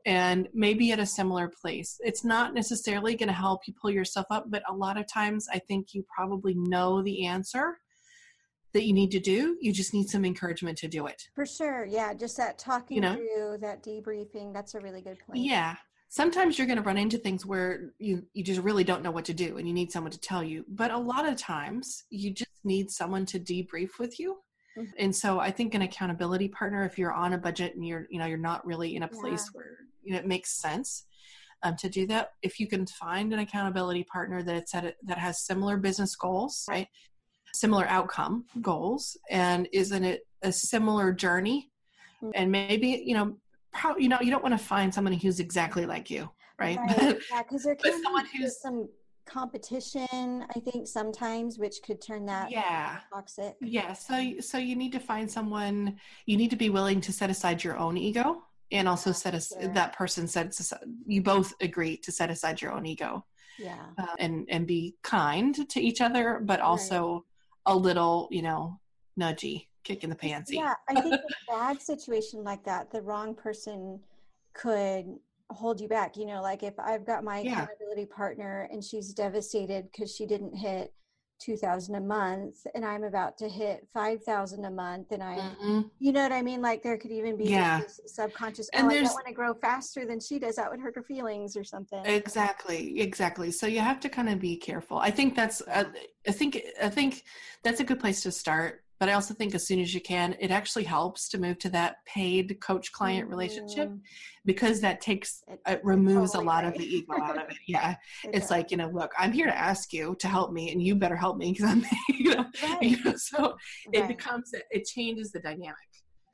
and 0.06 0.48
maybe 0.54 0.92
at 0.92 0.98
a 0.98 1.06
similar 1.06 1.50
place 1.60 1.98
it's 2.00 2.24
not 2.24 2.54
necessarily 2.54 3.14
going 3.14 3.28
to 3.28 3.34
help 3.34 3.60
you 3.66 3.74
pull 3.80 3.90
yourself 3.90 4.26
up 4.30 4.46
but 4.48 4.62
a 4.68 4.72
lot 4.72 4.98
of 4.98 5.06
times 5.06 5.46
i 5.52 5.58
think 5.58 5.92
you 5.92 6.04
probably 6.14 6.54
know 6.54 7.02
the 7.02 7.26
answer 7.26 7.78
that 8.72 8.84
you 8.84 8.92
need 8.92 9.10
to 9.10 9.20
do 9.20 9.56
you 9.60 9.72
just 9.72 9.94
need 9.94 10.08
some 10.08 10.24
encouragement 10.24 10.76
to 10.78 10.88
do 10.88 11.06
it 11.06 11.28
for 11.34 11.46
sure 11.46 11.84
yeah 11.86 12.14
just 12.14 12.36
that 12.36 12.58
talking 12.58 12.96
you 12.96 13.00
know? 13.00 13.14
through 13.14 13.58
that 13.60 13.82
debriefing 13.82 14.52
that's 14.52 14.74
a 14.74 14.80
really 14.80 15.00
good 15.00 15.18
point 15.26 15.38
yeah 15.38 15.76
sometimes 16.10 16.58
you're 16.58 16.66
going 16.66 16.76
to 16.76 16.82
run 16.82 16.98
into 16.98 17.16
things 17.16 17.46
where 17.46 17.92
you 17.98 18.22
you 18.34 18.44
just 18.44 18.60
really 18.60 18.84
don't 18.84 19.02
know 19.02 19.10
what 19.10 19.24
to 19.24 19.32
do 19.32 19.56
and 19.56 19.66
you 19.66 19.72
need 19.72 19.90
someone 19.90 20.10
to 20.10 20.20
tell 20.20 20.42
you 20.42 20.64
but 20.68 20.90
a 20.90 20.98
lot 20.98 21.26
of 21.26 21.36
times 21.36 22.04
you 22.10 22.32
just 22.32 22.50
need 22.64 22.90
someone 22.90 23.24
to 23.24 23.38
debrief 23.38 23.98
with 23.98 24.18
you 24.20 24.36
mm-hmm. 24.76 24.90
and 24.98 25.14
so 25.14 25.40
i 25.40 25.50
think 25.50 25.74
an 25.74 25.82
accountability 25.82 26.48
partner 26.48 26.84
if 26.84 26.98
you're 26.98 27.12
on 27.12 27.32
a 27.32 27.38
budget 27.38 27.74
and 27.74 27.86
you're 27.86 28.06
you 28.10 28.18
know 28.18 28.26
you're 28.26 28.36
not 28.36 28.66
really 28.66 28.96
in 28.96 29.04
a 29.04 29.08
place 29.08 29.46
yeah. 29.46 29.58
where 29.58 29.76
you 30.02 30.12
know 30.12 30.18
it 30.18 30.26
makes 30.26 30.60
sense 30.60 31.06
um, 31.62 31.76
to 31.76 31.88
do 31.88 32.06
that 32.06 32.32
if 32.42 32.58
you 32.58 32.66
can 32.66 32.86
find 32.86 33.32
an 33.32 33.38
accountability 33.38 34.02
partner 34.04 34.42
that's 34.42 34.74
at 34.74 34.84
a, 34.84 34.94
that 35.04 35.18
has 35.18 35.44
similar 35.44 35.76
business 35.76 36.16
goals 36.16 36.64
right 36.68 36.88
similar 37.54 37.86
outcome 37.86 38.44
goals 38.60 39.16
and 39.30 39.68
isn't 39.72 40.04
it 40.04 40.26
a 40.42 40.52
similar 40.52 41.12
journey 41.12 41.70
mm-hmm. 42.22 42.30
and 42.34 42.50
maybe 42.50 43.02
you 43.04 43.14
know 43.14 43.36
you 43.98 44.08
know 44.08 44.20
you 44.20 44.30
don't 44.30 44.42
want 44.42 44.56
to 44.56 44.64
find 44.64 44.92
someone 44.92 45.12
who's 45.12 45.40
exactly 45.40 45.86
like 45.86 46.10
you 46.10 46.28
right, 46.58 46.78
right. 46.78 47.18
yeah 47.30 47.42
because 47.42 47.64
there 47.64 47.74
can 47.82 48.02
someone 48.02 48.26
be 48.32 48.38
who's 48.38 48.60
some 48.60 48.88
competition 49.26 50.44
i 50.56 50.58
think 50.58 50.88
sometimes 50.88 51.58
which 51.58 51.76
could 51.84 52.00
turn 52.00 52.26
that 52.26 52.50
yeah 52.50 52.98
toxic 53.12 53.54
yeah 53.60 53.92
so 53.92 54.32
so 54.40 54.58
you 54.58 54.74
need 54.74 54.90
to 54.90 54.98
find 54.98 55.30
someone 55.30 55.96
you 56.26 56.36
need 56.36 56.50
to 56.50 56.56
be 56.56 56.68
willing 56.68 57.00
to 57.00 57.12
set 57.12 57.30
aside 57.30 57.62
your 57.62 57.78
own 57.78 57.96
ego 57.96 58.42
and 58.72 58.88
also 58.88 59.12
set 59.12 59.34
us 59.34 59.52
sure. 59.60 59.68
that 59.68 59.92
person 59.92 60.26
sets 60.26 60.72
you 61.06 61.22
both 61.22 61.54
agree 61.60 61.96
to 61.96 62.10
set 62.10 62.28
aside 62.28 62.60
your 62.60 62.72
own 62.72 62.86
ego 62.86 63.24
yeah 63.58 63.86
uh, 63.98 64.06
and 64.18 64.48
and 64.50 64.66
be 64.66 64.96
kind 65.02 65.68
to 65.68 65.80
each 65.80 66.00
other 66.00 66.40
but 66.42 66.60
also. 66.60 67.24
A 67.66 67.76
little 67.76 68.28
you 68.30 68.42
know 68.42 68.78
nudgy 69.18 69.66
kick 69.84 70.04
in 70.04 70.10
the 70.10 70.16
pansy. 70.16 70.56
Yeah, 70.56 70.74
I 70.88 71.00
think 71.00 71.14
a 71.48 71.52
bad 71.52 71.80
situation 71.80 72.44
like 72.44 72.64
that, 72.64 72.90
the 72.90 73.02
wrong 73.02 73.34
person 73.34 74.00
could 74.54 75.06
hold 75.50 75.80
you 75.80 75.88
back. 75.88 76.16
You 76.16 76.26
know, 76.26 76.42
like 76.42 76.62
if 76.62 76.78
I've 76.78 77.06
got 77.06 77.24
my 77.24 77.40
yeah. 77.40 77.62
accountability 77.62 78.06
partner 78.06 78.68
and 78.70 78.82
she's 78.82 79.12
devastated 79.12 79.88
because 79.90 80.14
she 80.14 80.26
didn't 80.26 80.56
hit 80.56 80.92
2000 81.40 81.94
a 81.94 82.00
month 82.00 82.66
and 82.74 82.84
i'm 82.84 83.04
about 83.04 83.36
to 83.38 83.48
hit 83.48 83.86
5000 83.94 84.64
a 84.64 84.70
month 84.70 85.10
and 85.10 85.22
i 85.22 85.36
mm-hmm. 85.36 85.80
you 85.98 86.12
know 86.12 86.22
what 86.22 86.32
i 86.32 86.42
mean? 86.42 86.60
Like 86.62 86.82
there 86.82 86.96
could 86.98 87.10
even 87.10 87.36
be 87.36 87.44
yeah. 87.44 87.80
subconscious 88.06 88.68
and 88.72 88.86
oh, 88.86 88.90
there's, 88.90 89.02
i 89.02 89.04
don't 89.04 89.14
want 89.14 89.26
to 89.26 89.32
grow 89.32 89.54
faster 89.54 90.04
than 90.06 90.20
she 90.20 90.38
does 90.38 90.56
that 90.56 90.70
would 90.70 90.80
hurt 90.80 90.94
her 90.94 91.02
feelings 91.02 91.56
or 91.56 91.64
something. 91.64 92.04
Exactly 92.04 93.00
exactly. 93.00 93.50
So 93.50 93.66
you 93.66 93.80
have 93.80 94.00
to 94.00 94.08
kind 94.08 94.28
of 94.28 94.38
be 94.38 94.56
careful. 94.56 94.98
I 94.98 95.10
think 95.10 95.34
that's 95.34 95.62
uh, 95.62 95.84
i 96.28 96.32
think 96.32 96.60
i 96.82 96.88
think 96.88 97.24
that's 97.62 97.80
a 97.80 97.84
good 97.84 98.00
place 98.00 98.22
to 98.22 98.32
start 98.32 98.84
but 99.00 99.08
I 99.08 99.14
also 99.14 99.32
think 99.32 99.54
as 99.54 99.66
soon 99.66 99.80
as 99.80 99.94
you 99.94 100.00
can, 100.00 100.36
it 100.38 100.50
actually 100.50 100.84
helps 100.84 101.30
to 101.30 101.38
move 101.38 101.58
to 101.60 101.70
that 101.70 102.04
paid 102.04 102.58
coach 102.60 102.92
client 102.92 103.24
mm-hmm. 103.24 103.30
relationship 103.30 103.90
because 104.44 104.82
that 104.82 105.00
takes, 105.00 105.42
it, 105.48 105.58
it 105.66 105.80
removes 105.82 106.32
totally 106.32 106.44
a 106.44 106.46
lot 106.46 106.64
right. 106.64 106.72
of 106.74 106.78
the 106.78 106.84
ego 106.84 107.14
out 107.20 107.38
of 107.38 107.50
it. 107.50 107.56
Yeah. 107.66 107.92
it 108.24 108.30
it's 108.34 108.40
does. 108.40 108.50
like, 108.50 108.70
you 108.70 108.76
know, 108.76 108.88
look, 108.88 109.10
I'm 109.18 109.32
here 109.32 109.46
to 109.46 109.56
ask 109.56 109.94
you 109.94 110.16
to 110.18 110.28
help 110.28 110.52
me 110.52 110.70
and 110.70 110.82
you 110.82 110.94
better 110.94 111.16
help 111.16 111.38
me 111.38 111.50
because 111.52 111.64
I'm, 111.70 111.82
you 112.10 112.34
know, 112.34 112.44
right. 112.62 112.82
you 112.82 113.02
know, 113.02 113.14
so 113.16 113.42
right. 113.42 113.54
it 113.94 114.06
becomes, 114.06 114.52
it 114.70 114.84
changes 114.84 115.32
the 115.32 115.40
dynamic. 115.40 115.76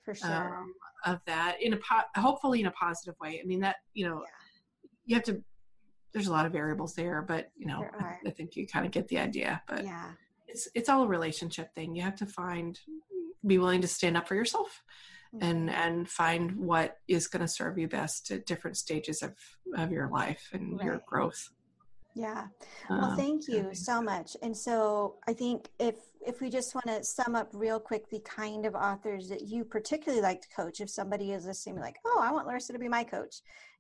For 0.05 0.15
sure. 0.15 0.59
Um, 0.59 0.75
of 1.05 1.21
that 1.27 1.59
in 1.63 1.73
a 1.73 1.77
po- 1.77 2.21
hopefully 2.21 2.61
in 2.61 2.67
a 2.67 2.73
positive 2.73 3.15
way. 3.21 3.41
I 3.41 3.47
mean, 3.47 3.61
that, 3.61 3.77
you 3.95 4.09
know, 4.09 4.25
yeah. 4.25 4.89
you 5.05 5.15
have 5.15 5.25
to, 5.25 5.41
there's 6.13 6.27
a 6.27 6.33
lot 6.33 6.47
of 6.47 6.53
variables 6.53 6.95
there, 6.95 7.23
but 7.23 7.51
you 7.57 7.67
know, 7.67 7.87
I, 8.01 8.17
I 8.27 8.31
think 8.31 8.57
you 8.57 8.67
kind 8.67 8.87
of 8.87 8.91
get 8.91 9.07
the 9.07 9.19
idea, 9.19 9.63
but 9.69 9.85
yeah 9.85 10.13
it's 10.49 10.69
it's 10.75 10.89
all 10.89 11.05
a 11.05 11.09
relationship 11.09 11.75
thing. 11.75 11.95
You 11.95 12.03
have 12.03 12.17
to 12.17 12.27
find 12.27 12.79
be 13.47 13.59
willing 13.59 13.81
to 13.81 13.89
stand 13.89 14.17
up 14.17 14.27
for 14.27 14.35
yourself 14.35 14.83
mm-hmm. 15.35 15.45
and 15.45 15.71
and 15.71 16.09
find 16.09 16.57
what 16.57 16.99
is 17.09 17.29
going 17.29 17.43
to 17.43 17.49
serve 17.49 17.79
you 17.79 17.89
best 17.89 18.31
at 18.31 18.47
different 18.47 18.77
stages 18.77 19.23
of 19.23 19.35
of 19.77 19.93
your 19.93 20.09
life 20.09 20.49
and 20.53 20.79
right. 20.79 20.85
your 20.85 21.03
growth. 21.07 21.51
Yeah. 22.15 22.47
Well 22.89 23.05
um, 23.05 23.17
thank 23.17 23.47
you 23.47 23.75
so 23.75 24.01
much. 24.01 24.37
And 24.43 24.57
so 24.57 25.17
i 25.29 25.33
think 25.33 25.69
if 25.79 25.97
if 26.27 26.41
we 26.41 26.51
just 26.51 26.75
want 26.75 26.87
to 26.87 27.05
sum 27.05 27.37
up 27.37 27.49
real 27.53 27.79
quick 27.79 28.11
the 28.11 28.21
kind 28.21 28.67
of 28.67 28.75
authors 28.75 29.29
that 29.29 29.43
you 29.43 29.65
particularly 29.65 30.23
like 30.23 30.41
to 30.43 30.49
coach 30.49 30.81
if 30.81 30.91
somebody 30.91 31.33
is 31.33 31.47
listening 31.47 31.79
like 31.79 31.97
oh 32.05 32.21
i 32.21 32.33
want 32.33 32.47
larissa 32.47 32.73
to 32.73 32.79
be 32.79 32.89
my 32.89 33.05
coach 33.05 33.37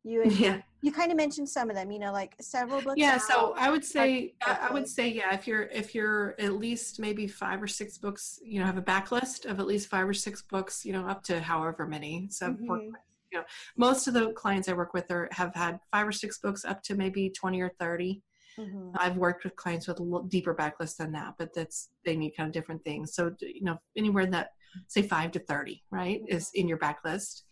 you 0.06 0.22
yeah. 0.24 0.60
you 0.82 0.92
kind 0.92 1.10
of 1.10 1.16
mentioned 1.16 1.48
some 1.48 1.68
of 1.68 1.76
them 1.76 1.90
you 1.90 1.98
know 1.98 2.12
like 2.12 2.34
several 2.40 2.80
books 2.80 2.96
yeah 2.96 3.14
out. 3.14 3.22
so 3.22 3.54
i 3.58 3.68
would 3.68 3.84
say 3.84 4.34
i 4.46 4.70
would 4.72 4.88
say 4.88 5.08
yeah 5.08 5.34
if 5.34 5.46
you're 5.46 5.64
if 5.64 5.94
you're 5.94 6.34
at 6.38 6.52
least 6.52 7.00
maybe 7.00 7.26
five 7.26 7.62
or 7.62 7.66
six 7.66 7.98
books 7.98 8.38
you 8.42 8.60
know 8.60 8.66
have 8.66 8.78
a 8.78 8.82
backlist 8.82 9.44
of 9.46 9.58
at 9.58 9.66
least 9.66 9.88
five 9.88 10.08
or 10.08 10.14
six 10.14 10.42
books 10.42 10.84
you 10.84 10.92
know 10.92 11.06
up 11.06 11.22
to 11.22 11.40
however 11.40 11.86
many 11.86 12.28
so 12.30 12.50
mm-hmm. 12.50 12.70
you 12.70 12.92
know 13.34 13.42
most 13.76 14.06
of 14.06 14.14
the 14.14 14.32
clients 14.32 14.68
i 14.68 14.72
work 14.72 14.94
with 14.94 15.10
are 15.10 15.28
have 15.32 15.54
had 15.54 15.80
five 15.90 16.06
or 16.06 16.12
six 16.12 16.38
books 16.38 16.64
up 16.64 16.82
to 16.82 16.94
maybe 16.94 17.28
20 17.30 17.60
or 17.60 17.72
30 17.80 18.22
mm-hmm. 18.58 18.90
i've 18.98 19.16
worked 19.16 19.42
with 19.42 19.56
clients 19.56 19.88
with 19.88 19.98
a 19.98 20.20
deeper 20.28 20.54
backlist 20.54 20.96
than 20.96 21.10
that 21.10 21.34
but 21.36 21.52
that's 21.52 21.88
they 22.04 22.16
need 22.16 22.30
kind 22.36 22.46
of 22.46 22.52
different 22.52 22.82
things 22.84 23.12
so 23.14 23.34
you 23.40 23.64
know 23.64 23.76
anywhere 23.96 24.26
that 24.26 24.50
say 24.86 25.02
5 25.02 25.32
to 25.32 25.38
30 25.40 25.82
right 25.90 26.20
mm-hmm. 26.22 26.36
is 26.36 26.50
in 26.54 26.68
your 26.68 26.78
backlist 26.78 27.42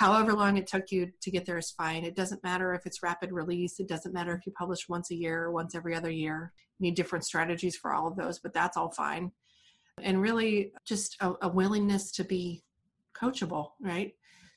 however 0.00 0.32
long 0.32 0.56
it 0.56 0.66
took 0.66 0.90
you 0.90 1.12
to 1.20 1.30
get 1.30 1.44
there 1.44 1.58
is 1.58 1.72
fine. 1.72 2.04
It 2.04 2.16
doesn't 2.16 2.42
matter 2.42 2.72
if 2.72 2.86
it's 2.86 3.02
rapid 3.02 3.32
release. 3.32 3.78
It 3.78 3.86
doesn't 3.86 4.14
matter 4.14 4.34
if 4.34 4.46
you 4.46 4.52
publish 4.52 4.88
once 4.88 5.10
a 5.10 5.14
year 5.14 5.44
or 5.44 5.52
once 5.52 5.74
every 5.74 5.94
other 5.94 6.10
year. 6.10 6.54
You 6.78 6.84
need 6.84 6.94
different 6.94 7.26
strategies 7.26 7.76
for 7.76 7.92
all 7.92 8.08
of 8.08 8.16
those, 8.16 8.38
but 8.38 8.54
that's 8.54 8.78
all 8.78 8.90
fine. 8.90 9.30
And 10.02 10.22
really 10.22 10.72
just 10.86 11.18
a, 11.20 11.34
a 11.42 11.48
willingness 11.50 12.12
to 12.12 12.24
be 12.24 12.62
coachable, 13.14 13.72
right? 13.82 14.14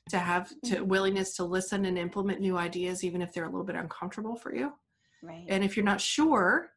To 0.08 0.18
have 0.18 0.48
to 0.64 0.76
Mhm. 0.76 0.86
willingness 0.86 1.36
to 1.36 1.44
listen 1.44 1.84
and 1.84 1.98
implement 1.98 2.40
new 2.40 2.56
ideas, 2.56 3.04
even 3.04 3.20
if 3.20 3.34
they're 3.34 3.44
a 3.44 3.50
little 3.50 3.66
bit 3.66 3.76
uncomfortable 3.76 4.36
for 4.36 4.54
you. 4.54 4.72
Right. 5.22 5.44
And 5.50 5.62
if 5.62 5.76
you're 5.76 5.84
not 5.84 6.00
sure, 6.00 6.70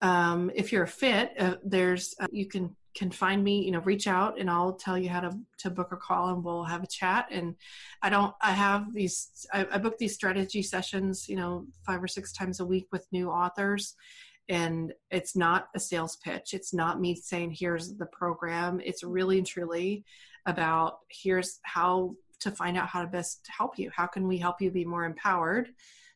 um, 0.00 0.50
if 0.54 0.72
you're 0.72 0.84
a 0.84 0.88
fit, 0.88 1.38
uh, 1.38 1.56
there's 1.62 2.14
uh, 2.20 2.26
you 2.30 2.46
can 2.46 2.74
can 2.98 3.10
find 3.12 3.44
me. 3.44 3.64
You 3.64 3.70
know, 3.70 3.80
reach 3.80 4.08
out 4.08 4.40
and 4.40 4.50
I'll 4.50 4.72
tell 4.72 4.98
you 4.98 5.08
how 5.08 5.20
to 5.20 5.30
to 5.58 5.70
book 5.70 5.92
a 5.92 5.96
call 5.96 6.30
and 6.30 6.42
we'll 6.42 6.64
have 6.64 6.82
a 6.82 6.88
chat. 6.88 7.28
And 7.30 7.54
I 8.02 8.10
don't. 8.10 8.34
I 8.42 8.50
have 8.50 8.92
these. 8.92 9.46
I, 9.52 9.66
I 9.70 9.78
book 9.78 9.98
these 9.98 10.14
strategy 10.14 10.62
sessions. 10.62 11.28
You 11.28 11.36
know, 11.36 11.66
five 11.86 12.02
or 12.02 12.08
six 12.08 12.32
times 12.32 12.58
a 12.58 12.66
week 12.66 12.88
with 12.90 13.06
new 13.12 13.30
authors. 13.30 13.94
And 14.48 14.94
it's 15.10 15.36
not 15.36 15.68
a 15.76 15.80
sales 15.80 16.16
pitch. 16.16 16.54
It's 16.54 16.72
not 16.72 17.00
me 17.00 17.14
saying, 17.14 17.54
here's 17.58 17.94
the 17.94 18.06
program. 18.06 18.80
It's 18.82 19.04
really 19.04 19.38
and 19.38 19.46
truly 19.46 20.04
about 20.46 21.00
here's 21.10 21.60
how 21.64 22.16
to 22.40 22.50
find 22.50 22.78
out 22.78 22.88
how 22.88 23.02
to 23.02 23.08
best 23.08 23.46
help 23.56 23.78
you. 23.78 23.90
How 23.94 24.06
can 24.06 24.26
we 24.26 24.38
help 24.38 24.60
you 24.60 24.70
be 24.70 24.84
more 24.84 25.04
empowered? 25.04 25.70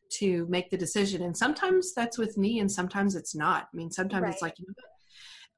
to 0.09 0.45
make 0.47 0.69
the 0.69 0.77
decision 0.77 1.23
and 1.23 1.35
sometimes 1.35 1.91
that's 1.95 2.19
with 2.19 2.37
me 2.37 2.59
and 2.59 2.71
sometimes 2.71 3.15
it's 3.15 3.33
not 3.33 3.69
i 3.73 3.75
mean 3.75 3.89
sometimes 3.89 4.29
it's 4.29 4.43
like 4.43 4.53
you 4.59 4.65
know, 4.67 4.73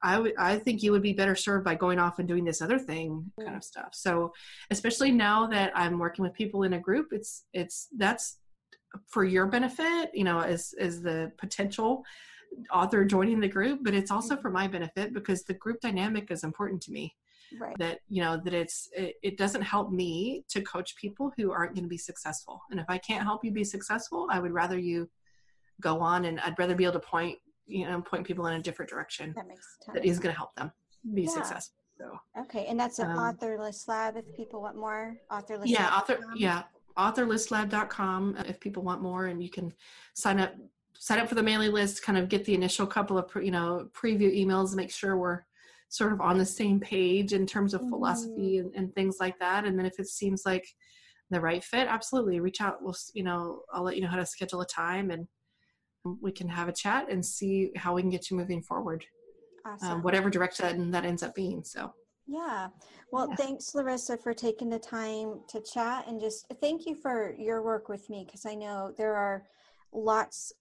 I 0.05 0.19
would 0.19 0.33
I 0.37 0.57
think 0.59 0.83
you 0.83 0.91
would 0.91 1.01
be 1.01 1.13
better 1.13 1.35
served 1.35 1.65
by 1.65 1.73
going 1.73 1.97
off 1.97 2.19
and 2.19 2.27
doing 2.27 2.45
this 2.45 2.61
other 2.61 2.77
thing 2.77 3.31
kind 3.39 3.55
of 3.55 3.63
stuff. 3.63 3.89
So 3.93 4.33
especially 4.69 5.11
now 5.11 5.47
that 5.47 5.71
I'm 5.75 5.97
working 5.97 6.23
with 6.23 6.33
people 6.33 6.63
in 6.63 6.73
a 6.73 6.79
group, 6.79 7.07
it's 7.11 7.45
it's 7.53 7.87
that's 7.97 8.37
for 9.07 9.23
your 9.25 9.47
benefit, 9.47 10.11
you 10.13 10.23
know, 10.23 10.39
as 10.39 10.75
as 10.79 11.01
the 11.01 11.31
potential 11.37 12.03
author 12.71 13.03
joining 13.03 13.39
the 13.39 13.47
group, 13.47 13.79
but 13.81 13.95
it's 13.95 14.11
also 14.11 14.35
for 14.35 14.49
mm-hmm. 14.49 14.53
my 14.53 14.67
benefit 14.67 15.13
because 15.13 15.43
the 15.43 15.55
group 15.55 15.81
dynamic 15.81 16.29
is 16.29 16.43
important 16.43 16.81
to 16.83 16.91
me 16.91 17.13
Right. 17.59 17.75
that 17.77 17.99
you 18.09 18.23
know 18.23 18.41
that 18.43 18.55
it's 18.55 18.89
it, 18.91 19.15
it 19.21 19.37
doesn't 19.37 19.61
help 19.61 19.91
me 19.91 20.43
to 20.49 20.61
coach 20.61 20.95
people 20.95 21.31
who 21.37 21.51
aren't 21.51 21.75
going 21.75 21.83
to 21.83 21.89
be 21.89 21.97
successful 21.97 22.59
and 22.71 22.79
if 22.79 22.87
i 22.89 22.97
can't 22.97 23.23
help 23.23 23.45
you 23.45 23.51
be 23.51 23.63
successful 23.63 24.27
i 24.31 24.39
would 24.39 24.51
rather 24.51 24.79
you 24.79 25.07
go 25.79 25.99
on 25.99 26.25
and 26.25 26.39
i'd 26.39 26.57
rather 26.57 26.75
be 26.75 26.83
able 26.83 26.99
to 26.99 26.99
point 26.99 27.37
you 27.67 27.85
know 27.87 28.01
point 28.01 28.25
people 28.25 28.45
in 28.47 28.55
a 28.59 28.61
different 28.61 28.89
direction 28.89 29.33
That 29.35 29.47
makes 29.47 29.77
that 29.93 30.05
is 30.05 30.19
going 30.19 30.33
to 30.33 30.37
help 30.37 30.55
them 30.55 30.71
be 31.13 31.23
Yeah. 31.23 31.29
successful 31.29 31.75
so 31.97 32.19
Okay, 32.41 32.65
and 32.67 32.77
that's 32.79 32.99
an 32.99 33.09
Um, 33.11 33.17
authorless 33.17 33.87
lab 33.87 34.17
if 34.17 34.25
people 34.35 34.61
want 34.61 34.75
more. 34.77 35.15
Authorless. 35.31 35.69
yeah 35.69 35.85
lab 35.85 35.93
author 36.03 36.13
dot 36.15 36.23
com? 36.23 36.37
yeah 36.37 36.63
authorlistlab.com 36.97 38.37
if 38.45 38.59
people 38.59 38.83
want 38.83 39.01
more 39.01 39.25
and 39.27 39.41
you 39.43 39.49
can 39.49 39.71
sign 40.13 40.39
up 40.39 40.53
sign 40.97 41.19
up 41.19 41.27
for 41.27 41.35
the 41.35 41.43
mailing 41.43 41.71
list 41.73 42.01
kind 42.03 42.17
of 42.17 42.29
get 42.29 42.45
the 42.45 42.53
initial 42.53 42.87
couple 42.87 43.17
of 43.17 43.29
you 43.43 43.51
know 43.51 43.89
preview 43.93 44.33
emails 44.33 44.75
make 44.75 44.91
sure 44.91 45.17
we're 45.17 45.41
sort 45.89 46.13
of 46.13 46.21
on 46.21 46.37
the 46.37 46.45
same 46.45 46.79
page 46.79 47.33
in 47.33 47.45
terms 47.45 47.73
of 47.73 47.81
philosophy 47.89 48.57
and, 48.59 48.73
and 48.75 48.93
things 48.95 49.17
like 49.19 49.37
that 49.39 49.65
and 49.65 49.77
then 49.77 49.85
if 49.85 49.99
it 49.99 50.07
seems 50.07 50.45
like 50.45 50.65
the 51.31 51.39
right 51.39 51.63
fit 51.63 51.87
absolutely 51.87 52.39
reach 52.39 52.61
out 52.61 52.81
we'll 52.81 52.95
you 53.13 53.23
know 53.23 53.61
i'll 53.73 53.83
let 53.83 53.95
you 53.95 54.01
know 54.01 54.07
how 54.07 54.15
to 54.17 54.25
schedule 54.25 54.61
a 54.61 54.65
time 54.65 55.11
and 55.11 55.27
we 56.05 56.31
can 56.31 56.47
have 56.47 56.67
a 56.67 56.73
chat 56.73 57.09
and 57.09 57.25
see 57.25 57.71
how 57.75 57.93
we 57.93 58.01
can 58.01 58.09
get 58.11 58.29
you 58.29 58.37
moving 58.37 58.61
forward 58.61 59.05
Awesome. 59.65 59.93
um, 59.93 60.03
whatever 60.03 60.29
direction 60.29 60.91
that 60.91 61.05
ends 61.05 61.23
up 61.23 61.33
being 61.33 61.63
so 61.63 61.93
Yeah. 62.27 62.69
Well, 63.11 63.29
Yeah. 63.29 63.35
thanks, 63.35 63.73
Larissa, 63.75 64.17
for 64.17 64.33
taking 64.33 64.69
the 64.69 64.79
time 64.79 65.41
to 65.47 65.61
chat 65.61 66.07
and 66.07 66.19
just 66.19 66.47
thank 66.61 66.85
you 66.85 66.95
for 66.95 67.35
your 67.37 67.61
work 67.63 67.87
with 67.89 68.09
me 68.09 68.23
because 68.25 68.45
I 68.45 68.55
know 68.55 68.93
there 68.97 69.15
are 69.15 69.47
lots, 69.91 70.51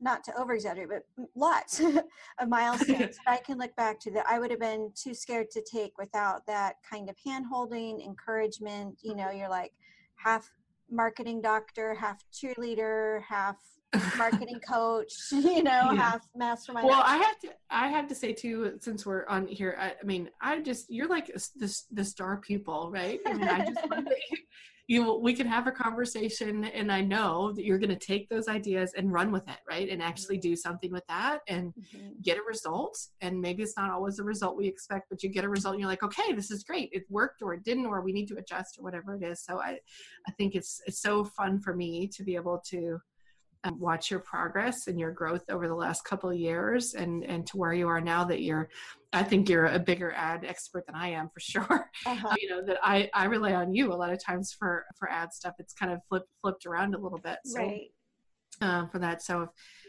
not 0.00 0.22
to 0.24 0.36
over 0.38 0.54
exaggerate, 0.54 0.88
but 1.16 1.26
lots 1.34 1.80
of 2.38 2.48
milestones 2.48 3.16
that 3.26 3.32
I 3.32 3.38
can 3.38 3.58
look 3.58 3.74
back 3.76 3.98
to 4.00 4.12
that 4.12 4.26
I 4.28 4.38
would 4.38 4.50
have 4.50 4.60
been 4.60 4.92
too 4.94 5.12
scared 5.14 5.50
to 5.52 5.62
take 5.62 5.98
without 5.98 6.46
that 6.46 6.76
kind 6.88 7.08
of 7.10 7.16
hand 7.24 7.46
holding, 7.50 8.00
encouragement. 8.00 8.98
You 9.02 9.16
know, 9.16 9.30
you're 9.30 9.48
like 9.48 9.72
half 10.16 10.48
marketing 10.90 11.40
doctor, 11.40 11.94
half 11.94 12.22
cheerleader, 12.32 13.22
half 13.22 13.56
marketing 14.18 14.60
coach, 14.68 15.12
you 15.32 15.62
know, 15.62 15.90
Yeah. 15.92 15.94
half 15.94 16.20
mastermind. 16.36 16.86
well 16.86 17.02
i 17.04 17.16
have 17.16 17.38
to 17.40 17.48
i 17.70 17.88
have 17.88 18.06
to 18.08 18.14
say 18.14 18.34
too 18.34 18.76
since 18.82 19.06
we're 19.06 19.24
on 19.28 19.46
here 19.46 19.76
i, 19.80 19.94
I 19.98 20.04
mean 20.04 20.28
i 20.42 20.60
just 20.60 20.90
you're 20.90 21.08
like 21.08 21.28
the, 21.56 21.82
the 21.92 22.04
star 22.04 22.36
pupil 22.36 22.90
right 22.92 23.18
i 23.26 23.32
mean 23.32 23.48
i 23.48 23.64
just 23.64 23.80
you, 24.88 25.18
we 25.22 25.34
can 25.34 25.46
have 25.46 25.66
a 25.66 25.70
conversation 25.70 26.64
and 26.64 26.90
i 26.90 27.00
know 27.00 27.52
that 27.52 27.64
you're 27.64 27.78
going 27.78 27.96
to 27.98 28.06
take 28.12 28.28
those 28.28 28.48
ideas 28.48 28.94
and 28.96 29.12
run 29.12 29.30
with 29.30 29.46
it 29.46 29.58
right? 29.70 29.88
And 29.90 30.02
actually 30.02 30.38
do 30.38 30.56
something 30.56 30.90
with 30.90 31.06
that 31.08 31.40
and 31.46 31.74
Mhm. 31.74 32.22
get 32.22 32.38
a 32.38 32.42
result. 32.42 32.98
And 33.20 33.40
maybe 33.40 33.62
it's 33.62 33.76
not 33.76 33.90
always 33.90 34.16
the 34.16 34.24
result 34.24 34.56
we 34.56 34.66
expect 34.66 35.04
but 35.10 35.22
you 35.22 35.28
get 35.28 35.44
a 35.44 35.48
result 35.48 35.74
and 35.74 35.80
you're 35.80 35.90
like 35.90 36.02
okay 36.02 36.32
this 36.32 36.50
is 36.50 36.64
great. 36.64 36.88
It 36.92 37.04
worked 37.10 37.42
or 37.42 37.52
it 37.54 37.62
didn't 37.64 37.86
or 37.86 38.00
we 38.00 38.12
need 38.12 38.28
to 38.28 38.38
adjust 38.38 38.78
or 38.78 38.82
whatever 38.82 39.14
it 39.14 39.22
is. 39.22 39.38
So 39.44 39.60
i 39.60 39.78
i 40.28 40.32
think 40.38 40.54
it's 40.54 40.80
it's 40.86 41.02
so 41.08 41.14
fun 41.24 41.60
for 41.60 41.74
me 41.76 42.08
to 42.16 42.24
be 42.24 42.34
able 42.34 42.58
to 42.72 42.98
um, 43.64 43.78
watch 43.80 44.10
your 44.10 44.20
progress 44.20 44.86
and 44.86 44.98
your 45.00 45.10
growth 45.12 45.42
over 45.50 45.66
the 45.68 45.74
last 45.74 46.04
couple 46.04 46.30
of 46.30 46.36
years 46.36 46.94
and 46.94 47.24
and 47.24 47.46
to 47.46 47.56
where 47.56 47.72
you 47.72 47.88
are 47.88 48.00
now 48.00 48.24
that 48.24 48.40
you're 48.42 48.68
i 49.12 49.22
think 49.22 49.48
you're 49.48 49.66
a 49.66 49.78
bigger 49.78 50.12
ad 50.12 50.44
expert 50.44 50.84
than 50.86 50.94
i 50.94 51.08
am 51.08 51.28
for 51.34 51.40
sure. 51.52 51.90
Uh-huh. 52.06 52.34
you 52.40 52.48
know 52.48 52.64
that 52.64 52.78
i 52.82 53.10
i 53.14 53.24
rely 53.24 53.54
on 53.54 53.74
you 53.74 53.92
a 53.92 53.94
lot 53.96 54.12
of 54.12 54.22
times 54.24 54.54
for 54.56 54.84
for 54.98 55.10
ad 55.10 55.32
stuff. 55.32 55.54
It's 55.58 55.74
kind 55.74 55.92
of 55.92 55.98
flipped 56.08 56.28
flipped 56.40 56.66
around 56.66 56.94
a 56.94 56.98
little 56.98 57.18
bit. 57.18 57.38
So 57.44 57.58
Right. 57.60 57.88
uh, 58.60 58.86
for 58.86 58.98
that. 59.00 59.22
So 59.22 59.42
if 59.42 59.48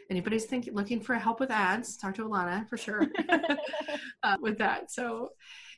anybody's 0.10 0.46
thinking 0.46 0.74
looking 0.74 1.00
for 1.02 1.16
help 1.16 1.40
with 1.40 1.52
ads 1.52 1.96
talk 1.98 2.16
to 2.16 2.24
alana 2.26 2.68
for 2.70 2.78
sure. 2.78 3.08
Uh, 4.24 4.36
with 4.42 4.58
that. 4.58 4.92
So 4.92 5.30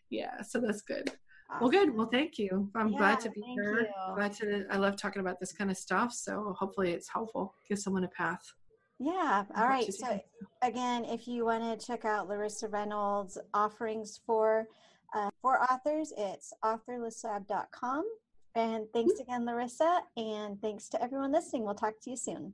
yeah 0.10 0.42
so 0.42 0.60
that's 0.60 0.82
good 0.82 1.12
well 1.60 1.70
good 1.70 1.96
well 1.96 2.08
thank 2.08 2.38
you 2.38 2.70
i'm 2.76 2.92
glad 2.96 3.20
to 3.20 3.30
be 3.32 3.42
here 3.42 3.82
you. 3.82 4.16
glad 4.16 4.32
to 4.32 4.66
i 4.72 4.78
love 4.78 4.96
talking 4.96 5.20
about 5.20 5.40
this 5.40 5.52
kind 5.52 5.70
of 5.70 5.78
stuff 5.78 6.14
so 6.14 6.56
hopefully 6.58 6.92
it's 6.92 7.10
helpful 7.10 7.54
give 7.68 7.78
someone 7.80 8.04
a 8.04 8.08
path 8.10 8.54
Yeah. 9.00 9.46
All 9.58 9.68
right. 9.68 9.92
So 9.92 10.20
again, 10.62 11.06
if 11.06 11.28
you 11.28 11.46
want 11.46 11.64
to 11.80 11.88
check 11.88 12.06
out 12.06 12.30
Larissa 12.30 12.68
Reynolds' 12.68 13.36
offerings 13.52 14.20
for 14.28 14.68
uh, 15.16 15.32
for 15.42 15.60
authors, 15.64 16.14
it's 16.18 16.54
authorlisslab.com. 16.64 18.06
And 18.54 18.86
thanks 18.94 19.20
again, 19.20 19.44
Larissa, 19.46 20.02
and 20.18 20.62
thanks 20.62 20.88
to 20.90 21.02
everyone 21.02 21.32
listening. 21.32 21.64
We'll 21.66 21.74
talk 21.74 21.96
to 22.04 22.10
you 22.12 22.18
soon. 22.18 22.54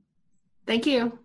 thank 0.66 0.86
you 0.86 1.18